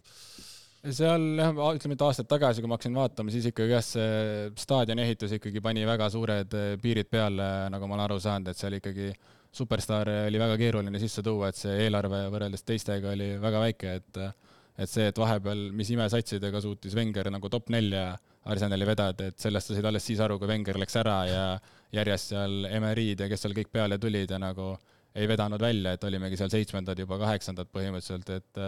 seal 0.94 1.24
jah, 1.40 1.54
ütleme, 1.56 1.96
et 1.98 2.04
aastaid 2.06 2.28
tagasi, 2.30 2.62
kui 2.62 2.70
ma 2.70 2.78
hakkasin 2.78 2.98
vaatama, 2.98 3.34
siis 3.34 3.48
ikkagi 3.50 3.74
jah, 3.74 3.86
see 3.86 4.50
staadioni 4.62 5.06
ehitus 5.06 5.36
ikkagi 5.38 5.64
pani 5.64 5.86
väga 5.88 6.10
suured 6.14 6.54
eh, 6.58 6.76
piirid 6.82 7.10
peale, 7.12 7.48
nagu 7.74 7.90
ma 7.90 7.98
olen 7.98 8.06
aru 8.06 8.20
saanud, 8.22 8.52
et 8.52 8.60
seal 8.60 8.78
ikkagi 8.78 9.10
superstaare 9.56 10.26
oli 10.30 10.42
väga 10.42 10.58
keeruline 10.60 11.00
sisse 11.00 11.24
tuua, 11.26 11.50
et 11.50 11.60
see 11.60 11.76
eelarve 11.86 12.26
võrreldes 12.34 12.66
teistega 12.68 13.14
oli 13.16 13.36
väga 13.42 13.64
väike, 13.68 13.96
et 14.02 14.22
et 14.76 14.92
see, 14.92 15.06
et 15.08 15.16
vahepeal, 15.16 15.70
mis 15.72 15.88
imesatsidega 15.94 16.60
suutis 16.60 16.98
Wenger 16.98 17.30
nagu 17.32 17.48
top 17.48 17.70
nelja 17.72 18.10
Arsenali 18.52 18.84
vedada, 18.86 19.30
et 19.32 19.40
sellest 19.40 19.72
sa 19.72 19.78
said 19.78 19.88
alles 19.88 20.04
siis 20.04 20.20
aru, 20.20 20.36
kui 20.38 20.50
Wenger 20.50 20.76
läks 20.82 20.98
ära 21.00 21.14
ja 21.30 21.46
järjest 21.96 22.34
seal 22.34 22.68
Emerid 22.68 23.24
ja 23.24 23.30
kes 23.32 23.46
seal 23.46 23.56
kõik 23.56 23.72
peale 23.72 23.96
tulid 24.04 24.36
ja 24.36 24.42
nagu 24.42 24.74
ei 25.16 25.30
vedanud 25.32 25.64
välja, 25.64 25.96
et 25.96 26.04
olimegi 26.04 26.36
seal 26.36 26.52
seitsmendad, 26.52 27.00
juba 27.00 27.18
kaheksandad 27.22 27.72
põhimõtteliselt, 27.72 28.34
et 28.36 28.62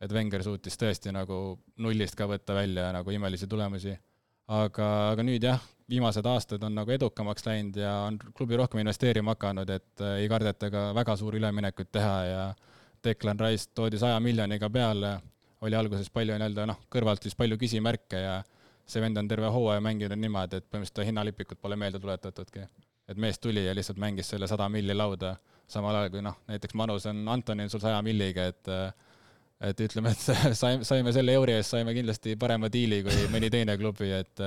et 0.00 0.12
Wenger 0.12 0.42
suutis 0.44 0.76
tõesti 0.78 1.12
nagu 1.14 1.56
nullist 1.82 2.16
ka 2.18 2.28
võtta 2.28 2.54
välja 2.56 2.90
nagu 2.92 3.10
imelisi 3.10 3.48
tulemusi. 3.48 3.96
aga, 4.46 4.88
aga 5.10 5.22
nüüd 5.26 5.42
jah, 5.42 5.62
viimased 5.90 6.26
aastad 6.26 6.62
on 6.62 6.74
nagu 6.78 6.90
edukamaks 6.94 7.46
läinud 7.46 7.76
ja 7.80 7.92
on 8.06 8.18
klubi 8.34 8.56
rohkem 8.56 8.80
investeerima 8.82 9.34
hakanud, 9.34 9.70
et 9.70 10.04
ei 10.18 10.28
kardeta 10.30 10.70
ka 10.70 10.82
väga 10.94 11.16
suuri 11.16 11.40
üleminekuid 11.40 11.90
teha 11.92 12.18
ja 12.26 12.42
Declan 13.04 13.40
Rice 13.40 13.70
toodi 13.74 13.98
saja 13.98 14.20
miljoniga 14.20 14.70
peale, 14.70 15.16
oli 15.66 15.78
alguses 15.78 16.10
palju 16.10 16.36
nii-öelda 16.36 16.66
noh, 16.70 16.78
kõrvalt 16.92 17.26
siis 17.26 17.34
palju 17.38 17.58
küsimärke 17.58 18.20
ja 18.22 18.36
see 18.86 19.02
vend 19.02 19.18
on 19.18 19.28
terve 19.28 19.50
hooaja 19.50 19.82
mänginud 19.82 20.18
niimoodi, 20.20 20.60
et 20.60 20.66
põhimõtteliselt 20.70 21.10
hinnalipikut 21.10 21.60
pole 21.62 21.78
meelde 21.78 22.00
tuletatudki. 22.02 22.66
et 23.08 23.16
mees 23.16 23.38
tuli 23.38 23.64
ja 23.64 23.74
lihtsalt 23.74 23.98
mängis 24.02 24.30
selle 24.30 24.48
sada 24.50 24.68
milli 24.68 24.94
lauda, 24.94 25.36
samal 25.66 25.94
ajal 25.94 26.10
kui 26.10 26.22
noh, 26.22 26.38
näiteks 26.50 26.74
Manus 26.74 27.06
on 27.06 27.28
Antonil 27.28 27.68
sul 27.70 27.80
saja 27.80 28.02
milliga, 28.02 28.46
et 28.50 28.70
et 29.60 29.80
ütleme, 29.80 30.12
et 30.12 30.24
saime, 30.62 30.84
saime 30.84 31.12
selle 31.16 31.36
euri 31.36 31.56
eest, 31.58 31.74
saime 31.76 31.94
kindlasti 31.96 32.36
parema 32.40 32.70
diili 32.72 33.02
kui 33.06 33.26
mõni 33.34 33.50
teine 33.52 33.78
klubi, 33.80 34.10
et 34.12 34.44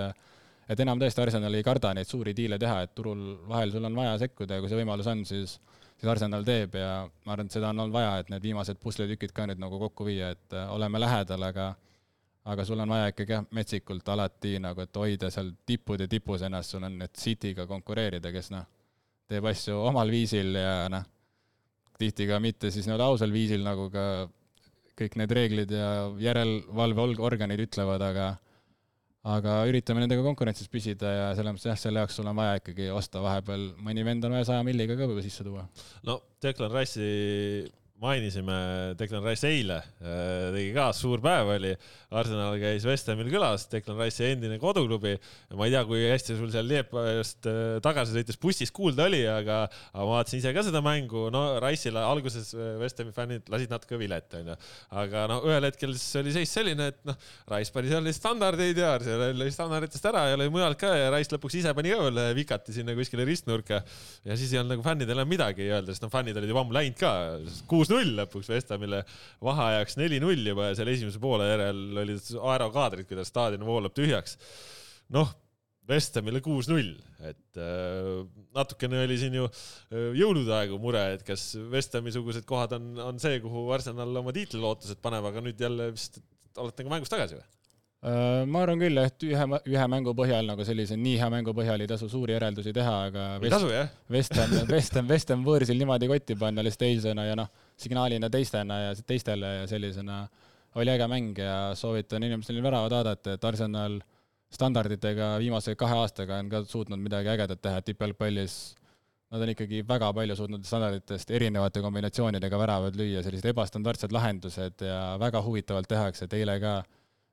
et 0.69 0.81
enam 0.85 0.99
tõesti 1.01 1.23
Arsenal 1.23 1.55
ei 1.57 1.65
karda 1.65 1.95
neid 1.97 2.05
suuri 2.05 2.35
diile 2.37 2.59
teha, 2.61 2.83
et 2.85 2.91
turul 2.93 3.39
vahel 3.49 3.71
sul 3.73 3.87
on 3.89 3.95
vaja 3.97 4.19
sekkuda 4.21 4.57
ja 4.57 4.61
kui 4.61 4.69
see 4.69 4.77
võimalus 4.77 5.09
on, 5.09 5.25
siis 5.25 5.57
siis 5.99 6.07
Arsenal 6.07 6.45
teeb 6.47 6.77
ja 6.79 6.91
ma 7.25 7.33
arvan, 7.33 7.49
et 7.49 7.55
seda 7.57 7.73
on 7.73 7.83
olnud 7.83 7.95
vaja, 7.95 8.13
et 8.21 8.29
need 8.31 8.45
viimased 8.45 8.79
pusletükid 8.79 9.33
ka 9.35 9.47
nüüd 9.49 9.59
nagu 9.59 9.79
kokku 9.81 10.07
viia, 10.07 10.31
et 10.35 10.55
oleme 10.69 11.01
lähedal, 11.01 11.43
aga 11.49 11.73
aga 12.49 12.65
sul 12.65 12.79
on 12.79 12.89
vaja 12.89 13.11
ikkagi 13.11 13.35
jah, 13.35 13.45
metsikult 13.53 14.07
alati 14.09 14.55
nagu, 14.63 14.81
et 14.81 14.95
hoida 14.97 15.29
seal 15.33 15.51
tippude 15.67 16.07
tipus 16.09 16.45
ennast, 16.47 16.73
sul 16.73 16.85
on 16.87 16.95
nüüd 17.01 17.13
City'ga 17.19 17.67
konkureerida, 17.69 18.31
kes 18.33 18.49
noh, 18.53 18.65
teeb 19.29 19.45
asju 19.51 19.75
omal 19.89 20.09
viisil 20.09 20.55
ja 20.57 20.87
noh, 20.89 21.03
tihti 21.99 22.29
ka 22.29 22.39
mitte 22.41 22.71
siis 22.71 22.87
nii-öelda 22.87 23.09
ausal 23.11 23.33
viisil, 23.35 23.61
nagu 23.65 23.89
ka 23.93 24.05
kõik 24.99 25.17
need 25.19 25.33
reeglid 25.35 25.73
ja 25.73 25.89
järelevalveorganid 26.21 27.65
ütlevad, 27.65 28.03
aga 28.03 28.29
aga 29.29 29.55
üritame 29.67 30.03
nendega 30.03 30.23
konkurentsis 30.23 30.69
püsida 30.71 31.09
ja 31.11 31.25
selles 31.35 31.55
mõttes 31.55 31.67
jah, 31.67 31.79
selle 31.79 32.03
jaoks 32.03 32.15
sul 32.19 32.29
on 32.31 32.37
vaja 32.39 32.61
ikkagi 32.61 32.87
osta 32.95 33.21
vahepeal, 33.23 33.65
mõni 33.83 34.05
vend 34.07 34.25
on 34.25 34.37
vaja 34.37 34.47
saja 34.53 34.63
milliga 34.63 34.95
ka 34.95 35.03
võib-olla 35.03 35.25
sisse 35.25 35.43
tuua. 35.43 35.65
no 36.07 36.21
Declan 36.41 36.71
Rice'i 36.71 37.67
mainisime 37.99 38.55
Declan 38.99 39.25
Rice 39.27 39.49
eile, 39.49 39.79
äh, 39.99 40.49
tegi 40.55 40.69
ka 40.75 40.89
suur 40.95 41.19
päev 41.23 41.51
oli. 41.57 41.73
Arsenal 42.15 42.55
käis 42.57 42.85
West 42.87 43.09
Hamil 43.11 43.27
külas, 43.29 43.67
Declan 43.69 43.99
Rice'i 43.99 44.31
endine 44.33 44.55
koduklubi. 44.61 45.17
ma 45.57 45.67
ei 45.67 45.73
tea, 45.73 45.83
kui 45.85 46.05
hästi 46.07 46.37
sul 46.39 46.49
seal 46.53 46.65
Liepajast 46.69 47.49
äh, 47.49 47.57
tagasi 47.83 48.15
sõites 48.15 48.39
bussis 48.41 48.71
kuulda 48.71 49.05
oli, 49.09 49.19
aga, 49.29 49.59
aga 49.91 50.05
ma 50.07 50.15
vaatasin 50.15 50.39
ise 50.39 50.53
ka 50.55 50.63
seda 50.65 50.81
mängu. 50.85 51.27
no 51.33 51.43
Rice'ile 51.61 52.01
alguses 52.01 52.53
äh, 52.55 52.77
West 52.79 53.01
Hami 53.03 53.13
fännid 53.15 53.51
lasid 53.51 53.73
natuke 53.73 53.99
vilet, 53.99 54.31
onju. 54.39 54.55
aga 55.03 55.25
no 55.29 55.41
ühel 55.49 55.67
hetkel 55.67 55.93
siis 55.97 56.21
oli 56.23 56.33
seis 56.35 56.55
selline, 56.55 56.89
et 56.93 57.03
noh, 57.09 57.19
Rice 57.51 57.75
pani 57.75 57.91
seal 57.91 58.09
standardeid 58.15 58.79
ja 58.79 58.95
Arsenal 58.95 59.35
lõi 59.37 59.51
standarditest 59.53 60.09
ära 60.09 60.23
ja 60.31 60.39
lõi 60.39 60.49
mujalt 60.53 60.79
ka 60.79 60.93
ja 60.95 61.11
Rice 61.17 61.35
lõpuks 61.35 61.59
ise 61.59 61.75
pani 61.75 61.93
veel 61.99 62.23
vikati 62.39 62.79
sinna 62.79 62.95
kuskile 62.97 63.27
ristnurka. 63.27 63.83
ja 64.23 64.39
siis 64.39 64.55
ei 64.55 64.63
olnud 64.63 64.77
nagu 64.77 64.87
fännidel 64.87 65.19
enam 65.19 65.29
midagi 65.29 65.67
öelda, 65.67 65.91
sest 65.91 66.07
noh, 66.07 66.15
fännid 66.15 66.39
olid 66.39 66.55
juba 66.55 66.63
ammu 66.63 66.79
läinud 66.79 66.97
ka. 66.97 67.13
kuus 67.69 67.88
kuus-null 67.89 68.15
lõpuks 68.21 68.49
West 68.53 68.71
Hamile 68.73 69.03
vaheajaks 69.45 69.97
neli-null 69.99 70.45
juba 70.51 70.69
ja 70.69 70.77
seal 70.77 70.91
esimese 70.93 71.21
poole 71.21 71.47
järel 71.49 72.01
olid 72.03 72.31
aerokaadrid, 72.53 73.07
kuidas 73.09 73.31
staadion 73.31 73.65
voolab 73.65 73.95
tühjaks. 73.97 74.37
noh, 75.15 75.31
West 75.89 76.17
Hamile 76.19 76.41
kuus-null, 76.45 76.91
et 77.25 77.57
äh, 77.57 78.25
natukene 78.53 79.03
oli 79.07 79.17
siin 79.17 79.39
ju 79.39 79.47
äh, 79.49 80.11
jõulude 80.19 80.53
aegu 80.59 80.77
mure, 80.81 81.01
et 81.15 81.23
kas 81.25 81.55
West 81.71 81.97
Hami 81.97 82.13
sugused 82.13 82.45
kohad 82.49 82.75
on, 82.77 82.91
on 83.01 83.21
see, 83.21 83.39
kuhu 83.41 83.65
Arsenal 83.73 84.21
oma 84.21 84.35
tiitlilootused 84.35 85.01
paneb, 85.01 85.25
aga 85.31 85.41
nüüd 85.41 85.61
jälle 85.65 85.89
vist 85.95 86.21
olete 86.59 86.85
nagu 86.85 86.93
mängus 86.93 87.09
tagasi 87.09 87.39
või? 87.39 87.47
Äh, 87.99 88.45
ma 88.47 88.61
arvan 88.63 88.79
küll, 88.79 89.01
et 89.01 89.25
ühe, 89.27 89.45
ühe 89.73 89.87
mängu 89.91 90.13
põhjal 90.15 90.45
nagu 90.47 90.63
sellise 90.63 90.95
nii 90.95 91.17
hea 91.19 91.27
mängu 91.33 91.51
põhjal 91.57 91.81
ei 91.83 91.89
tasu 91.89 92.07
suuri 92.11 92.31
järeldusi 92.37 92.71
teha, 92.75 92.93
aga 93.09 93.25
ei 93.41 93.51
tasu, 93.51 93.73
Ham, 94.37 95.09
West 95.09 95.33
Ham 95.33 95.43
võõrsil 95.43 95.81
niimoodi 95.81 96.07
kotti 96.07 96.37
panna 96.39 96.63
lihtsalt 96.63 96.85
eilsena 96.87 97.25
ja 97.27 97.35
noh, 97.41 97.49
signaalina 97.79 98.29
teistena 98.29 98.79
ja 98.87 98.95
teistele 98.95 99.55
ja 99.61 99.67
sellisena 99.67 100.21
oli 100.75 100.91
äge 100.91 101.07
mäng 101.09 101.37
ja 101.37 101.75
soovitan 101.75 102.23
inimestel 102.23 102.61
väravad 102.63 102.91
vaadata, 102.91 103.33
et 103.33 103.45
Arsenal 103.45 103.99
standarditega 104.53 105.37
viimase 105.39 105.75
kahe 105.75 105.97
aastaga 106.01 106.39
on 106.41 106.49
ka 106.49 106.63
suutnud 106.65 107.01
midagi 107.01 107.29
ägedat 107.29 107.61
teha 107.61 107.81
tippjalgpallis. 107.85 108.59
Nad 109.29 109.43
on 109.45 109.51
ikkagi 109.53 109.83
väga 109.87 110.07
palju 110.13 110.35
suutnud 110.35 110.63
standarditest 110.65 111.31
erinevate 111.31 111.81
kombinatsioonidega 111.85 112.57
väravad 112.57 112.95
lüüa, 112.97 113.21
sellised 113.25 113.45
ebastandardsed 113.51 114.13
lahendused 114.13 114.81
ja 114.81 115.01
väga 115.21 115.41
huvitavalt 115.45 115.89
tehakse, 115.89 116.25
et 116.25 116.33
eile 116.39 116.57
ka 116.63 116.79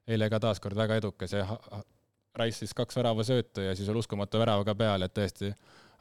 eile 0.07 0.29
ka 0.31 0.41
taaskord 0.43 0.77
väga 0.79 1.01
edukas 1.01 1.35
ja 1.35 1.47
Rice 2.37 2.61
siis 2.61 2.75
kaks 2.77 2.99
väravasöötu 2.99 3.65
ja 3.65 3.75
siis 3.77 3.89
oli 3.89 4.03
uskumatu 4.03 4.39
värav 4.39 4.65
ka 4.69 4.75
peal, 4.77 5.07
et 5.07 5.15
tõesti 5.17 5.55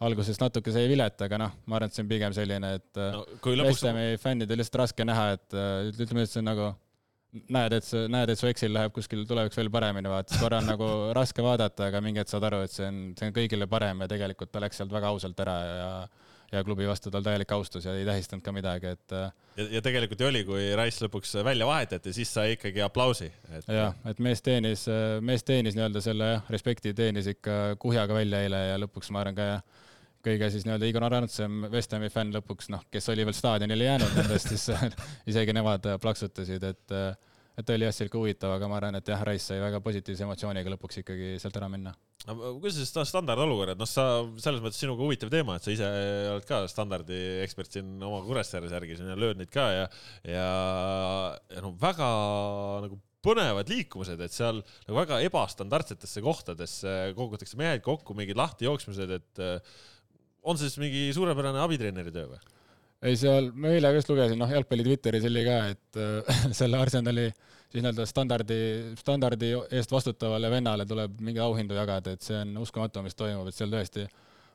alguses 0.04 0.39
natuke 0.41 0.74
sai 0.76 0.88
vilet, 0.91 1.22
aga 1.28 1.39
noh, 1.39 1.54
ma 1.66 1.78
arvan, 1.78 1.91
et 1.91 1.96
see 1.96 2.04
on 2.04 2.10
pigem 2.10 2.34
selline, 2.36 2.72
et 2.80 3.00
no, 3.00 3.22
lõpuks... 3.39 3.70
Westami 3.70 4.18
fännidel 4.22 4.60
lihtsalt 4.60 4.82
raske 4.84 5.08
näha, 5.08 5.30
et 5.38 5.56
ütleme, 5.96 6.26
et 6.26 6.32
see 6.32 6.41
on 6.41 6.50
nagu 6.52 6.74
näed, 7.52 7.76
et 7.78 7.88
see, 7.88 8.06
näed, 8.12 8.32
et 8.32 8.39
su 8.39 8.50
Excel 8.50 8.74
läheb 8.76 8.93
kuskil 8.96 9.24
tulevikus 9.28 9.60
veel 9.60 9.72
paremini, 9.74 10.12
vaata, 10.12 10.34
siis 10.34 10.43
korra 10.43 10.60
on 10.62 10.70
nagu 10.70 10.89
raske 11.16 11.43
vaadata, 11.43 11.89
aga 11.89 12.02
mingi 12.04 12.22
hetk 12.22 12.32
saad 12.32 12.48
aru, 12.50 12.62
et 12.66 12.74
see 12.76 12.88
on, 12.88 13.02
see 13.18 13.30
on 13.30 13.36
kõigile 13.36 13.68
parem 13.72 14.04
ja 14.04 14.10
tegelikult 14.12 14.54
ta 14.54 14.64
läks 14.64 14.80
sealt 14.82 14.93
väga 14.96 15.12
ausalt 15.12 15.39
ära 15.43 15.58
ja 15.66 15.89
ja 16.52 16.64
klubi 16.64 16.88
vastu 16.88 17.12
tal 17.12 17.24
täielik 17.26 17.52
austus 17.56 17.86
ja 17.88 17.93
ei 17.96 18.06
tähistanud 18.08 18.43
ka 18.46 18.54
midagi, 18.56 18.93
et 18.96 19.16
äh, 19.16 19.32
ja, 19.58 19.68
ja 19.78 19.82
tegelikult 19.86 20.22
ju 20.22 20.30
oli, 20.30 20.43
kui 20.48 20.68
Rice 20.78 21.06
lõpuks 21.06 21.36
välja 21.46 21.68
vahetati, 21.70 22.14
siis 22.16 22.34
sai 22.34 22.56
ikkagi 22.56 22.84
aplausi 22.86 23.30
et.... 23.30 23.68
jah, 23.72 23.96
et 24.10 24.22
mees 24.24 24.43
teenis, 24.46 24.86
mees 25.26 25.46
teenis 25.48 25.78
nii-öelda 25.78 26.04
selle 26.06 26.32
jah, 26.36 26.52
respekti 26.54 26.93
teenis 26.98 27.30
ikka 27.36 27.76
kuhjaga 27.82 28.18
välja 28.18 28.46
eile 28.46 28.62
ja 28.72 28.80
lõpuks 28.82 29.12
ma 29.14 29.24
arvan 29.24 29.38
ka 29.38 29.50
jah, 29.52 29.86
kõige 30.26 30.50
siis 30.54 30.66
nii-öelda 30.66 30.89
ignorantsem 30.89 31.70
West 31.74 31.93
Hami 31.93 32.10
fänn 32.14 32.34
lõpuks, 32.34 32.72
noh, 32.74 32.84
kes 32.91 33.14
oli 33.14 33.26
veel 33.28 33.38
staadionile 33.38 33.91
jäänud 33.91 34.18
nendest, 34.18 34.54
siis 34.54 34.70
isegi 35.32 35.54
nemad 35.56 35.86
plaksutasid, 36.02 36.66
et 36.74 37.00
et 37.56 37.72
oli 37.76 37.88
jah, 37.88 37.95
sihuke 37.95 38.20
huvitav, 38.20 38.56
aga 38.58 38.70
ma 38.72 38.80
arvan, 38.80 38.99
et 38.99 39.14
jah, 39.14 39.24
Rice 39.28 39.51
sai 39.51 39.62
väga 39.64 39.80
positiivse 39.84 40.28
emotsiooniga 40.28 40.76
lõpuks 40.76 41.01
ikkagi 41.03 41.36
sealt 41.41 41.62
ära 41.62 41.72
minna 41.72 41.95
kuidas 42.26 42.78
see 42.80 43.06
standardolukord, 43.06 43.78
noh, 43.78 43.89
sa 43.89 44.06
selles 44.41 44.62
mõttes 44.64 44.80
sinuga 44.82 45.03
huvitav 45.06 45.30
teema, 45.30 45.58
et 45.58 45.66
sa 45.66 45.74
ise 45.74 45.89
oled 46.32 46.47
ka 46.49 46.64
standardi 46.72 47.20
ekspert 47.43 47.76
siin 47.76 47.91
oma 48.01 48.24
Kuressaares 48.26 48.74
järgi 48.74 48.97
siin 48.97 49.12
ja 49.12 49.18
lööd 49.20 49.38
neid 49.38 49.51
ka 49.53 49.68
ja, 49.70 49.84
ja, 50.26 50.47
ja 51.53 51.62
no 51.62 51.76
väga 51.82 52.08
nagu 52.88 52.97
põnevad 53.26 53.70
liikumised, 53.70 54.22
et 54.22 54.34
seal 54.34 54.62
nagu 54.88 54.97
väga 54.97 55.22
ebastandardsetesse 55.28 56.24
kohtadesse 56.26 56.95
kogutakse 57.18 57.58
mehed 57.62 57.86
kokku, 57.86 58.18
mingid 58.18 58.38
lahtijooksmised, 58.41 59.16
et 59.20 59.45
on 60.45 60.58
see 60.58 60.70
siis 60.70 60.82
mingi 60.82 61.08
suurepärane 61.14 61.62
abitreeneri 61.62 62.14
töö 62.14 62.30
või? 62.34 62.41
ei, 63.06 63.18
seal, 63.20 63.51
ma 63.53 63.74
eile 63.76 63.91
just 63.99 64.10
lugesin, 64.10 64.39
noh, 64.41 64.49
jalgpalli 64.49 64.86
Twitteris 64.86 65.28
oli 65.30 65.43
ka, 65.45 65.58
et 65.76 65.99
äh, 66.01 66.38
selle 66.60 66.80
Arsenali 66.82 67.28
siis 67.70 67.82
nii-öelda 67.82 68.05
standardi, 68.09 68.59
standardi 68.99 69.51
eest 69.78 69.91
vastutavale 69.91 70.51
vennale 70.51 70.86
tuleb 70.89 71.20
mingeid 71.20 71.43
auhindu 71.45 71.78
jagada, 71.78 72.16
et 72.16 72.26
see 72.26 72.38
on 72.41 72.55
uskumatu, 72.63 73.03
mis 73.05 73.18
toimub, 73.18 73.49
et 73.49 73.57
seal 73.57 73.74
tõesti 73.74 74.05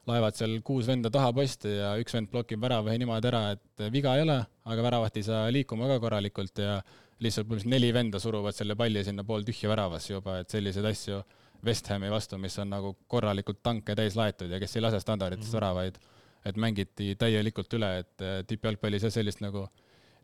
laevad 0.08 0.36
seal 0.38 0.56
kuus 0.64 0.88
venda 0.88 1.10
taha 1.12 1.32
posti 1.36 1.74
ja 1.76 1.92
üks 2.00 2.16
vend 2.16 2.30
blokib 2.32 2.62
värava 2.62 2.94
niimoodi 2.96 3.28
ära, 3.30 3.42
et 3.56 3.84
viga 3.92 4.14
ei 4.16 4.24
ole, 4.24 4.38
aga 4.64 4.86
väravat 4.86 5.18
ei 5.20 5.26
saa 5.26 5.42
liikuma 5.52 5.90
ka 5.90 5.98
korralikult 6.02 6.62
ja 6.62 6.78
lihtsalt 7.20 7.46
põhimõtteliselt 7.50 7.74
neli 7.74 7.90
venda 7.92 8.20
suruvad 8.22 8.56
selle 8.56 8.76
palli 8.80 9.04
sinna 9.04 9.26
pooltühja 9.28 9.68
väravasse 9.68 10.14
juba, 10.14 10.38
et 10.40 10.50
selliseid 10.50 10.88
asju 10.88 11.20
West 11.66 11.90
Hami 11.92 12.08
vastu, 12.08 12.38
mis 12.40 12.56
on 12.62 12.70
nagu 12.72 12.94
korralikult 13.06 13.60
tanke 13.62 13.92
täis 13.98 14.16
laetud 14.16 14.48
ja 14.48 14.60
kes 14.62 14.78
ei 14.78 14.86
lase 14.86 15.02
standarditest 15.04 15.50
mm 15.50 15.52
-hmm. 15.52 15.60
väravaid 15.60 16.00
et 16.46 16.56
mängiti 16.60 17.14
täielikult 17.20 17.72
üle, 17.76 17.90
et 18.02 18.24
äh, 18.24 18.40
tippjalgpallis 18.48 19.04
jah, 19.06 19.12
sellist 19.12 19.42
nagu 19.44 19.66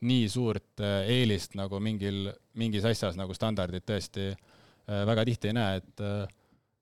nii 0.06 0.26
suurt 0.32 0.82
äh, 0.84 1.10
eelist 1.16 1.56
nagu 1.58 1.80
mingil, 1.82 2.30
mingis 2.58 2.86
asjas 2.88 3.18
nagu 3.18 3.34
standardid 3.36 3.86
tõesti 3.86 4.30
äh, 4.32 5.04
väga 5.08 5.26
tihti 5.30 5.52
ei 5.52 5.56
näe, 5.58 5.82
et 5.82 6.04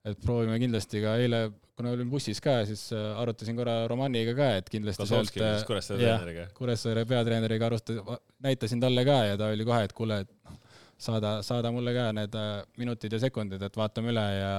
et 0.04 0.18
proovime 0.20 0.58
kindlasti 0.60 1.00
ka 1.00 1.14
eile, 1.16 1.38
kuna 1.72 1.94
olin 1.94 2.10
bussis 2.12 2.36
ka, 2.44 2.58
siis 2.68 2.90
arutasin 2.92 3.56
korra 3.56 3.86
Romaniga 3.88 4.34
ka, 4.36 4.50
et 4.60 4.66
kindlasti 4.68 5.00
Kozlovski, 5.00 5.40
sealt 5.40 5.64
Kuressaare 5.64 6.02
treeneriga. 6.02 6.44
Kuressaare 6.58 7.04
peatreeneriga 7.08 7.70
arusta-, 7.70 8.18
näitasin 8.44 8.84
talle 8.84 9.06
ka 9.08 9.16
ja 9.30 9.38
ta 9.40 9.48
oli 9.54 9.64
kohe, 9.64 9.86
et 9.88 9.96
kuule, 9.96 10.18
et 10.26 10.58
saada, 11.00 11.38
saada 11.46 11.72
mulle 11.72 11.96
ka 11.96 12.10
need 12.20 12.36
minutid 12.76 13.16
ja 13.16 13.22
sekundid, 13.24 13.64
et 13.64 13.80
vaatame 13.80 14.12
üle 14.12 14.26
ja 14.36 14.52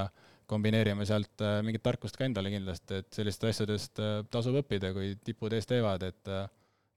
kombineerime 0.50 1.06
sealt 1.08 1.42
äh, 1.44 1.60
mingit 1.66 1.84
tarkust 1.86 2.18
ka 2.20 2.28
endale 2.28 2.52
kindlasti, 2.54 3.02
et 3.02 3.10
sellistest 3.16 3.50
asjadest 3.52 4.02
äh, 4.02 4.20
tasub 4.32 4.60
õppida, 4.62 4.92
kui 4.96 5.16
tipud 5.26 5.54
ees 5.56 5.68
teevad, 5.70 6.06
et 6.06 6.32
äh, 6.32 6.46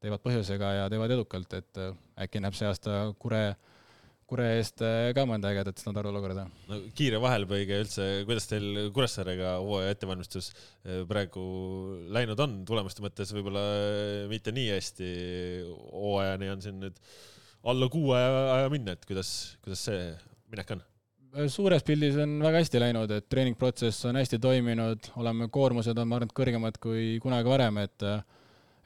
teevad 0.03 0.23
põhjusega 0.25 0.75
ja 0.83 0.85
teevad 0.93 1.15
edukalt, 1.17 1.59
et 1.59 1.81
äkki 2.21 2.43
näeb 2.43 2.57
see 2.59 2.69
aasta 2.69 2.99
Kure, 3.21 3.43
Kure 4.29 4.47
eest 4.59 4.83
ka 5.17 5.25
mõnda 5.29 5.51
ägedat 5.55 5.81
standardolukorda. 5.81 6.45
no 6.69 6.81
kiire 6.97 7.21
vahelepõige 7.23 7.81
üldse, 7.85 8.07
kuidas 8.29 8.47
teil 8.51 8.91
Kuressaarega 8.95 9.57
hooaja 9.65 9.97
ettevalmistus 9.97 10.53
praegu 11.09 11.43
läinud 12.15 12.45
on, 12.45 12.61
tulemuste 12.69 13.05
mõttes 13.05 13.33
võib-olla 13.35 13.65
mitte 14.31 14.55
nii 14.55 14.71
hästi, 14.77 15.11
hooajani 15.95 16.53
on 16.55 16.63
siin 16.65 16.79
nüüd 16.85 17.03
alla 17.69 17.89
kuu 17.91 18.13
aja, 18.15 18.31
aja 18.59 18.71
minna, 18.73 18.95
et 18.95 19.09
kuidas, 19.09 19.33
kuidas 19.65 19.83
see 19.89 20.13
minek 20.53 20.77
on? 20.77 20.85
suures 21.53 21.85
pildis 21.85 22.17
on 22.23 22.39
väga 22.41 22.63
hästi 22.63 22.81
läinud, 22.81 23.11
et 23.13 23.27
treeningprotsess 23.29 24.07
on 24.09 24.17
hästi 24.17 24.39
toiminud, 24.43 25.11
oleme, 25.21 25.49
koormused 25.53 25.99
on, 25.99 26.09
ma 26.09 26.17
arvan, 26.17 26.31
kõrgemad 26.35 26.79
kui 26.83 27.19
kunagi 27.23 27.51
varem, 27.53 27.83
et 27.85 28.07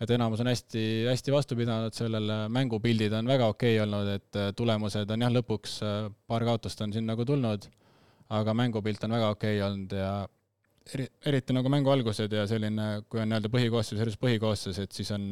et 0.03 0.11
enamus 0.11 0.43
on 0.43 0.51
hästi, 0.51 0.83
hästi 1.07 1.35
vastu 1.35 1.57
pidanud 1.59 1.95
sellele, 1.95 2.39
mängupildid 2.53 3.15
on 3.19 3.31
väga 3.31 3.49
okei 3.53 3.77
okay 3.77 3.85
olnud, 3.85 4.11
et 4.17 4.41
tulemused 4.59 5.11
on 5.15 5.27
jah, 5.27 5.33
lõpuks 5.39 5.79
paar 6.27 6.47
kaotust 6.49 6.81
on 6.83 6.95
siin 6.95 7.07
nagu 7.07 7.27
tulnud, 7.29 7.69
aga 8.35 8.55
mängupilt 8.59 9.05
on 9.07 9.15
väga 9.17 9.29
okei 9.37 9.59
okay 9.61 9.67
olnud 9.69 9.95
ja 9.99 10.15
eri, 10.95 11.07
eriti 11.33 11.55
nagu 11.55 11.71
mängu 11.73 11.93
algused 11.95 12.33
ja 12.33 12.47
selline, 12.51 12.89
kui 13.09 13.23
on 13.23 13.31
nii-öelda 13.31 13.53
põhikoosseis, 13.53 14.03
eriti 14.03 14.21
põhikoosseis, 14.23 14.83
et 14.83 14.99
siis 14.99 15.13
on, 15.15 15.29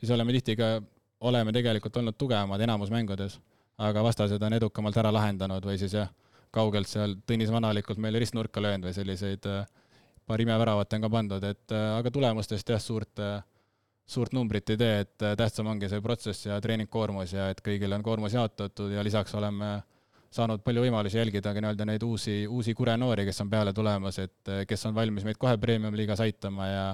siis 0.00 0.10
oleme 0.16 0.34
tihti 0.38 0.58
ka, 0.58 0.74
oleme 1.30 1.54
tegelikult 1.54 2.02
olnud 2.02 2.18
tugevamad 2.18 2.66
enamus 2.66 2.90
mängudes, 2.90 3.38
aga 3.82 4.02
vastased 4.02 4.42
on 4.42 4.58
edukamalt 4.58 4.98
ära 4.98 5.14
lahendanud 5.14 5.64
või 5.70 5.78
siis 5.78 5.94
jah 6.00 6.10
kaugelt 6.52 6.90
seal 6.90 7.16
Tõnis 7.28 7.52
Vanalikult 7.52 8.00
meile 8.02 8.20
ristnurka 8.22 8.62
löönud 8.62 8.88
või 8.88 8.96
selliseid 8.96 9.48
äh, 9.48 9.64
paar 10.28 10.42
imeväravat 10.44 10.96
on 10.96 11.06
ka 11.06 11.10
pandud, 11.12 11.46
et 11.48 11.74
äh, 11.74 11.88
aga 11.96 12.12
tulemustest 12.12 12.74
jah, 12.74 12.82
suurt, 12.82 13.22
äh, 13.22 13.40
suurt 14.06 14.34
numbrit 14.34 14.70
ei 14.70 14.78
tee, 14.80 15.00
et 15.04 15.24
tähtsam 15.38 15.70
ongi 15.70 15.88
see 15.88 16.02
protsess 16.04 16.46
ja 16.46 16.58
treeningkoormus 16.60 17.32
ja 17.36 17.48
et 17.52 17.62
kõigil 17.64 17.92
on 17.94 18.02
koormus 18.02 18.34
jaotatud 18.36 18.92
ja 18.92 19.04
lisaks 19.04 19.34
oleme 19.38 19.76
saanud 20.32 20.62
palju 20.64 20.84
võimalusi 20.86 21.18
jälgida 21.18 21.52
ka 21.52 21.60
nii-öelda 21.60 21.86
neid 21.88 22.02
uusi, 22.06 22.42
uusi 22.48 22.74
kurenoori, 22.74 23.26
kes 23.28 23.42
on 23.44 23.50
peale 23.52 23.72
tulemas, 23.76 24.18
et 24.22 24.52
kes 24.68 24.86
on 24.88 24.94
valmis 24.96 25.26
meid 25.28 25.38
kohe 25.40 25.58
premium-liigas 25.60 26.22
aitama 26.24 26.68
ja 26.68 26.84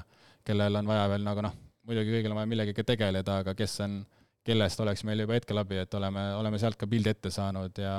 kellel 0.47 0.81
on 0.81 0.89
vaja 0.91 1.09
veel 1.13 1.27
nagu 1.27 1.45
noh, 1.47 1.55
muidugi 1.87 2.17
kõigil 2.17 2.35
on 2.35 2.41
vaja 2.41 2.51
millegagi 2.51 2.85
tegeleda, 2.87 3.41
aga 3.45 3.55
kes 3.59 3.79
on, 3.87 4.01
kellest 4.47 4.81
oleks 4.81 5.05
meil 5.07 5.23
juba 5.23 5.37
hetkel 5.39 5.61
abi, 5.61 5.79
et 5.85 5.95
oleme, 5.95 6.25
oleme 6.39 6.59
sealt 6.59 6.79
ka 6.81 6.89
pildi 6.91 7.15
ette 7.15 7.31
saanud 7.35 7.79
ja 7.83 7.95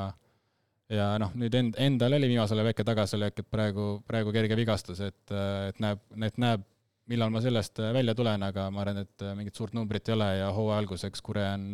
ja 0.89 1.12
noh, 1.22 1.32
nüüd 1.38 1.53
end-, 1.53 1.78
endal 1.80 2.18
oli 2.18 2.32
viimasel 2.32 2.60
ajal 2.60 2.72
väike 2.72 2.86
tagasilöök, 2.88 3.43
et 3.43 3.49
praegu, 3.49 3.88
praegu 4.10 4.34
kerge 4.34 4.57
vigastus, 4.57 5.01
et, 5.05 5.36
et 5.70 5.82
näeb, 5.84 6.01
et 6.26 6.39
näeb, 6.41 6.66
millal 7.10 7.34
ma 7.34 7.41
sellest 7.43 7.82
välja 7.95 8.16
tulen, 8.18 8.43
aga 8.45 8.70
ma 8.74 8.84
arvan, 8.84 9.03
et 9.05 9.28
mingit 9.38 9.57
suurt 9.57 9.76
numbrit 9.78 10.07
ei 10.10 10.16
ole 10.16 10.30
ja 10.43 10.53
hooaja 10.55 10.84
alguseks 10.84 11.26
Kure 11.26 11.43
on 11.55 11.68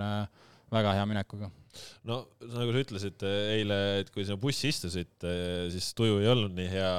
väga 0.72 0.96
hea 0.98 1.06
minekuga. 1.08 1.52
no 2.08 2.22
nagu 2.56 2.72
sa 2.74 2.82
ütlesid 2.82 3.26
eile, 3.28 3.80
et 4.02 4.12
kui 4.16 4.24
sinna 4.24 4.40
bussi 4.42 4.72
istusid, 4.72 5.28
siis 5.74 5.92
tuju 5.98 6.22
ei 6.24 6.32
olnud 6.32 6.56
nii 6.56 6.72
hea 6.72 6.92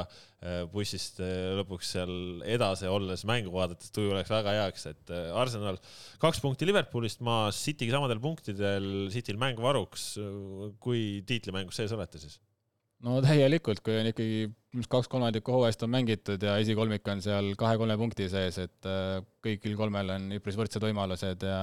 Äh, 0.47 0.66
bussist 0.68 1.16
äh, 1.24 1.55
lõpuks 1.57 1.95
seal 1.95 2.43
edasi 2.45 2.87
olles 2.93 3.22
mängu 3.26 3.51
vaadates 3.55 3.89
tuju 3.95 4.12
läks 4.12 4.28
väga 4.30 4.53
heaks, 4.53 4.84
et 4.91 5.12
äh, 5.14 5.30
Arsenal 5.32 5.78
kaks 6.20 6.43
punkti 6.45 6.68
Liverpoolist 6.68 7.22
maas, 7.24 7.57
City'ga 7.64 7.97
samadel 7.97 8.20
punktidel, 8.20 8.87
Cityl 9.14 9.41
mäng 9.41 9.59
varuks. 9.64 10.05
kui 10.82 11.22
tiitlimängus 11.26 11.80
sees 11.80 11.95
olete 11.97 12.20
siis? 12.20 12.37
No 13.07 13.20
täielikult, 13.24 13.80
kui 13.86 13.96
on 14.00 14.11
ikkagi 14.11 14.46
kaks 14.92 15.09
kolmandikku 15.09 15.54
hooajast 15.54 15.84
on 15.86 15.92
mängitud 15.94 16.42
ja 16.42 16.57
esikolmik 16.62 17.07
on 17.09 17.22
seal 17.24 17.52
kahe-kolme 17.59 17.96
punkti 18.00 18.28
sees, 18.32 18.59
et 18.66 18.88
kõigil 19.44 19.76
kolmel 19.78 20.11
on 20.16 20.32
üpris 20.36 20.59
võrdsed 20.59 20.84
võimalused 20.84 21.46
ja 21.46 21.61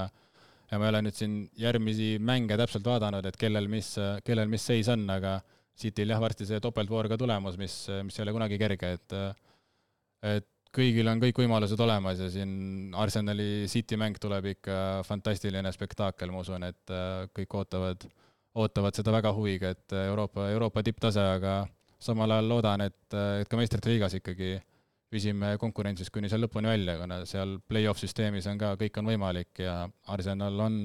ja 0.70 0.78
ma 0.80 0.88
ei 0.88 0.94
ole 0.94 1.02
nüüd 1.04 1.16
siin 1.18 1.34
järgmisi 1.60 2.14
mänge 2.24 2.56
täpselt 2.58 2.86
vaadanud, 2.88 3.26
et 3.28 3.36
kellel 3.38 3.68
mis, 3.70 3.92
kellel 4.24 4.48
mis 4.50 4.64
seis 4.64 4.88
on, 4.90 5.04
aga 5.12 5.38
Cityl 5.74 6.12
jah, 6.12 6.20
varsti 6.22 6.46
see 6.46 6.60
topeltvoor 6.62 7.08
ka 7.10 7.18
tulemas, 7.18 7.56
mis, 7.58 7.72
mis 8.06 8.16
ei 8.18 8.22
ole 8.24 8.34
kunagi 8.36 8.58
kerge, 8.60 8.92
et 8.96 9.14
et 10.24 10.46
kõigil 10.74 11.06
on 11.10 11.20
kõik 11.22 11.38
võimalused 11.42 11.80
olemas 11.82 12.20
ja 12.22 12.28
siin 12.32 12.94
Arsenali 12.98 13.66
City 13.70 13.98
mäng 14.00 14.18
tuleb 14.22 14.46
ikka 14.54 15.02
fantastiline 15.06 15.70
spektaakel, 15.74 16.32
ma 16.34 16.42
usun, 16.42 16.66
et 16.66 16.94
kõik 17.36 17.58
ootavad, 17.58 18.06
ootavad 18.54 18.94
seda 18.96 19.14
väga 19.14 19.32
huviga, 19.34 19.72
et 19.74 19.96
Euroopa, 20.04 20.48
Euroopa 20.54 20.82
tipptase, 20.86 21.22
aga 21.38 21.64
samal 22.02 22.36
ajal 22.36 22.50
loodan, 22.52 22.84
et, 22.86 23.16
et 23.40 23.50
ka 23.50 23.58
meistrite 23.58 23.90
liigas 23.90 24.14
ikkagi 24.18 24.56
püsime 25.14 25.54
konkurentsis 25.62 26.10
kuni 26.12 26.30
seal 26.30 26.44
lõpuni 26.44 26.70
välja, 26.70 26.98
kuna 27.00 27.22
seal 27.28 27.58
play-off 27.70 28.02
süsteemis 28.02 28.48
on 28.50 28.60
ka, 28.60 28.74
kõik 28.80 29.00
on 29.00 29.10
võimalik 29.12 29.62
ja 29.62 29.84
Arsenal 30.10 30.58
on 30.66 30.78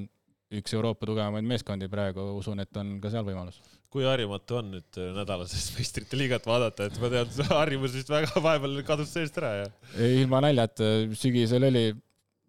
üks 0.59 0.73
Euroopa 0.73 1.05
tugevamaid 1.05 1.45
meeskondi 1.45 1.89
praegu, 1.89 2.23
usun, 2.39 2.61
et 2.63 2.77
on 2.81 2.97
ka 3.01 3.11
seal 3.13 3.25
võimalus. 3.27 3.59
kui 3.89 4.05
harjumatu 4.05 4.59
on 4.59 4.67
nüüd 4.75 4.99
nädalasest 5.15 5.73
meistrite 5.77 6.17
liigat 6.17 6.45
vaadata, 6.49 6.89
et 6.89 6.99
ma 7.01 7.09
tean, 7.13 7.33
harjumus 7.53 7.95
vist 7.97 8.13
väga 8.13 8.41
vahepeal 8.45 8.83
kadus 8.87 9.13
seest 9.13 9.37
ära 9.41 9.55
ja? 9.63 9.71
ilma 10.09 10.41
naljata, 10.45 10.91
sügisel 11.17 11.69
oli, 11.69 11.85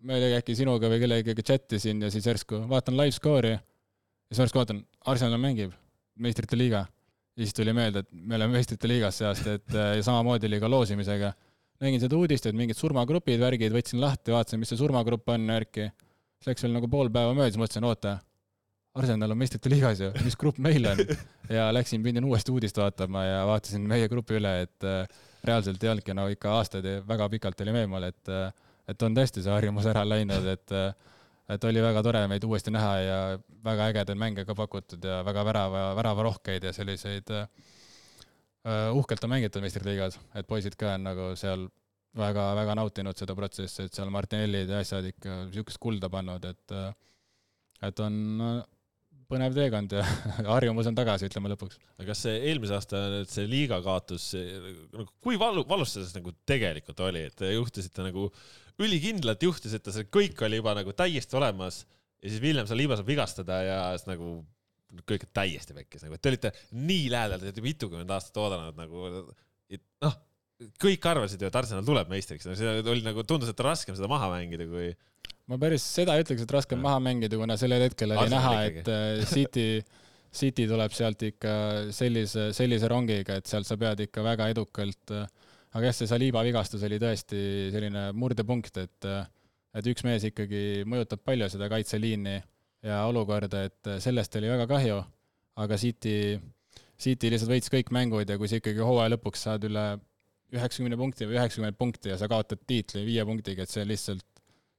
ma 0.04 0.16
ei 0.16 0.26
tea, 0.26 0.40
äkki 0.40 0.56
sinuga 0.56 0.88
või 0.92 1.00
kellegagi 1.02 1.44
chat'isin 1.44 2.04
ja 2.04 2.12
siis 2.12 2.28
järsku 2.28 2.64
vaatan 2.68 2.96
live 3.00 3.16
score'i 3.16 3.56
ja 4.31 4.37
siis 4.37 4.45
järsku 4.45 4.61
vaatan, 4.62 4.85
Arsenal 5.11 5.41
mängib 5.43 5.74
meistrite 6.20 6.59
liiga. 6.59 6.87
ja 7.37 7.45
siis 7.45 7.55
tuli 7.55 7.72
meelde, 7.74 8.05
et 8.05 8.12
me 8.12 8.37
oleme 8.39 8.59
meistrite 8.59 8.89
liigas 8.89 9.18
see 9.18 9.26
aasta, 9.26 9.57
et 9.59 9.74
ja 9.74 10.03
samamoodi 10.07 10.47
oli 10.47 10.61
ka 10.61 10.70
loosimisega. 10.70 11.33
nägin 11.81 12.01
seda 12.01 12.16
uudist, 12.16 12.47
et 12.47 12.55
mingid 12.55 12.76
surmagrupid, 12.76 13.41
värgid, 13.41 13.72
võtsin 13.72 14.01
lahti, 14.01 14.33
vaatasin, 14.33 14.61
mis 14.61 14.68
see 14.68 14.78
surmagrupp 14.81 15.28
on, 15.33 15.47
värki 15.49 15.91
siis 16.41 16.55
läks 16.55 16.64
veel 16.64 16.72
nagu 16.72 16.89
pool 16.89 17.11
päeva 17.12 17.35
mööda, 17.37 17.53
siis 17.53 17.61
mõtlesin, 17.61 17.87
oota, 17.89 18.18
Arsenal 19.01 19.31
on 19.31 19.39
meistrite 19.39 19.70
liigas 19.70 20.01
ju, 20.03 20.09
mis 20.24 20.35
grupp 20.41 20.59
meil 20.59 20.87
on? 20.89 21.03
ja 21.57 21.68
läksin, 21.74 22.03
pidin 22.03 22.24
uuesti 22.26 22.51
uudist 22.51 22.81
vaatama 22.81 23.22
ja 23.26 23.43
vaatasin 23.47 23.85
meie 23.87 24.09
grupi 24.11 24.39
üle, 24.41 24.55
et 24.64 24.89
äh, 24.89 25.20
reaalselt 25.47 25.85
ei 25.85 25.93
olnudki 25.93 26.16
no 26.16 26.26
ikka 26.33 26.57
aastaid 26.57 26.89
väga 27.07 27.28
pikalt 27.37 27.61
oli 27.62 27.76
meemal, 27.76 28.09
et 28.09 28.33
äh, 28.33 28.49
et 28.91 29.03
on 29.07 29.14
tõesti 29.14 29.45
see 29.45 29.53
harjumus 29.53 29.87
ära 29.87 30.03
läinud, 30.09 30.49
et 30.51 30.74
äh, 30.74 30.89
et 31.51 31.64
oli 31.66 31.82
väga 31.82 32.03
tore 32.07 32.22
meid 32.30 32.44
uuesti 32.46 32.72
näha 32.74 32.94
ja 33.03 33.18
väga 33.64 33.90
ägedaid 33.90 34.18
mänge 34.18 34.46
ka 34.46 34.55
pakutud 34.55 35.05
ja 35.05 35.20
väga 35.26 35.44
värava, 35.48 35.84
väravarohkeid 35.98 36.64
ja 36.68 36.72
selliseid 36.76 37.32
uh, 37.34 37.44
uhkelt 38.96 39.24
on 39.24 39.34
mängitud 39.34 39.64
meistriliigas, 39.64 40.18
et 40.34 40.48
poisid 40.48 40.76
ka 40.78 40.94
on 40.94 41.07
nagu 41.11 41.30
seal 41.40 41.68
väga-väga 42.18 42.74
nautinud 42.74 43.18
seda 43.18 43.36
protsessi, 43.38 43.86
et 43.86 43.94
seal 43.94 44.11
Martinellid 44.11 44.70
ja 44.70 44.82
asjad 44.82 45.07
ikka 45.12 45.44
niisugust 45.46 45.78
kulda 45.82 46.11
pannud, 46.11 46.44
et 46.44 46.76
et 47.86 48.03
on 48.05 48.16
põnev 49.30 49.55
teekond 49.55 49.94
ja 49.94 50.03
harjumus 50.55 50.88
on 50.90 50.96
tagasi, 50.98 51.28
ütleme 51.30 51.53
lõpuks. 51.53 51.78
kas 52.07 52.24
see 52.26 52.40
eelmise 52.51 52.74
aasta 52.76 53.03
see 53.30 53.46
liiga 53.51 53.78
kaotus, 53.84 54.32
nagu 54.90 55.07
kui 55.22 55.38
valu, 55.40 55.64
valus 55.70 55.94
see 55.96 56.18
nagu 56.18 56.34
tegelikult 56.48 57.01
oli, 57.07 57.28
et 57.30 57.38
te 57.38 57.53
juhtisite 57.55 58.07
nagu 58.09 58.28
ülikindlalt 58.81 59.43
juhtisite, 59.45 59.93
see 59.95 60.09
kõik 60.12 60.41
oli 60.47 60.61
juba 60.61 60.76
nagu 60.78 60.95
täiesti 60.97 61.37
olemas 61.39 61.83
ja 62.20 62.31
siis 62.31 62.41
Villem 62.43 62.68
Saliba 62.68 62.99
saab 62.99 63.11
vigastada 63.11 63.61
ja 63.64 63.78
siis 63.97 64.09
nagu 64.09 64.41
kõik 65.07 65.28
täiesti 65.37 65.76
pekkis 65.76 66.03
nagu, 66.03 66.16
et 66.16 66.22
te 66.24 66.33
olite 66.33 66.51
nii 66.74 67.07
lähedal, 67.12 67.39
te 67.39 67.51
olete 67.51 67.64
mitukümmend 67.64 68.11
aastat 68.16 68.41
oodanud 68.43 68.78
nagu, 68.81 69.12
noh 70.05 70.18
kõik 70.81 71.07
arvasid 71.09 71.41
ju, 71.41 71.49
et 71.49 71.57
Arsenal 71.57 71.87
tuleb 71.87 72.11
meistriks, 72.12 72.49
see 72.59 72.74
oli 72.83 73.05
nagu, 73.05 73.24
tundus, 73.28 73.53
et 73.53 73.62
raskem 73.64 73.97
seda 73.97 74.11
maha 74.11 74.28
mängida, 74.35 74.66
kui. 74.68 74.93
ma 75.51 75.59
päris 75.61 75.87
seda 75.87 76.16
ei 76.16 76.24
ütleks, 76.24 76.45
et 76.45 76.55
raskem 76.55 76.81
ja. 76.81 76.85
maha 76.89 77.01
mängida, 77.05 77.39
kuna 77.41 77.57
sellel 77.61 77.87
hetkel 77.87 78.12
oli 78.12 78.26
Arsenal 78.26 78.45
näha, 78.45 78.64
et 78.68 78.91
äh, 78.93 79.22
City, 79.31 79.66
City 80.37 80.66
tuleb 80.70 80.95
sealt 80.95 81.24
ikka 81.26 81.55
sellise, 81.97 82.51
sellise 82.57 82.91
rongiga, 82.93 83.39
et 83.41 83.49
sealt 83.51 83.68
sa 83.68 83.78
pead 83.81 84.05
ikka 84.07 84.24
väga 84.26 84.51
edukalt. 84.53 85.14
Äh, 85.16 85.39
aga 85.70 85.90
jah, 85.90 85.96
see 85.96 86.10
Saliba 86.10 86.42
vigastus 86.46 86.84
oli 86.86 86.98
tõesti 87.02 87.70
selline 87.74 88.10
murdepunkt, 88.16 88.80
et, 88.82 89.08
äh, 89.08 89.26
et 89.78 89.90
üks 89.92 90.04
mees 90.06 90.26
ikkagi 90.26 90.84
mõjutab 90.88 91.22
palju 91.24 91.50
seda 91.52 91.70
kaitseliini 91.72 92.38
ja 92.86 93.02
olukorda, 93.08 93.64
et 93.68 93.90
sellest 94.02 94.36
oli 94.40 94.50
väga 94.50 94.66
kahju. 94.70 95.02
aga 95.60 95.76
City, 95.76 96.38
City 96.96 97.28
lihtsalt 97.28 97.50
võitis 97.50 97.68
kõik 97.72 97.90
mängud 97.92 98.28
ja 98.28 98.38
kui 98.38 98.48
sa 98.48 98.56
ikkagi 98.56 98.80
hooaja 98.80 99.12
lõpuks 99.12 99.42
saad 99.44 99.64
üle 99.68 99.98
üheksakümne 100.54 100.98
punkti 100.98 101.28
või 101.28 101.38
üheksakümmend 101.38 101.78
punkti 101.78 102.10
ja 102.12 102.18
sa 102.18 102.28
kaotad 102.30 102.62
tiitli 102.66 103.04
viie 103.06 103.24
punktiga, 103.26 103.64
et 103.64 103.72
see 103.72 103.84
lihtsalt, 103.86 104.24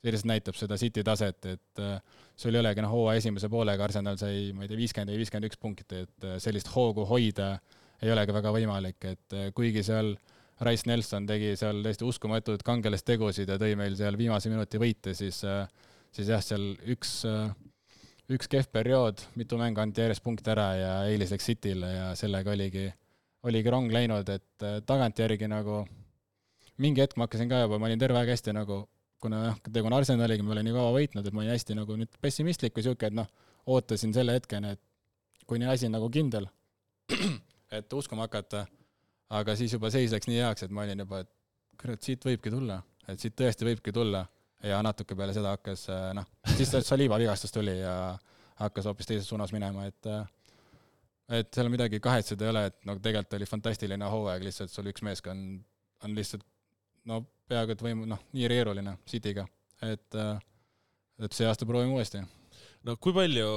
see 0.02 0.14
lihtsalt 0.14 0.32
näitab 0.32 0.58
seda 0.60 0.78
City 0.80 1.04
taset, 1.08 1.48
et 1.54 1.84
äh, 1.84 2.00
sul 2.36 2.56
ei 2.56 2.64
olegi 2.64 2.84
noh, 2.84 2.92
hooaja 2.92 3.22
esimese 3.22 3.50
poolega 3.52 3.86
Arsenal 3.88 4.20
sai, 4.20 4.52
ma 4.56 4.66
ei 4.66 4.72
tea, 4.72 4.80
viiskümmend 4.80 5.14
või 5.14 5.22
viiskümmend 5.22 5.50
üks 5.52 5.62
punkti, 5.62 6.04
et 6.08 6.28
äh, 6.28 6.38
sellist 6.44 6.72
hoogu 6.76 7.06
hoida 7.08 7.54
ei 8.02 8.12
olegi 8.12 8.36
väga 8.36 8.54
võimalik, 8.56 9.00
et 9.14 9.38
äh, 9.38 9.50
kuigi 9.56 9.86
seal 9.86 10.16
Rice 10.62 10.86
Nelson 10.90 11.26
tegi 11.26 11.56
seal 11.58 11.82
täiesti 11.86 12.06
uskumatuid 12.06 12.64
kangelastegusid 12.66 13.50
ja 13.50 13.58
tõi 13.62 13.74
meil 13.80 13.96
seal 13.98 14.18
viimase 14.20 14.52
minuti 14.52 14.82
võite, 14.82 15.16
siis, 15.18 15.42
siis 16.14 16.30
jah, 16.30 16.44
seal 16.46 16.76
üks, 16.94 17.16
üks 18.30 18.52
kehv 18.52 18.70
periood, 18.74 19.24
mitu 19.40 19.58
mängu 19.58 19.82
anti 19.82 20.04
järjest 20.04 20.24
punkte 20.24 20.54
ära 20.54 20.68
ja 20.78 20.92
eelis 21.10 21.34
läks 21.34 21.50
Cityle 21.50 21.90
ja 21.96 22.12
sellega 22.20 22.54
oligi 22.54 22.92
oligi 23.48 23.74
rong 23.74 23.92
läinud, 23.94 24.30
et 24.30 24.66
äh, 24.66 24.80
tagantjärgi 24.86 25.50
nagu 25.50 25.82
mingi 26.82 27.02
hetk 27.04 27.18
ma 27.18 27.28
hakkasin 27.28 27.50
ka 27.50 27.64
juba, 27.64 27.80
ma 27.82 27.90
olin 27.90 28.02
terve 28.02 28.20
aeg 28.22 28.34
hästi 28.34 28.54
nagu, 28.58 28.84
kuna 29.22 29.44
jah, 29.48 29.58
tegu 29.70 29.90
on 29.90 29.98
Arsenaliga, 29.98 30.46
ma 30.46 30.56
olen 30.56 30.68
nii 30.70 30.76
kaua 30.76 30.94
võitnud, 30.96 31.28
et 31.28 31.36
ma 31.36 31.44
olin 31.44 31.56
hästi 31.56 31.78
nagu 31.78 31.98
nüüd 31.98 32.20
pessimistlik 32.22 32.78
või 32.78 32.86
sihuke, 32.86 33.10
et 33.10 33.18
noh, 33.18 33.30
ootasin 33.70 34.14
selle 34.16 34.36
hetkeni, 34.38 34.76
et 34.76 35.46
kuni 35.50 35.70
asi 35.70 35.90
on 35.90 35.98
nagu 35.98 36.10
kindel, 36.14 36.48
et 37.78 37.98
uskuma 37.98 38.28
hakata, 38.28 38.66
aga 39.40 39.56
siis 39.60 39.74
juba 39.76 39.92
seis 39.94 40.14
läks 40.14 40.30
nii 40.30 40.42
heaks, 40.42 40.66
et 40.66 40.74
ma 40.76 40.86
olin 40.86 41.04
juba, 41.04 41.22
et 41.24 41.32
kurat, 41.82 42.02
siit 42.04 42.26
võibki 42.28 42.52
tulla, 42.54 42.82
et 43.08 43.22
siit 43.22 43.36
tõesti 43.38 43.68
võibki 43.68 43.94
tulla. 43.96 44.26
Ja 44.62 44.78
natuke 44.86 45.16
peale 45.18 45.34
seda 45.34 45.56
hakkas 45.56 45.88
äh, 45.90 46.12
noh, 46.14 46.28
siis 46.54 46.70
Saliba 46.86 47.18
vigastus 47.18 47.54
tuli 47.54 47.80
ja 47.80 48.14
hakkas 48.60 48.86
hoopis 48.86 49.10
teises 49.10 49.26
suunas 49.26 49.50
minema, 49.56 49.88
et 49.90 50.10
äh, 50.12 50.22
et 51.40 51.50
seal 51.56 51.72
midagi 51.72 51.98
kahetseda 52.04 52.46
ei 52.46 52.52
ole, 52.52 52.66
et 52.70 52.78
no 52.86 52.98
tegelikult 53.00 53.40
oli 53.40 53.48
fantastiline 53.50 54.10
hooaeg, 54.14 54.44
lihtsalt 54.46 54.70
sul 54.70 54.92
üks 54.92 55.02
meeskond 55.08 55.64
on 56.06 56.14
lihtsalt 56.18 56.46
no 57.10 57.24
peaaegu 57.50 57.74
et 57.74 57.82
võimu, 57.88 58.06
noh, 58.10 58.22
nii 58.36 58.52
keeruline 58.52 58.98
City'ga, 59.10 59.48
et 59.88 60.20
äh, 60.20 60.36
et 61.22 61.38
see 61.38 61.48
aasta 61.50 61.66
proovime 61.70 61.98
uuesti. 61.98 62.22
No 62.88 62.96
kui 62.98 63.14
palju 63.16 63.48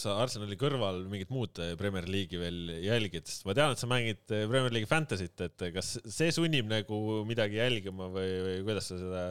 sa 0.00 0.16
Arsenali 0.22 0.58
kõrval 0.60 1.02
mingit 1.10 1.32
muud 1.34 1.60
Premier 1.80 2.06
League'i 2.10 2.40
veel 2.40 2.74
jälgid, 2.84 3.26
sest 3.26 3.46
ma 3.48 3.56
tean, 3.58 3.74
et 3.74 3.82
sa 3.82 3.90
mängid 3.90 4.22
Premier 4.28 4.70
League'i 4.70 4.90
Fantasy't, 4.90 5.46
et 5.48 5.66
kas 5.74 5.96
see 6.06 6.30
sunnib 6.34 6.70
nagu 6.70 7.20
midagi 7.28 7.58
jälgima 7.58 8.10
või, 8.12 8.34
või 8.46 8.58
kuidas 8.68 8.90
sa 8.92 9.00
seda 9.00 9.24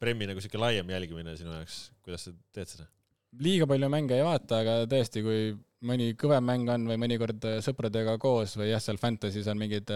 Premi 0.00 0.28
nagu 0.28 0.42
sihuke 0.44 0.60
laiem 0.60 0.90
jälgimine 0.92 1.32
sinu 1.38 1.54
jaoks, 1.54 1.86
kuidas 2.04 2.26
sa 2.28 2.34
teed 2.56 2.72
seda? 2.74 2.90
liiga 3.42 3.66
palju 3.68 3.88
mänge 3.92 4.16
ei 4.16 4.24
vaata, 4.24 4.62
aga 4.62 4.76
tõesti, 4.88 5.20
kui 5.24 5.50
mõni 5.86 6.14
kõvem 6.16 6.44
mäng 6.46 6.70
on 6.72 6.86
või 6.88 6.96
mõnikord 7.00 7.44
sõpradega 7.64 8.16
koos 8.20 8.56
või 8.56 8.70
jah, 8.70 8.80
seal 8.80 9.00
Fantasy's 9.00 9.48
on 9.52 9.60
mingid 9.60 9.92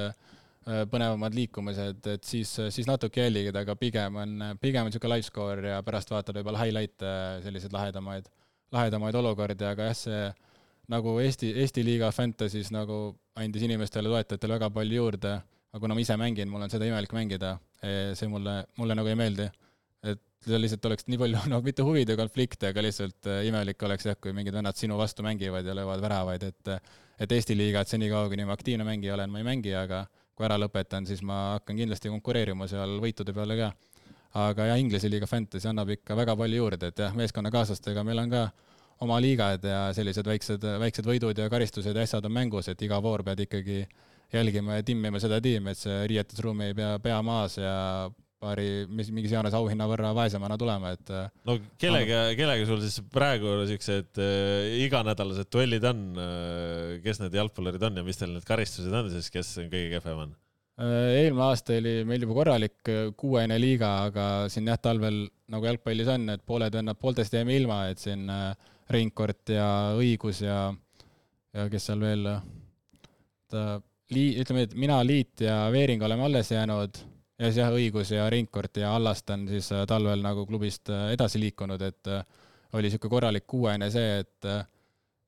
põnevamad 0.92 1.34
liikumised, 1.34 2.04
et 2.12 2.26
siis, 2.28 2.50
siis 2.68 2.88
natuke 2.88 3.24
jälgid, 3.24 3.56
aga 3.56 3.74
pigem 3.80 4.18
on, 4.20 4.34
pigem 4.60 4.84
on 4.84 4.92
niisugune 4.92 5.16
live 5.16 5.24
score 5.24 5.72
ja 5.72 5.80
pärast 5.84 6.12
vaatad 6.12 6.36
võib-olla 6.36 6.60
highlight'e, 6.60 7.14
selliseid 7.46 7.72
lahedamaid, 7.72 8.28
lahedamaid 8.72 9.16
olukordi, 9.20 9.66
aga 9.66 9.90
jah, 9.90 9.98
see 10.04 10.20
nagu 10.90 11.16
Eesti, 11.22 11.52
Eesti 11.62 11.84
liiga 11.86 12.10
Fantasy's 12.14 12.72
nagu 12.74 13.00
andis 13.38 13.64
inimestele, 13.66 14.10
toetajatele 14.10 14.58
väga 14.58 14.70
palju 14.74 15.00
juurde, 15.02 15.34
aga 15.70 15.82
kuna 15.82 15.94
ma 15.94 16.02
ise 16.02 16.16
mängin, 16.18 16.50
mul 16.50 16.66
on 16.66 16.72
seda 16.72 16.88
imelik 16.88 17.12
mängida, 17.14 17.56
eh, 17.82 18.12
see 18.18 18.30
mulle, 18.30 18.62
mulle 18.78 18.98
nagu 18.98 19.10
ei 19.10 19.18
meeldi 19.18 19.50
et 20.06 20.20
seal 20.46 20.62
lihtsalt 20.64 20.86
oleks 20.88 21.06
nii 21.10 21.20
palju, 21.20 21.42
no 21.52 21.60
mitte 21.64 21.84
huvide 21.86 22.16
konflikte, 22.18 22.70
aga 22.72 22.84
lihtsalt 22.84 23.28
äh, 23.28 23.42
imelik 23.48 23.82
oleks 23.86 24.08
jah, 24.08 24.18
kui 24.20 24.32
mingid 24.36 24.56
vennad 24.56 24.78
sinu 24.78 24.98
vastu 25.00 25.24
mängivad 25.26 25.66
ja 25.66 25.76
löövad 25.76 26.02
väravaid, 26.04 26.48
et 26.50 26.74
et 27.20 27.32
Eesti 27.36 27.52
liigat 27.52 27.90
senikaua, 27.90 28.30
kuni 28.32 28.46
ma 28.48 28.54
aktiivne 28.56 28.84
mängija 28.86 29.12
olen, 29.12 29.28
ma 29.28 29.42
ei 29.42 29.44
mängi, 29.44 29.74
aga 29.76 30.06
kui 30.32 30.46
ära 30.46 30.56
lõpetan, 30.56 31.04
siis 31.04 31.20
ma 31.20 31.58
hakkan 31.58 31.76
kindlasti 31.76 32.08
konkureerima 32.08 32.64
seal 32.70 32.94
võitude 33.02 33.34
peale 33.36 33.58
ka. 33.58 33.66
Aga 34.38 34.70
jah, 34.70 34.78
Inglise 34.78 35.10
liiga 35.10 35.26
Fantasy 35.26 35.68
annab 35.70 35.90
ikka 35.96 36.16
väga 36.18 36.36
palju 36.38 36.62
juurde, 36.62 36.90
et 36.92 37.02
jah, 37.02 37.14
meeskonnakaaslastega 37.18 38.04
meil 38.06 38.22
on 38.22 38.30
ka 38.30 38.44
oma 39.04 39.18
liigad 39.22 39.64
ja 39.64 39.82
sellised 39.96 40.26
väiksed, 40.28 40.64
väiksed 40.82 41.06
võidud 41.08 41.38
ja 41.38 41.48
karistused 41.50 41.96
ja 41.96 42.06
asjad 42.06 42.26
on 42.28 42.36
mängus, 42.36 42.68
et 42.68 42.82
iga 42.84 43.00
voor 43.02 43.24
pead 43.26 43.46
ikkagi 43.46 43.84
jälgima 44.32 44.78
ja 44.78 44.86
timmima 44.86 45.20
seda 45.22 45.40
tiimi, 45.42 45.72
et 45.72 45.80
see 45.80 46.02
riietusruum 46.12 46.60
ei 46.66 46.74
pea 46.76 46.98
pea 47.02 47.20
maas 47.26 47.56
ja 47.58 48.10
paari, 48.40 48.86
mis 48.88 49.10
mingis 49.12 49.34
jaanuaris 49.34 49.56
auhinna 49.58 49.86
võrra 49.90 50.12
vaesemana 50.16 50.56
tulema, 50.60 50.94
et. 50.96 51.10
Äh, 51.12 51.26
no 51.48 51.58
kellega, 51.80 52.22
kellega 52.38 52.68
sul 52.68 52.80
siis 52.84 53.02
praegu 53.12 53.58
siuksed 53.68 54.20
äh, 54.22 54.76
iganädalased 54.86 55.50
duellid 55.52 55.84
on 55.90 56.06
äh,, 56.16 56.94
kes 57.04 57.20
need 57.24 57.36
jalgpallurid 57.36 57.84
on 57.90 58.00
ja 58.00 58.06
mis 58.06 58.20
teil 58.20 58.32
need 58.36 58.46
karistused 58.48 58.94
on 58.96 59.10
siis, 59.12 59.28
kes 59.34 59.56
kõige 59.66 59.90
kehvem 59.96 60.24
on? 60.24 60.38
Äh, 60.80 61.24
eelmine 61.24 61.44
aasta 61.44 61.76
oli 61.76 61.98
meil 62.08 62.24
juba 62.24 62.38
korralik 62.38 62.88
äh, 62.88 63.10
kuuene 63.20 63.58
liiga, 63.60 63.90
aga 64.08 64.24
siin 64.52 64.70
jah, 64.70 64.80
talvel 64.80 65.26
nagu 65.52 65.68
jalgpallis 65.68 66.08
on, 66.14 66.28
et 66.32 66.46
pooled 66.46 66.78
vennad 66.78 66.98
poolteist 67.00 67.34
jäime 67.36 67.56
ilma, 67.58 67.82
et 67.90 68.00
siin 68.00 68.24
Reinkord 68.90 69.52
ja 69.52 69.68
Õigus 69.98 70.40
ja, 70.44 70.70
ja 71.54 71.66
kes 71.70 71.90
seal 71.90 72.00
veel, 72.02 72.26
ta, 73.50 73.64
lii-, 74.14 74.34
ütleme, 74.42 74.66
et 74.66 74.74
mina, 74.78 75.00
Liit 75.06 75.44
ja 75.44 75.62
Veering 75.72 76.02
oleme 76.02 76.26
alles 76.26 76.50
jäänud. 76.52 77.02
Ja 77.40 77.48
siis 77.48 77.60
jah, 77.62 77.72
õigus 77.72 78.10
ja 78.12 78.26
Reinkord 78.28 78.76
ja 78.76 78.92
Allast 78.96 79.30
on 79.32 79.46
siis 79.48 79.70
äh, 79.72 79.86
talvel 79.88 80.20
nagu 80.20 80.44
klubist 80.48 80.90
äh, 80.92 81.06
edasi 81.14 81.40
liikunud, 81.40 81.80
et 81.86 82.10
äh, 82.12 82.24
oli 82.76 82.88
niisugune 82.88 83.14
korralik 83.14 83.46
kuuene 83.48 83.88
see, 83.90 84.18
et 84.20 84.48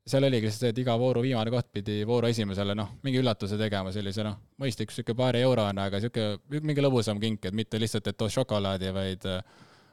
seal 0.07 0.27
oligi 0.27 0.49
lihtsalt 0.49 0.65
see, 0.65 0.73
et 0.75 0.79
iga 0.83 0.95
vooru 0.99 1.23
viimane 1.23 1.51
koht 1.55 1.69
pidi 1.75 2.01
vooru 2.07 2.27
esimesele 2.33 2.75
noh, 2.79 2.97
mingi 3.07 3.21
üllatuse 3.23 3.59
tegema, 3.59 3.93
sellise 3.95 4.25
noh, 4.27 4.39
mõistlik 4.63 4.91
sihuke 4.91 5.15
paari 5.19 5.43
eurone, 5.47 5.85
aga 5.87 6.01
sihuke 6.03 6.63
mingi 6.67 6.83
lõbusam 6.83 7.21
kink, 7.23 7.47
et 7.47 7.55
mitte 7.55 7.79
lihtsalt, 7.79 8.09
et 8.11 8.19
tood 8.19 8.33
šokolaadi, 8.35 8.91
vaid, 8.95 9.27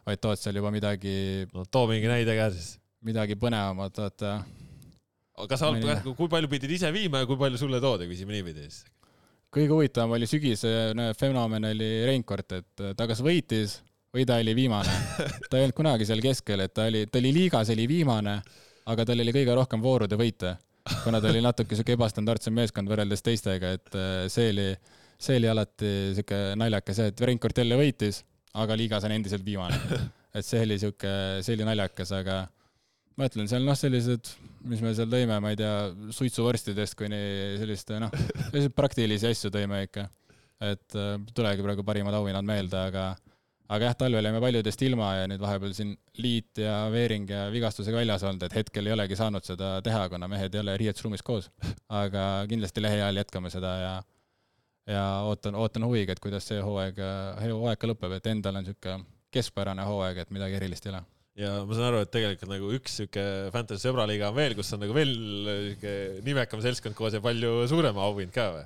vaid 0.09 0.21
tood 0.23 0.41
seal 0.41 0.57
juba 0.57 0.71
midagi. 0.73 1.45
no 1.53 1.65
too 1.69 1.85
mingi 1.91 2.09
näide 2.09 2.37
ka 2.37 2.49
siis. 2.55 2.77
midagi 3.05 3.37
põnevamat, 3.39 3.99
vaata. 4.01 4.31
kas 5.47 5.61
sa, 5.61 5.69
kui 6.03 6.27
palju 6.27 6.49
pidid 6.51 6.71
ise 6.75 6.89
viima 6.91 7.21
ja 7.21 7.27
kui 7.29 7.37
palju 7.37 7.61
sulle 7.61 7.79
toodi, 7.79 8.09
küsime 8.09 8.33
niipidi 8.33 8.65
siis? 8.65 8.81
kõige 9.53 9.73
huvitavam 9.73 10.11
oli 10.13 10.27
sügisene 10.29 11.13
fenomen 11.17 11.69
oli 11.71 11.87
Reinkord, 12.05 12.51
et 12.53 12.83
ta 12.97 13.07
kas 13.09 13.21
võitis 13.25 13.79
või 14.13 14.25
ta 14.25 14.39
oli 14.41 14.53
viimane. 14.57 14.89
ta 15.49 15.57
ei 15.57 15.67
olnud 15.67 15.77
kunagi 15.77 16.05
seal 16.05 16.21
keskel, 16.21 16.65
et 16.65 16.73
ta 16.73 16.85
oli, 16.89 17.05
ta 17.09 17.21
oli 17.21 17.31
liigas, 17.33 17.69
oli 17.73 17.87
viimane 17.89 18.35
aga 18.89 19.05
tal 19.05 19.21
oli 19.23 19.33
kõige 19.35 19.55
rohkem 19.57 19.83
voorude 19.83 20.17
võite, 20.19 20.55
kuna 21.03 21.21
ta 21.21 21.29
oli 21.29 21.41
natuke 21.45 21.77
sihuke 21.77 21.95
ebastandardsem 21.97 22.55
meeskond 22.57 22.89
võrreldes 22.89 23.23
teistega, 23.25 23.73
et 23.77 23.97
äh, 23.97 24.25
see 24.31 24.49
oli, 24.53 24.69
see 25.21 25.39
oli 25.39 25.49
alati 25.51 25.93
sihuke 26.17 26.39
naljakas 26.59 27.03
et 27.05 27.25
Reinkord 27.29 27.61
jälle 27.61 27.77
võitis, 27.79 28.23
aga 28.57 28.77
liigas 28.79 29.05
on 29.05 29.13
endiselt 29.13 29.45
viimane. 29.45 29.77
et 30.37 30.45
see 30.45 30.63
oli 30.65 30.79
sihuke, 30.81 31.11
see 31.45 31.57
oli 31.57 31.67
naljakas, 31.69 32.13
aga 32.17 32.41
ma 33.19 33.27
ütlen, 33.29 33.49
seal 33.51 33.65
noh, 33.67 33.77
sellised, 33.77 34.31
mis 34.69 34.81
me 34.83 34.93
seal 34.97 35.09
tõime, 35.11 35.37
ma 35.43 35.53
ei 35.53 35.59
tea, 35.59 35.73
suitsuvorstidest 36.15 36.97
kuni 36.99 37.19
selliste 37.59 37.99
noh, 38.01 38.13
selliseid 38.47 38.75
praktilisi 38.77 39.29
asju 39.29 39.51
tõime 39.53 39.83
ikka. 39.87 40.07
et 40.59 40.95
äh, 40.97 41.15
tulegi 41.35 41.63
praegu 41.63 41.85
parimad 41.87 42.15
auhinnad 42.17 42.47
meelde, 42.47 42.79
aga 42.89 43.11
aga 43.69 43.89
jah, 43.89 43.97
talvel 43.99 44.25
jäime 44.25 44.41
paljudest 44.43 44.81
ilma 44.87 45.11
ja 45.19 45.27
nüüd 45.29 45.41
vahepeal 45.43 45.75
siin 45.77 45.93
Liit 46.21 46.61
ja 46.63 46.75
Veering 46.93 47.29
ja 47.29 47.43
vigastusega 47.53 48.01
väljas 48.01 48.25
olnud, 48.25 48.43
et 48.47 48.55
hetkel 48.57 48.89
ei 48.89 48.95
olegi 48.95 49.17
saanud 49.19 49.45
seda 49.45 49.75
teha, 49.85 50.07
kuna 50.11 50.29
mehed 50.31 50.55
ei 50.55 50.63
ole 50.63 50.77
riietusruumis 50.81 51.25
koos. 51.25 51.51
aga 52.01 52.25
kindlasti 52.49 52.83
lähiajal 52.83 53.21
jätkame 53.21 53.53
seda 53.53 53.75
ja, 53.83 53.93
ja 54.95 55.05
ootan, 55.29 55.57
ootan 55.59 55.85
huviga, 55.85 56.15
et 56.15 56.23
kuidas 56.23 56.49
see 56.49 56.59
hooaeg, 56.65 56.99
hooaeg 57.45 57.79
ka 57.79 57.93
lõpeb, 57.93 58.17
et 58.17 58.33
endal 58.33 58.57
on 58.57 58.65
niisugune 58.65 59.05
keskpärane 59.29 59.85
hooaeg, 59.85 60.23
et 60.23 60.33
midagi 60.33 60.57
erilist 60.57 60.87
ei 60.87 60.95
ole 60.95 61.05
ja 61.39 61.51
ma 61.63 61.75
saan 61.75 61.91
aru, 61.91 62.01
et 62.03 62.11
tegelikult 62.11 62.51
nagu 62.51 62.71
üks 62.75 62.97
sihuke 62.99 63.23
Fantasy 63.53 63.87
sõbraliiga 63.87 64.31
on 64.31 64.35
veel, 64.35 64.57
kus 64.57 64.73
on 64.75 64.81
nagu 64.83 64.95
veel 64.97 65.13
sihuke 65.13 65.93
nimekam 66.25 66.63
seltskond 66.65 66.97
koos 66.97 67.15
ja 67.15 67.21
palju 67.23 67.61
suurem 67.71 67.99
auhind 68.01 68.33
ka 68.35 68.49
või? 68.57 68.65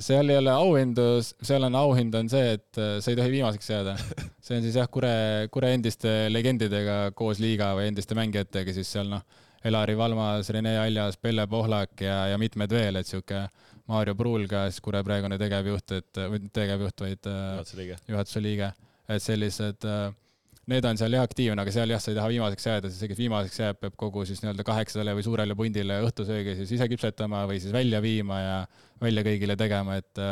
Seal 0.00 0.30
ei 0.32 0.38
ole 0.40 0.52
auhindu, 0.54 1.06
seal 1.22 1.66
on 1.68 1.76
auhind 1.82 2.14
on 2.16 2.28
see, 2.32 2.56
et 2.56 2.80
äh, 2.80 2.96
sa 3.02 3.12
ei 3.12 3.18
tohi 3.18 3.32
viimaseks 3.36 3.70
jääda. 3.70 3.96
see 4.44 4.58
on 4.58 4.64
siis 4.64 4.78
jah, 4.80 4.88
Kure, 4.92 5.12
Kure 5.52 5.72
endiste 5.76 6.12
legendidega 6.32 6.98
koos 7.18 7.42
liiga 7.42 7.72
või 7.78 7.90
endiste 7.90 8.16
mängijatega, 8.18 8.74
siis 8.76 8.92
seal 8.96 9.10
noh, 9.12 9.24
Elari 9.64 9.94
Valmas, 9.98 10.48
Rene 10.50 10.74
Aljas, 10.80 11.18
Pelle 11.22 11.46
Pohlak 11.46 12.00
ja, 12.02 12.24
ja 12.32 12.38
mitmed 12.40 12.72
veel, 12.74 12.98
et 12.98 13.06
sihuke 13.06 13.44
Maarjo 13.90 14.16
Pruul 14.18 14.48
ka, 14.50 14.64
siis 14.70 14.82
Kure 14.82 15.02
praegune 15.06 15.38
tegevjuht, 15.38 15.94
et, 15.98 16.22
või 16.32 16.42
tegevjuht, 16.54 17.04
vaid 17.04 17.30
äh, 17.30 17.44
juhatuse 17.52 17.78
liige, 17.78 18.00
juhatuse 18.10 18.42
liige, 18.42 18.72
et 19.12 19.22
sellised 19.22 19.86
äh, 19.86 20.08
need 20.70 20.86
on 20.86 20.98
seal 21.00 21.16
jah 21.16 21.24
aktiivne, 21.26 21.58
aga 21.58 21.74
seal 21.74 21.90
jah, 21.90 22.00
sa 22.02 22.12
ei 22.12 22.18
taha 22.18 22.30
viimaseks 22.30 22.66
jääda, 22.68 22.90
siis 22.90 23.02
see, 23.02 23.10
kes 23.10 23.18
viimaseks 23.18 23.58
jääb, 23.58 23.80
peab 23.82 23.96
kogu 23.98 24.24
siis 24.28 24.42
nii-öelda 24.44 24.66
kaheksale 24.66 25.14
või 25.18 25.24
suurele 25.26 25.56
pundile 25.58 25.98
õhtusöögi 26.06 26.54
siis 26.60 26.76
ise 26.76 26.86
küpsetama 26.92 27.42
või 27.50 27.58
siis 27.62 27.74
välja 27.74 28.02
viima 28.04 28.38
ja 28.40 28.56
välja 29.02 29.24
kõigile 29.26 29.56
tegema, 29.58 29.98
et 29.98 30.22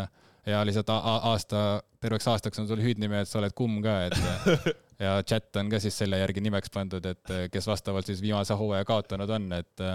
ja 0.46 0.62
lihtsalt 0.66 0.92
aasta, 0.92 1.64
terveks 2.00 2.28
aastaks 2.30 2.62
on 2.62 2.70
sul 2.70 2.82
hüüdnimi, 2.82 3.20
et 3.20 3.28
sa 3.28 3.40
oled 3.42 3.54
kumm 3.58 3.82
ka, 3.84 3.96
et 4.06 4.74
ja 5.02 5.18
chat 5.28 5.56
on 5.60 5.72
ka 5.72 5.82
siis 5.82 5.98
selle 5.98 6.20
järgi 6.22 6.44
nimeks 6.46 6.72
pandud, 6.74 7.06
et 7.10 7.34
kes 7.52 7.66
vastavalt 7.66 8.06
siis 8.08 8.22
viimase 8.22 8.56
hooaja 8.56 8.86
kaotanud 8.88 9.38
on, 9.38 9.52
et 9.58 9.86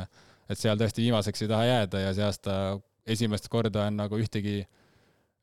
et 0.46 0.60
seal 0.60 0.78
tõesti 0.78 1.02
viimaseks 1.02 1.42
ei 1.42 1.50
taha 1.50 1.66
jääda 1.66 2.02
ja 2.04 2.12
see 2.14 2.26
aasta 2.26 2.56
esimest 3.10 3.48
korda 3.50 3.88
on 3.90 3.98
nagu 3.98 4.20
ühtegi 4.22 4.60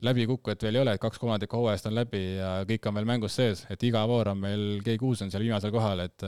läbikukkujat 0.03 0.65
veel 0.67 0.79
ei 0.79 0.83
ole, 0.83 0.97
et 0.97 1.03
kaks 1.03 1.21
kolmandikku 1.23 1.61
hooajast 1.61 1.87
on 1.91 1.95
läbi 1.97 2.23
ja 2.39 2.55
kõik 2.69 2.89
on 2.89 2.99
veel 2.99 3.09
mängus 3.09 3.37
sees, 3.39 3.65
et 3.71 3.83
iga 3.87 4.03
voor 4.11 4.33
on 4.33 4.43
meil, 4.43 4.67
G6 4.85 5.27
on 5.27 5.33
seal 5.33 5.47
viimasel 5.47 5.75
kohal, 5.75 6.05
et 6.07 6.27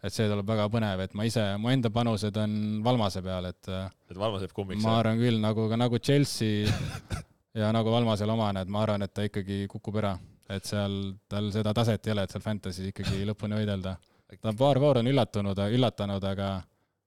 et 0.00 0.14
see 0.14 0.28
tuleb 0.30 0.48
väga 0.48 0.66
põnev, 0.72 1.02
et 1.04 1.14
ma 1.18 1.26
ise, 1.28 1.42
mu 1.60 1.68
enda 1.72 1.90
panused 1.92 2.36
on 2.40 2.52
Valmase 2.84 3.20
peal, 3.24 3.50
et 3.50 3.68
et 3.68 4.16
Valmas 4.16 4.46
jääb 4.46 4.54
kummiks? 4.56 4.82
ma 4.84 4.96
arvan 5.00 5.20
küll, 5.20 5.40
nagu 5.42 5.66
ka 5.68 5.76
nagu 5.76 6.00
Chelsea 6.00 6.70
ja 7.60 7.68
nagu 7.76 7.92
Valmasel 7.92 8.32
omane, 8.32 8.64
et 8.64 8.72
ma 8.72 8.84
arvan, 8.86 9.04
et 9.04 9.12
ta 9.12 9.26
ikkagi 9.28 9.66
kukub 9.70 10.00
ära. 10.00 10.16
et 10.50 10.66
seal, 10.66 10.96
tal 11.30 11.52
seda 11.54 11.74
taset 11.76 12.06
ei 12.06 12.12
ole, 12.14 12.24
et 12.24 12.32
seal 12.32 12.42
Fantasy's 12.42 12.90
ikkagi 12.90 13.26
lõpuni 13.28 13.60
võidelda. 13.60 13.96
ta 14.40 14.54
paar 14.56 14.80
vooru 14.80 15.04
on 15.04 15.12
üllatunud, 15.12 15.58
üllatanud, 15.76 16.24
aga 16.24 16.50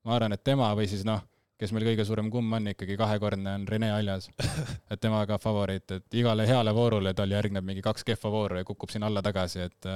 ma 0.05 0.15
arvan, 0.15 0.37
et 0.37 0.43
tema 0.43 0.69
või 0.77 0.87
siis 0.91 1.03
noh, 1.07 1.23
kes 1.63 1.71
meil 1.75 1.87
kõige 1.87 2.05
suurem 2.07 2.27
kumm 2.33 2.57
on 2.59 2.67
ikkagi 2.73 2.97
kahekordne, 2.99 3.55
on 3.59 3.67
Rene 3.69 3.89
Aljas. 3.95 4.27
et 4.91 4.99
tema 5.01 5.23
ka 5.29 5.39
favoriit, 5.41 5.95
et 5.95 6.19
igale 6.19 6.47
heale 6.49 6.73
voorule 6.75 7.15
tal 7.17 7.31
järgneb 7.31 7.65
mingi 7.65 7.83
kaks 7.85 8.05
kehva 8.07 8.31
vooru 8.33 8.59
ja 8.59 8.67
kukub 8.67 8.91
sinna 8.91 9.07
alla 9.11 9.23
tagasi, 9.25 9.67
et 9.69 9.89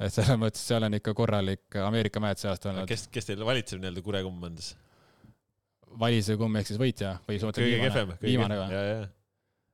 et 0.00 0.14
selles 0.14 0.38
mõttes 0.40 0.62
seal 0.64 0.86
on 0.86 0.96
ikka 0.96 1.12
korralik 1.16 1.76
Ameerika 1.84 2.22
mäed 2.24 2.40
see 2.40 2.48
aasta 2.48 2.70
olnud. 2.70 2.88
kes, 2.88 3.06
kes 3.12 3.28
teil 3.28 3.42
valitseb 3.44 3.82
nii-öelda 3.82 4.04
kurekumm 4.04 4.46
on 4.48 4.56
siis? 4.56 4.74
valise 6.00 6.36
kumm 6.40 6.56
ehk 6.60 6.70
siis 6.70 6.80
võitja 6.80 7.16
või 7.26 7.40
kõige 7.42 7.80
kehvem, 7.84 8.14
viimane 8.22 8.58
või? 8.60 8.78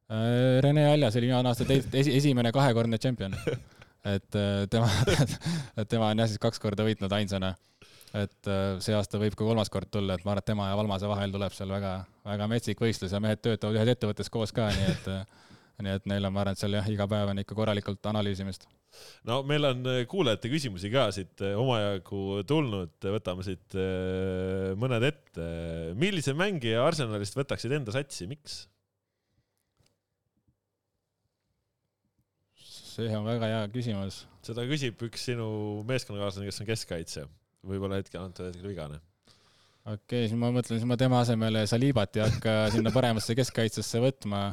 Äh, 0.06 0.58
Rene 0.64 0.86
Aljas 0.90 1.18
oli 1.18 1.30
viimane 1.30 1.52
aasta 1.52 1.66
teit-, 1.68 1.94
esi, 1.94 2.14
esimene 2.18 2.52
kahekordne 2.54 2.98
tšempion. 2.98 3.36
et 4.16 4.38
äh, 4.38 4.66
tema, 4.72 4.90
tema 5.92 6.10
on 6.10 6.24
jah 6.24 6.30
siis 6.30 6.42
kaks 6.42 6.62
korda 6.62 6.86
võitnud 6.86 7.12
ainsana 7.12 7.54
et 8.16 8.48
äh, 8.50 8.76
see 8.84 8.94
aasta 8.96 9.20
võib 9.20 9.34
ka 9.36 9.44
kolmas 9.44 9.70
kord 9.72 9.90
tulla, 9.92 10.16
et 10.16 10.24
ma 10.24 10.32
arvan, 10.32 10.42
et 10.42 10.48
tema 10.48 10.68
ja 10.70 10.76
Valmase 10.78 11.08
vahel 11.10 11.34
tuleb 11.34 11.54
seal 11.56 11.72
väga, 11.72 11.98
väga 12.26 12.48
metsik 12.50 12.80
võistlus 12.82 13.12
ja 13.12 13.20
mehed 13.22 13.42
töötavad 13.44 13.76
ühes 13.76 13.92
ettevõttes 13.92 14.30
koos 14.32 14.54
ka, 14.56 14.68
nii 14.72 14.88
et 14.92 15.10
äh, 15.12 15.24
nii 15.84 15.92
et 15.98 16.06
neil 16.08 16.24
on, 16.24 16.32
ma 16.32 16.40
arvan, 16.42 16.56
et 16.56 16.62
seal 16.62 16.76
jah, 16.78 16.86
iga 16.88 17.04
päev 17.10 17.32
on 17.32 17.42
ikka 17.42 17.56
korralikult 17.58 18.08
analüüsimist. 18.08 18.64
no 19.28 19.42
meil 19.48 19.68
on 19.68 19.82
äh, 19.92 20.00
kuulajate 20.08 20.52
küsimusi 20.52 20.92
ka 20.92 21.08
siit 21.14 21.44
omajagu 21.50 22.42
tulnud, 22.48 22.96
võtame 23.18 23.44
siit 23.46 23.76
mõned 24.80 25.10
ette. 25.10 25.50
millise 26.00 26.36
mängija 26.36 26.86
Arsenalist 26.86 27.36
võtaksid 27.36 27.76
enda 27.76 27.94
satsi, 27.96 28.30
miks? 28.30 28.64
see 32.96 33.12
on 33.12 33.26
väga 33.28 33.50
hea 33.50 33.64
küsimus. 33.74 34.22
seda 34.46 34.64
küsib 34.64 35.02
üks 35.04 35.26
sinu 35.28 35.50
meeskonnakaaslane, 35.90 36.48
kes 36.48 36.62
on 36.62 36.70
keskkaitsja 36.70 37.26
võib-olla 37.66 38.00
hetkel, 38.00 38.22
antud 38.22 38.48
hetkel 38.48 38.70
vigane. 38.70 39.00
okei 39.84 39.96
okay,, 39.96 40.28
siis 40.28 40.38
ma 40.38 40.52
mõtlen, 40.54 40.78
siis 40.80 40.88
ma 40.88 40.98
tema 41.00 41.20
asemele 41.24 41.66
Salibat 41.70 42.18
ei 42.18 42.26
hakka 42.26 42.56
sinna 42.74 42.92
paremasse 42.94 43.36
keskkaitsesse 43.38 44.02
võtma. 44.02 44.46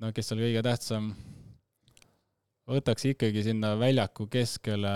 no 0.00 0.12
kes 0.16 0.30
seal 0.30 0.42
kõige 0.44 0.64
tähtsam? 0.66 1.12
võtaks 2.70 3.04
ikkagi 3.10 3.44
sinna 3.44 3.74
väljaku 3.76 4.26
keskele, 4.32 4.94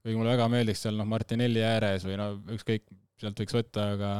kuigi 0.00 0.16
mulle 0.16 0.32
väga 0.32 0.48
meeldiks 0.52 0.86
seal 0.86 0.96
noh, 0.96 1.08
Martinelli 1.08 1.62
ääres 1.64 2.06
või 2.08 2.16
no 2.16 2.32
ükskõik, 2.56 2.86
sealt 3.20 3.42
võiks 3.42 3.56
võtta, 3.56 3.88
aga 3.96 4.12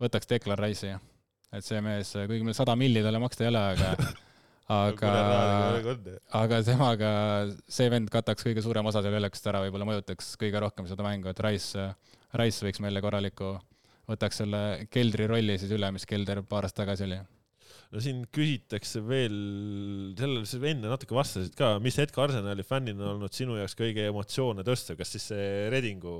võtaks 0.00 0.30
Declan 0.30 0.60
Rice'i. 0.60 0.96
et 1.52 1.66
see 1.66 1.80
mees, 1.84 2.14
kuigi 2.16 2.46
meil 2.46 2.56
sada 2.56 2.76
milli 2.78 3.04
talle 3.04 3.20
maksta 3.20 3.44
ei 3.44 3.52
ole, 3.52 3.64
aga 3.74 3.92
aga, 4.72 5.10
aga 6.38 6.62
temaga 6.66 7.10
see 7.70 7.90
vend 7.92 8.10
kataks 8.12 8.46
kõige 8.46 8.64
suurema 8.64 8.92
osa 8.92 9.02
seal 9.04 9.14
väljakust 9.14 9.46
ära, 9.50 9.62
võib-olla 9.66 9.88
mõjutaks 9.88 10.34
kõige 10.40 10.62
rohkem 10.62 10.88
seda 10.90 11.04
mängu, 11.06 11.30
et 11.32 11.44
Rice, 11.44 11.90
Rice 12.38 12.66
võiks 12.66 12.82
meile 12.84 13.02
korraliku, 13.04 13.54
võtaks 14.10 14.42
selle 14.42 14.62
keldri 14.92 15.28
rolli 15.30 15.58
siis 15.60 15.72
üle, 15.76 15.92
mis 15.94 16.08
kelder 16.08 16.42
paar 16.48 16.68
aastat 16.68 16.84
tagasi 16.84 17.08
oli. 17.08 17.20
No 17.92 18.00
siin 18.00 18.22
küsitakse 18.32 19.02
veel, 19.04 19.34
sellele 20.16 20.48
sa 20.48 20.60
enne 20.64 20.88
natuke 20.88 21.12
vastasid 21.12 21.52
ka, 21.58 21.74
mis 21.84 21.98
hetk 22.00 22.16
Arsenali 22.24 22.64
fännina 22.64 23.04
on 23.04 23.18
olnud 23.18 23.36
sinu 23.36 23.58
jaoks 23.58 23.76
kõige 23.76 24.06
emotsioone 24.08 24.64
tõstev, 24.64 24.96
kas 25.00 25.12
siis 25.12 25.28
see 25.34 25.50
Redingu 25.72 26.14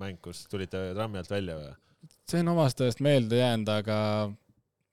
mäng, 0.00 0.20
kus 0.24 0.44
tulite 0.52 0.90
trammi 0.92 1.22
alt 1.22 1.32
välja 1.32 1.56
või? 1.60 1.72
see 2.28 2.40
on 2.44 2.52
omast 2.52 2.80
ajast 2.84 3.00
meelde 3.04 3.40
jäänud, 3.40 3.70
aga 3.72 3.96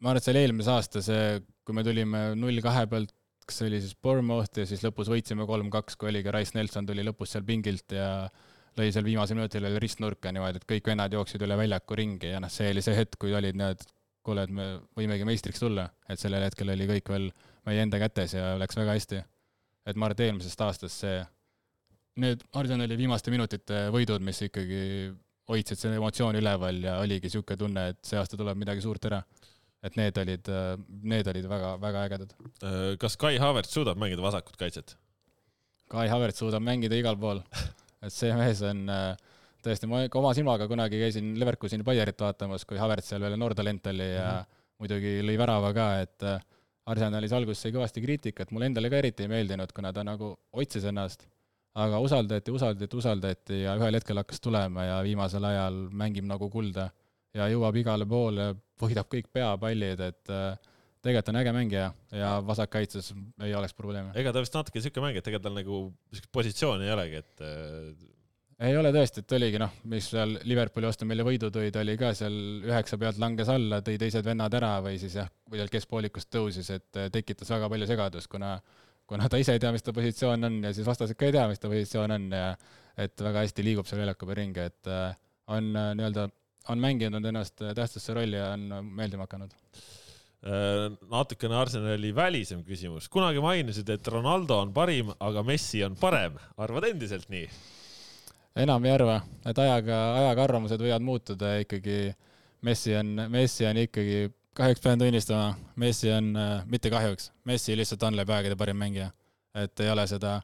ma 0.01 0.11
arvan, 0.11 0.19
et 0.19 0.25
see 0.25 0.33
oli 0.33 0.45
eelmise 0.45 0.71
aasta 0.73 1.01
see 1.05 1.25
kui 1.65 1.77
me 1.77 1.83
tulime 1.85 2.21
null 2.39 2.61
kahe 2.63 2.85
pealt, 2.91 3.13
kas 3.47 3.61
see 3.61 3.69
oli 3.69 3.81
siis 3.81 3.95
Bournemouth 3.95 4.59
ja 4.59 4.67
siis 4.69 4.83
lõpus 4.85 5.09
võitsime 5.11 5.45
kolm-kaks, 5.49 5.97
kui 5.99 6.09
oligi, 6.11 6.31
Rice 6.33 6.57
Nelson 6.57 6.87
tuli 6.87 7.05
lõpus 7.05 7.35
seal 7.35 7.45
pingilt 7.47 7.95
ja 7.95 8.27
lõi 8.79 8.89
seal 8.93 9.05
viimasel 9.05 9.37
minutil 9.37 9.65
veel 9.67 9.79
ristnurka 9.83 10.31
niimoodi, 10.33 10.61
et 10.61 10.67
kõik 10.69 10.91
vennad 10.91 11.13
jooksid 11.15 11.43
üle 11.45 11.57
väljaku 11.59 11.97
ringi 11.99 12.31
ja 12.33 12.39
noh, 12.43 12.51
see 12.51 12.69
oli 12.71 12.83
see 12.85 12.95
hetk, 12.97 13.17
kui 13.21 13.35
olid 13.37 13.57
need, 13.59 13.83
kuule, 14.25 14.45
et 14.47 14.53
me 14.55 14.67
võimegi 14.97 15.27
meistriks 15.27 15.61
tulla, 15.63 15.89
et 16.09 16.21
sellel 16.21 16.45
hetkel 16.45 16.71
oli 16.71 16.87
kõik 16.93 17.11
veel 17.11 17.27
meie 17.67 17.83
enda 17.83 17.99
kätes 18.01 18.37
ja 18.37 18.55
läks 18.59 18.79
väga 18.79 18.95
hästi. 18.97 19.21
et 19.85 19.97
ma 19.97 20.07
arvan, 20.07 20.17
et 20.17 20.25
eelmisest 20.27 20.61
aastast 20.61 21.03
see, 21.03 21.19
need 22.21 22.43
Arsenali 22.57 22.97
viimaste 22.97 23.33
minutite 23.33 23.87
võidud, 23.93 24.23
mis 24.23 24.41
ikkagi 24.47 25.11
hoidsid 25.51 25.79
selle 25.79 25.97
emotsiooni 25.99 26.39
üleval 26.39 26.83
ja 26.85 26.99
oligi 27.01 27.27
niisugune 27.27 27.57
tunne, 27.59 27.87
et 27.91 27.99
see 28.05 28.19
aasta 28.19 28.37
tuleb 28.39 28.59
midagi 28.61 28.83
suurt 28.83 29.07
ära 29.09 29.23
et 29.81 29.97
need 29.97 30.17
olid, 30.21 30.49
need 31.13 31.27
olid 31.31 31.47
väga-väga 31.49 32.05
ägedad. 32.07 32.35
Äh, 32.61 32.79
kas 33.01 33.17
Kai 33.17 33.37
Havertz 33.41 33.73
suudab 33.73 33.99
mängida 34.01 34.23
vasakut 34.23 34.57
kaitset? 34.59 34.95
Kai 35.91 36.07
Havertz 36.11 36.41
suudab 36.43 36.63
mängida 36.63 36.97
igal 36.99 37.17
pool, 37.19 37.41
et 38.05 38.13
see 38.13 38.31
mees 38.37 38.61
on, 38.67 38.85
tõesti, 39.65 39.89
ma 39.89 40.03
oma 40.21 40.31
silmaga 40.37 40.67
kunagi 40.69 41.01
käisin 41.01 41.33
Leverkuseni 41.41 41.85
Bayerit 41.87 42.21
vaatamas, 42.21 42.65
kui 42.69 42.79
Havertz 42.81 43.11
seal 43.11 43.25
veel 43.25 43.37
noor 43.39 43.55
talent 43.57 43.89
oli 43.91 44.07
ja 44.07 44.29
mm 44.29 44.37
-hmm. 44.37 44.63
muidugi 44.83 45.13
lõi 45.25 45.37
värava 45.41 45.73
ka, 45.73 45.87
et 46.05 46.23
äh, 46.23 46.39
Arsenalis 46.91 47.33
alguses 47.33 47.61
sai 47.61 47.73
kõvasti 47.75 48.01
kriitikat, 48.01 48.51
mulle 48.51 48.71
endale 48.71 48.89
ka 48.89 48.97
eriti 48.97 49.23
ei 49.23 49.29
meeldinud, 49.29 49.71
kuna 49.75 49.93
ta 49.93 50.03
nagu 50.03 50.33
otsis 50.51 50.83
ennast, 50.89 51.27
aga 51.77 51.99
usaldati, 51.99 52.51
usaldati, 52.51 52.97
usaldati 52.97 53.61
ja 53.61 53.75
ühel 53.79 53.95
hetkel 53.95 54.17
hakkas 54.17 54.41
tulema 54.41 54.83
ja 54.87 54.97
viimasel 55.05 55.45
ajal 55.45 55.77
mängib 55.93 56.25
nagu 56.25 56.49
kulda 56.49 56.89
ja 57.37 57.47
jõuab 57.51 57.79
igale 57.79 58.07
poole, 58.09 58.51
võidab 58.81 59.09
kõik 59.11 59.29
peapallid, 59.33 60.01
et 60.03 60.31
äh, 60.33 60.71
tegelikult 61.01 61.33
on 61.33 61.41
äge 61.41 61.53
mängija 61.55 61.91
ja 62.13 62.31
vasakkaitses 62.45 63.11
ei 63.45 63.53
oleks 63.57 63.73
probleeme. 63.77 64.13
ega 64.19 64.33
ta 64.33 64.43
vist 64.43 64.55
natuke 64.57 64.79
niisugune 64.79 65.07
mängija, 65.07 65.23
et 65.23 65.29
ega 65.31 65.43
tal 65.43 65.55
nagu 65.57 65.83
niisugust 66.11 66.33
positsiooni 66.37 66.87
ei 66.87 66.95
olegi, 66.95 67.21
et 67.23 67.45
äh, 67.45 68.09
ei 68.67 68.77
ole 68.77 68.91
tõesti, 68.93 69.23
et 69.23 69.33
oligi 69.37 69.59
noh, 69.61 69.71
mis 69.89 70.11
seal 70.13 70.35
Liverpooli 70.45 70.85
vastu 70.85 71.07
meile 71.09 71.25
võidu 71.25 71.49
tõi, 71.53 71.71
ta 71.73 71.81
oli 71.81 71.95
ka 71.97 72.11
seal 72.17 72.35
üheksa 72.67 72.99
pealt 73.01 73.17
langes 73.21 73.49
alla, 73.49 73.81
tõi 73.85 73.97
teised 74.01 74.27
vennad 74.27 74.53
ära 74.57 74.75
või 74.85 74.99
siis 75.01 75.17
jah, 75.17 75.31
seal 75.55 75.71
keskpoolikust 75.73 76.29
tõusis, 76.33 76.69
et 76.75 77.01
eh, 77.01 77.09
tekitas 77.13 77.49
väga 77.49 77.71
palju 77.71 77.89
segadust, 77.89 78.29
kuna 78.31 78.59
kuna 79.11 79.27
ta 79.27 79.39
ise 79.41 79.57
ei 79.57 79.59
tea, 79.59 79.73
mis 79.75 79.83
ta 79.83 79.91
positsioon 79.91 80.47
on 80.47 80.61
ja 80.63 80.69
siis 80.71 80.85
vastased 80.87 81.17
ka 81.19 81.27
ei 81.27 81.33
tea, 81.35 81.47
mis 81.51 81.59
ta 81.59 81.67
positsioon 81.67 82.13
on 82.15 82.29
ja 82.31 82.53
et 83.01 83.23
väga 83.25 83.43
hästi 83.43 83.65
liigub 83.65 83.89
seal 83.89 83.99
väljaku 83.99 84.29
peal 84.29 84.37
ringi, 84.39 84.67
et 84.69 84.91
on 85.51 85.67
nii-öelda, 85.73 86.29
on 86.69 86.79
mänginud 86.79 87.25
ennast 87.25 87.61
tähtsasse 87.61 88.13
rolli 88.13 88.37
ja 88.37 88.51
on 88.53 88.69
meeldima 88.85 89.25
hakanud 89.25 89.53
natukene 90.41 91.55
Arsenali 91.55 92.15
välisem 92.15 92.63
küsimus. 92.65 93.09
kunagi 93.09 93.39
mainisid, 93.39 93.89
et 93.89 94.07
Ronaldo 94.07 94.57
on 94.57 94.73
parim, 94.73 95.13
aga 95.19 95.43
Messi 95.43 95.83
on 95.83 95.95
parem. 95.95 96.33
arvad 96.57 96.83
endiselt 96.83 97.29
nii? 97.29 97.47
enam 98.55 98.85
ei 98.85 98.91
arva, 98.91 99.21
et 99.45 99.57
ajaga, 99.57 99.99
ajaga 100.17 100.43
arvamused 100.43 100.81
võivad 100.81 101.05
muutuda 101.05 101.55
ja 101.55 101.65
ikkagi 101.65 102.15
Messi 102.61 102.95
on, 102.95 103.13
Messi 103.29 103.65
on 103.65 103.77
ikkagi, 103.77 104.31
kahjuks 104.57 104.81
pean 104.81 104.99
tunnistama, 104.99 105.53
Messi 105.75 106.11
on 106.11 106.33
äh,, 106.35 106.65
mitte 106.65 106.89
kahjuks, 106.89 107.31
Messi 107.45 107.77
lihtsalt 107.77 108.03
on 108.03 108.17
läbi 108.17 108.33
aegade 108.33 108.57
parim 108.57 108.77
mängija. 108.81 109.11
et 109.55 109.79
ei 109.79 109.89
ole 109.91 110.07
seda, 110.07 110.39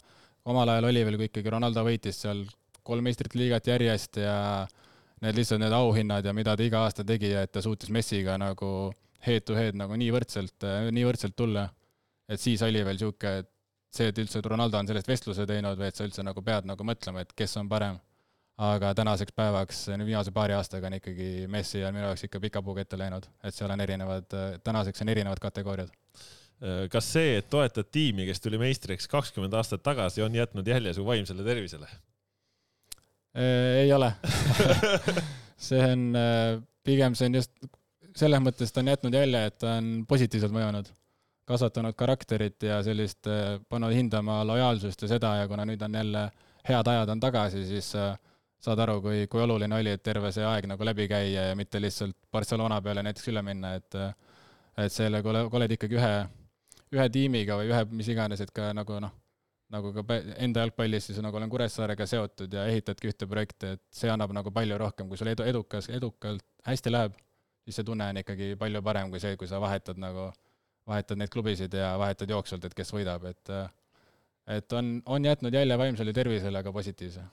omal 0.45 0.69
ajal 0.69 0.89
oli 0.89 1.03
veel, 1.05 1.17
kui 1.17 1.29
ikkagi 1.31 1.49
Ronaldo 1.49 1.83
võitis 1.83 2.21
seal 2.21 2.45
kolm 2.83 3.03
meistrite 3.03 3.39
liigat 3.39 3.67
järjest 3.67 4.17
ja 4.21 4.67
need 5.25 5.37
lihtsalt 5.39 5.61
need 5.61 5.73
auhinnad 5.73 6.25
ja 6.25 6.33
mida 6.33 6.55
ta 6.57 6.63
iga 6.63 6.83
aasta 6.85 7.05
tegi 7.07 7.31
ja 7.31 7.43
et 7.45 7.51
ta 7.51 7.61
suutis 7.65 7.89
Messiga 7.93 8.37
nagu 8.37 8.91
head 9.25 9.45
to 9.47 9.55
head 9.57 9.77
nagu 9.79 9.97
nii 9.97 10.09
võrdselt, 10.13 10.65
nii 10.93 11.05
võrdselt 11.07 11.35
tulla. 11.37 11.67
et 12.29 12.41
siis 12.41 12.61
oli 12.61 12.83
veel 12.83 12.97
niisugune, 12.99 13.37
et 13.41 13.49
see, 13.93 14.09
et 14.11 14.19
üldse 14.21 14.41
Ronaldo 14.43 14.79
on 14.79 14.89
sellest 14.89 15.07
vestluse 15.07 15.45
teinud 15.49 15.79
või 15.79 15.89
et 15.89 15.97
sa 15.97 16.05
üldse 16.07 16.25
nagu 16.25 16.43
pead 16.43 16.67
nagu 16.69 16.85
mõtlema, 16.85 17.23
et 17.23 17.33
kes 17.37 17.57
on 17.61 17.69
parem. 17.69 17.99
aga 18.57 18.89
tänaseks 18.97 19.35
päevaks, 19.37 19.83
viimase 20.01 20.31
paari 20.33 20.55
aastaga 20.57 20.89
on 20.89 20.95
ikkagi 20.97 21.45
Messi 21.47 21.83
on 21.85 21.93
minu 21.93 22.07
jaoks 22.07 22.23
ikka 22.25 22.39
pika 22.41 22.61
puuga 22.65 22.81
ette 22.81 22.97
läinud, 22.97 23.27
et 23.45 23.53
seal 23.53 23.69
on 23.69 23.81
erinevad, 23.81 24.33
tänaseks 24.63 25.01
on 25.05 25.09
erinevad 25.13 25.39
kategooriad. 25.39 25.93
kas 26.91 27.13
see, 27.13 27.37
et 27.37 27.49
toetad 27.49 27.89
tiimi, 27.93 28.25
kes 28.25 28.41
tuli 28.41 28.57
meistriks 28.57 29.07
kakskümmend 29.07 29.53
aastat 29.53 29.83
tagasi, 29.85 30.21
on 30.25 30.35
jätnud 30.35 30.67
jälje 30.67 30.93
su 30.97 31.05
vaimsele 31.05 31.45
tervisele? 31.45 31.89
Ei 33.37 33.91
ole. 33.93 34.11
See 35.67 35.81
on, 35.81 36.13
pigem 36.85 37.15
see 37.17 37.29
on 37.29 37.37
just, 37.39 37.51
selles 38.17 38.41
mõttes 38.43 38.73
ta 38.73 38.81
on 38.83 38.91
jätnud 38.91 39.15
jälje, 39.17 39.43
et 39.49 39.57
ta 39.61 39.77
on 39.79 39.91
positiivselt 40.09 40.53
mõjunud. 40.55 40.89
Kasvatanud 41.47 41.95
karakterit 41.95 42.63
ja 42.67 42.81
sellist, 42.83 43.27
äh, 43.31 43.57
pannud 43.71 43.95
hindama 43.95 44.41
lojaalsust 44.47 45.05
ja 45.05 45.11
seda 45.13 45.35
ja 45.41 45.47
kuna 45.47 45.65
nüüd 45.67 45.83
on 45.85 45.95
jälle 45.95 46.23
head 46.67 46.89
ajad 46.91 47.13
on 47.13 47.21
tagasi, 47.23 47.63
siis 47.69 47.93
äh, 47.95 48.17
saad 48.59 48.81
aru, 48.83 48.99
kui, 49.05 49.21
kui 49.31 49.41
oluline 49.45 49.77
oli, 49.77 49.93
et 49.95 50.03
terve 50.03 50.33
see 50.35 50.43
aeg 50.45 50.67
nagu 50.67 50.85
läbi 50.85 51.07
käia 51.07 51.47
ja 51.49 51.55
mitte 51.55 51.79
lihtsalt 51.79 52.17
Barcelona 52.31 52.81
peale 52.83 53.05
näiteks 53.07 53.31
üle 53.31 53.45
minna, 53.47 53.77
et 53.79 53.95
äh, 53.95 54.11
et 54.77 54.93
selle, 54.93 55.23
kui 55.25 55.33
oled 55.33 55.71
ikkagi 55.73 55.97
ühe, 55.97 56.11
ühe 56.93 57.07
tiimiga 57.09 57.57
või 57.57 57.71
ühe 57.71 57.79
mis 57.97 58.11
iganes, 58.11 58.43
et 58.43 58.51
ka 58.53 58.69
nagu 58.77 58.99
noh, 59.01 59.13
nagu 59.73 59.91
ka 59.95 60.03
enda 60.39 60.63
jalgpallis 60.63 61.09
siis 61.09 61.19
nagu 61.23 61.37
olen 61.37 61.51
Kuressaarega 61.51 62.07
seotud 62.07 62.53
ja 62.53 62.65
ehitadki 62.71 63.11
ühte 63.11 63.27
projekti, 63.29 63.73
et 63.75 63.83
see 63.93 64.11
annab 64.11 64.31
nagu 64.35 64.51
palju 64.53 64.77
rohkem, 64.79 65.09
kui 65.09 65.19
sul 65.19 65.31
edu, 65.31 65.43
edukas, 65.47 65.89
edukalt 65.93 66.45
hästi 66.67 66.93
läheb, 66.93 67.17
siis 67.67 67.79
see 67.79 67.87
tunne 67.87 68.07
on 68.13 68.21
ikkagi 68.23 68.53
palju 68.59 68.81
parem 68.83 69.11
kui 69.11 69.19
see, 69.23 69.35
kui 69.39 69.49
sa 69.49 69.59
vahetad 69.63 69.99
nagu 69.99 70.29
vahetad 70.87 71.19
neid 71.19 71.31
klubisid 71.33 71.73
ja 71.75 71.91
vahetad 71.99 72.31
jooksvalt, 72.31 72.69
et 72.69 72.77
kes 72.77 72.93
võidab, 72.95 73.27
et 73.27 73.51
et 74.47 74.73
on, 74.73 75.01
on 75.05 75.25
jätnud 75.25 75.53
jälje 75.53 75.77
vaimsele 75.77 76.13
tervisele 76.15 76.63
ka 76.63 76.71
positiivse. 76.71 77.25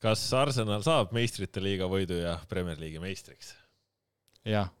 kas 0.00 0.22
Arsenal 0.36 0.82
saab 0.84 1.12
meistrite 1.12 1.60
liiga 1.60 1.88
võidu 1.88 2.16
ja 2.22 2.38
Premier 2.48 2.80
League'i 2.80 3.02
meistriks? 3.02 3.52
jah. 4.48 4.72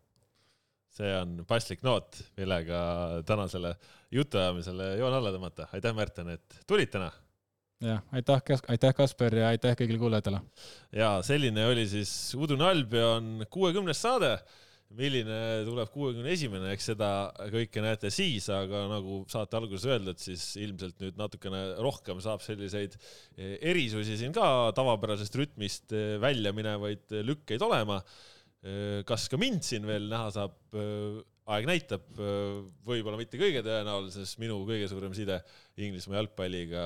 See 0.94 1.12
on 1.18 1.36
paslik 1.48 1.82
noot, 1.86 2.20
millega 2.38 2.80
tänasele 3.26 3.74
jutuajamisele 4.14 4.94
joon 5.00 5.14
alla 5.18 5.34
tõmmata. 5.34 5.68
aitäh, 5.74 5.94
Märten, 5.96 6.34
et 6.36 6.60
tulid 6.66 6.92
täna 6.92 7.10
jah, 7.84 8.02
aitäh, 8.12 8.42
aitäh, 8.68 8.94
Kasper 8.96 9.40
ja 9.42 9.48
aitäh 9.54 9.74
kõigile 9.78 9.98
kuulajatele. 10.02 10.40
ja 10.92 11.16
selline 11.26 11.66
oli 11.66 11.88
siis 11.90 12.12
Udune 12.38 12.68
Albion 12.68 13.46
kuuekümnes 13.50 14.02
saade 14.02 14.36
milline 14.94 15.38
tuleb 15.66 15.90
kuuekümne 15.90 16.32
esimene, 16.34 16.70
eks 16.74 16.90
seda 16.92 17.08
kõike 17.50 17.82
näete 17.82 18.10
siis, 18.14 18.46
aga 18.52 18.84
nagu 18.90 19.22
saate 19.30 19.58
alguses 19.58 19.86
öeldud, 19.90 20.20
siis 20.22 20.44
ilmselt 20.60 21.00
nüüd 21.02 21.18
natukene 21.18 21.62
rohkem 21.82 22.20
saab 22.22 22.44
selliseid 22.44 22.94
eh, 22.94 23.56
erisusi 23.72 24.18
siin 24.20 24.34
ka 24.36 24.70
tavapärasest 24.76 25.40
rütmist 25.40 25.94
eh, 25.96 26.14
välja 26.22 26.54
minevaid 26.56 27.16
lükkeid 27.26 27.64
olema. 27.66 28.00
Kas 29.04 29.26
ka 29.28 29.36
mind 29.36 29.60
siin 29.66 29.84
veel 29.84 30.06
näha 30.08 30.30
saab, 30.32 30.54
aeg 31.44 31.66
näitab, 31.68 32.04
võib-olla 32.86 33.18
mitte 33.20 33.36
kõige 33.40 33.60
tõenäolisem, 33.64 34.24
minu 34.40 34.62
kõige 34.64 34.88
suurem 34.88 35.12
side 35.16 35.42
Inglismaa 35.74 36.20
jalgpalliga 36.20 36.82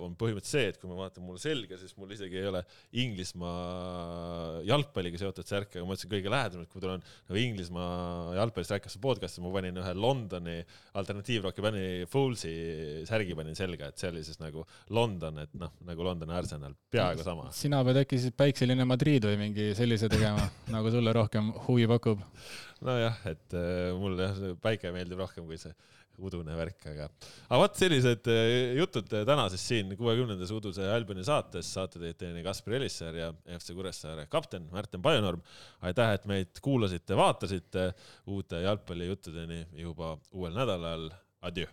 on 0.00 0.14
põhimõtteliselt 0.16 0.48
see, 0.48 0.70
et 0.72 0.78
kui 0.80 0.88
ma 0.88 0.96
vaatan 1.02 1.22
mulle 1.26 1.38
selga, 1.38 1.76
siis 1.78 1.92
mul 2.00 2.14
isegi 2.16 2.40
ei 2.40 2.48
ole 2.48 2.62
Inglismaa 3.02 4.62
jalgpalliga 4.66 5.20
seotud 5.20 5.46
särke, 5.46 5.78
aga 5.78 5.86
ma 5.86 5.94
ütlesin 5.94 6.12
kõige 6.14 6.32
lähedasemalt, 6.32 6.70
kui 6.72 6.82
tulen 6.82 7.04
nagu 7.04 7.40
Inglismaa 7.42 8.34
jalgpallist 8.40 8.74
rääkimas 8.74 8.98
podcast'i, 9.04 9.44
ma 9.44 9.52
panin 9.54 9.82
ühe 9.82 9.94
Londoni 10.00 10.56
alternatiivroki 10.96 11.66
bändi 11.66 11.86
Foolsi 12.10 12.54
särgi 13.06 13.36
panin 13.38 13.58
selga, 13.58 13.92
et 13.92 14.02
see 14.02 14.10
oli 14.10 14.24
siis 14.26 14.40
nagu 14.42 14.64
London, 14.96 15.44
et 15.44 15.54
noh, 15.60 15.76
nagu 15.86 16.08
Londoni 16.08 16.34
Arsenal, 16.40 16.74
peaaegu 16.90 17.26
sama. 17.26 17.50
sina 17.54 17.84
pead 17.86 18.02
äkki 18.02 18.18
siis 18.24 18.34
päikseline 18.34 18.88
Madrid 18.88 19.28
või 19.28 19.38
mingi 19.44 19.74
sellise 19.78 20.10
tegema 20.10 20.48
nagu 20.74 20.90
sulle 20.94 21.14
rohkem 21.14 21.52
huvi 21.68 21.86
pakub? 21.92 22.24
Nojah, 22.86 23.20
et 23.32 23.56
äh, 23.58 23.92
mulle 23.98 24.30
jah, 24.30 24.56
päike 24.62 24.92
meeldib 24.94 25.20
rohkem 25.24 25.46
kui 25.48 25.58
see 25.60 25.74
udune 26.22 26.54
värk, 26.56 26.80
aga, 26.92 27.08
aga 27.48 27.58
vot 27.60 27.78
sellised 27.78 28.28
eh, 28.32 28.76
jutud 28.78 29.10
täna 29.12 29.46
siis 29.52 29.66
siin 29.72 29.92
kuuekümnendas 29.98 30.52
Uduse 30.56 30.86
Albioni 30.92 31.24
saates. 31.26 31.68
saate 31.76 32.00
teid 32.00 32.18
teinud 32.20 32.44
Kaspar 32.46 32.78
Elissaar 32.78 33.18
ja 33.20 33.30
FC 33.58 33.76
Kuressaare 33.76 34.26
kapten 34.32 34.68
Märten 34.72 35.02
Pajunorm. 35.04 35.42
aitäh, 35.82 36.14
et 36.16 36.24
meid 36.24 36.62
kuulasite, 36.62 37.16
vaatasite 37.16 37.90
uute 38.32 38.62
jalgpallijuttudeni 38.64 39.66
juba 39.86 40.16
uuel 40.32 40.56
nädalal. 40.56 41.10
Adjöö 41.46 41.68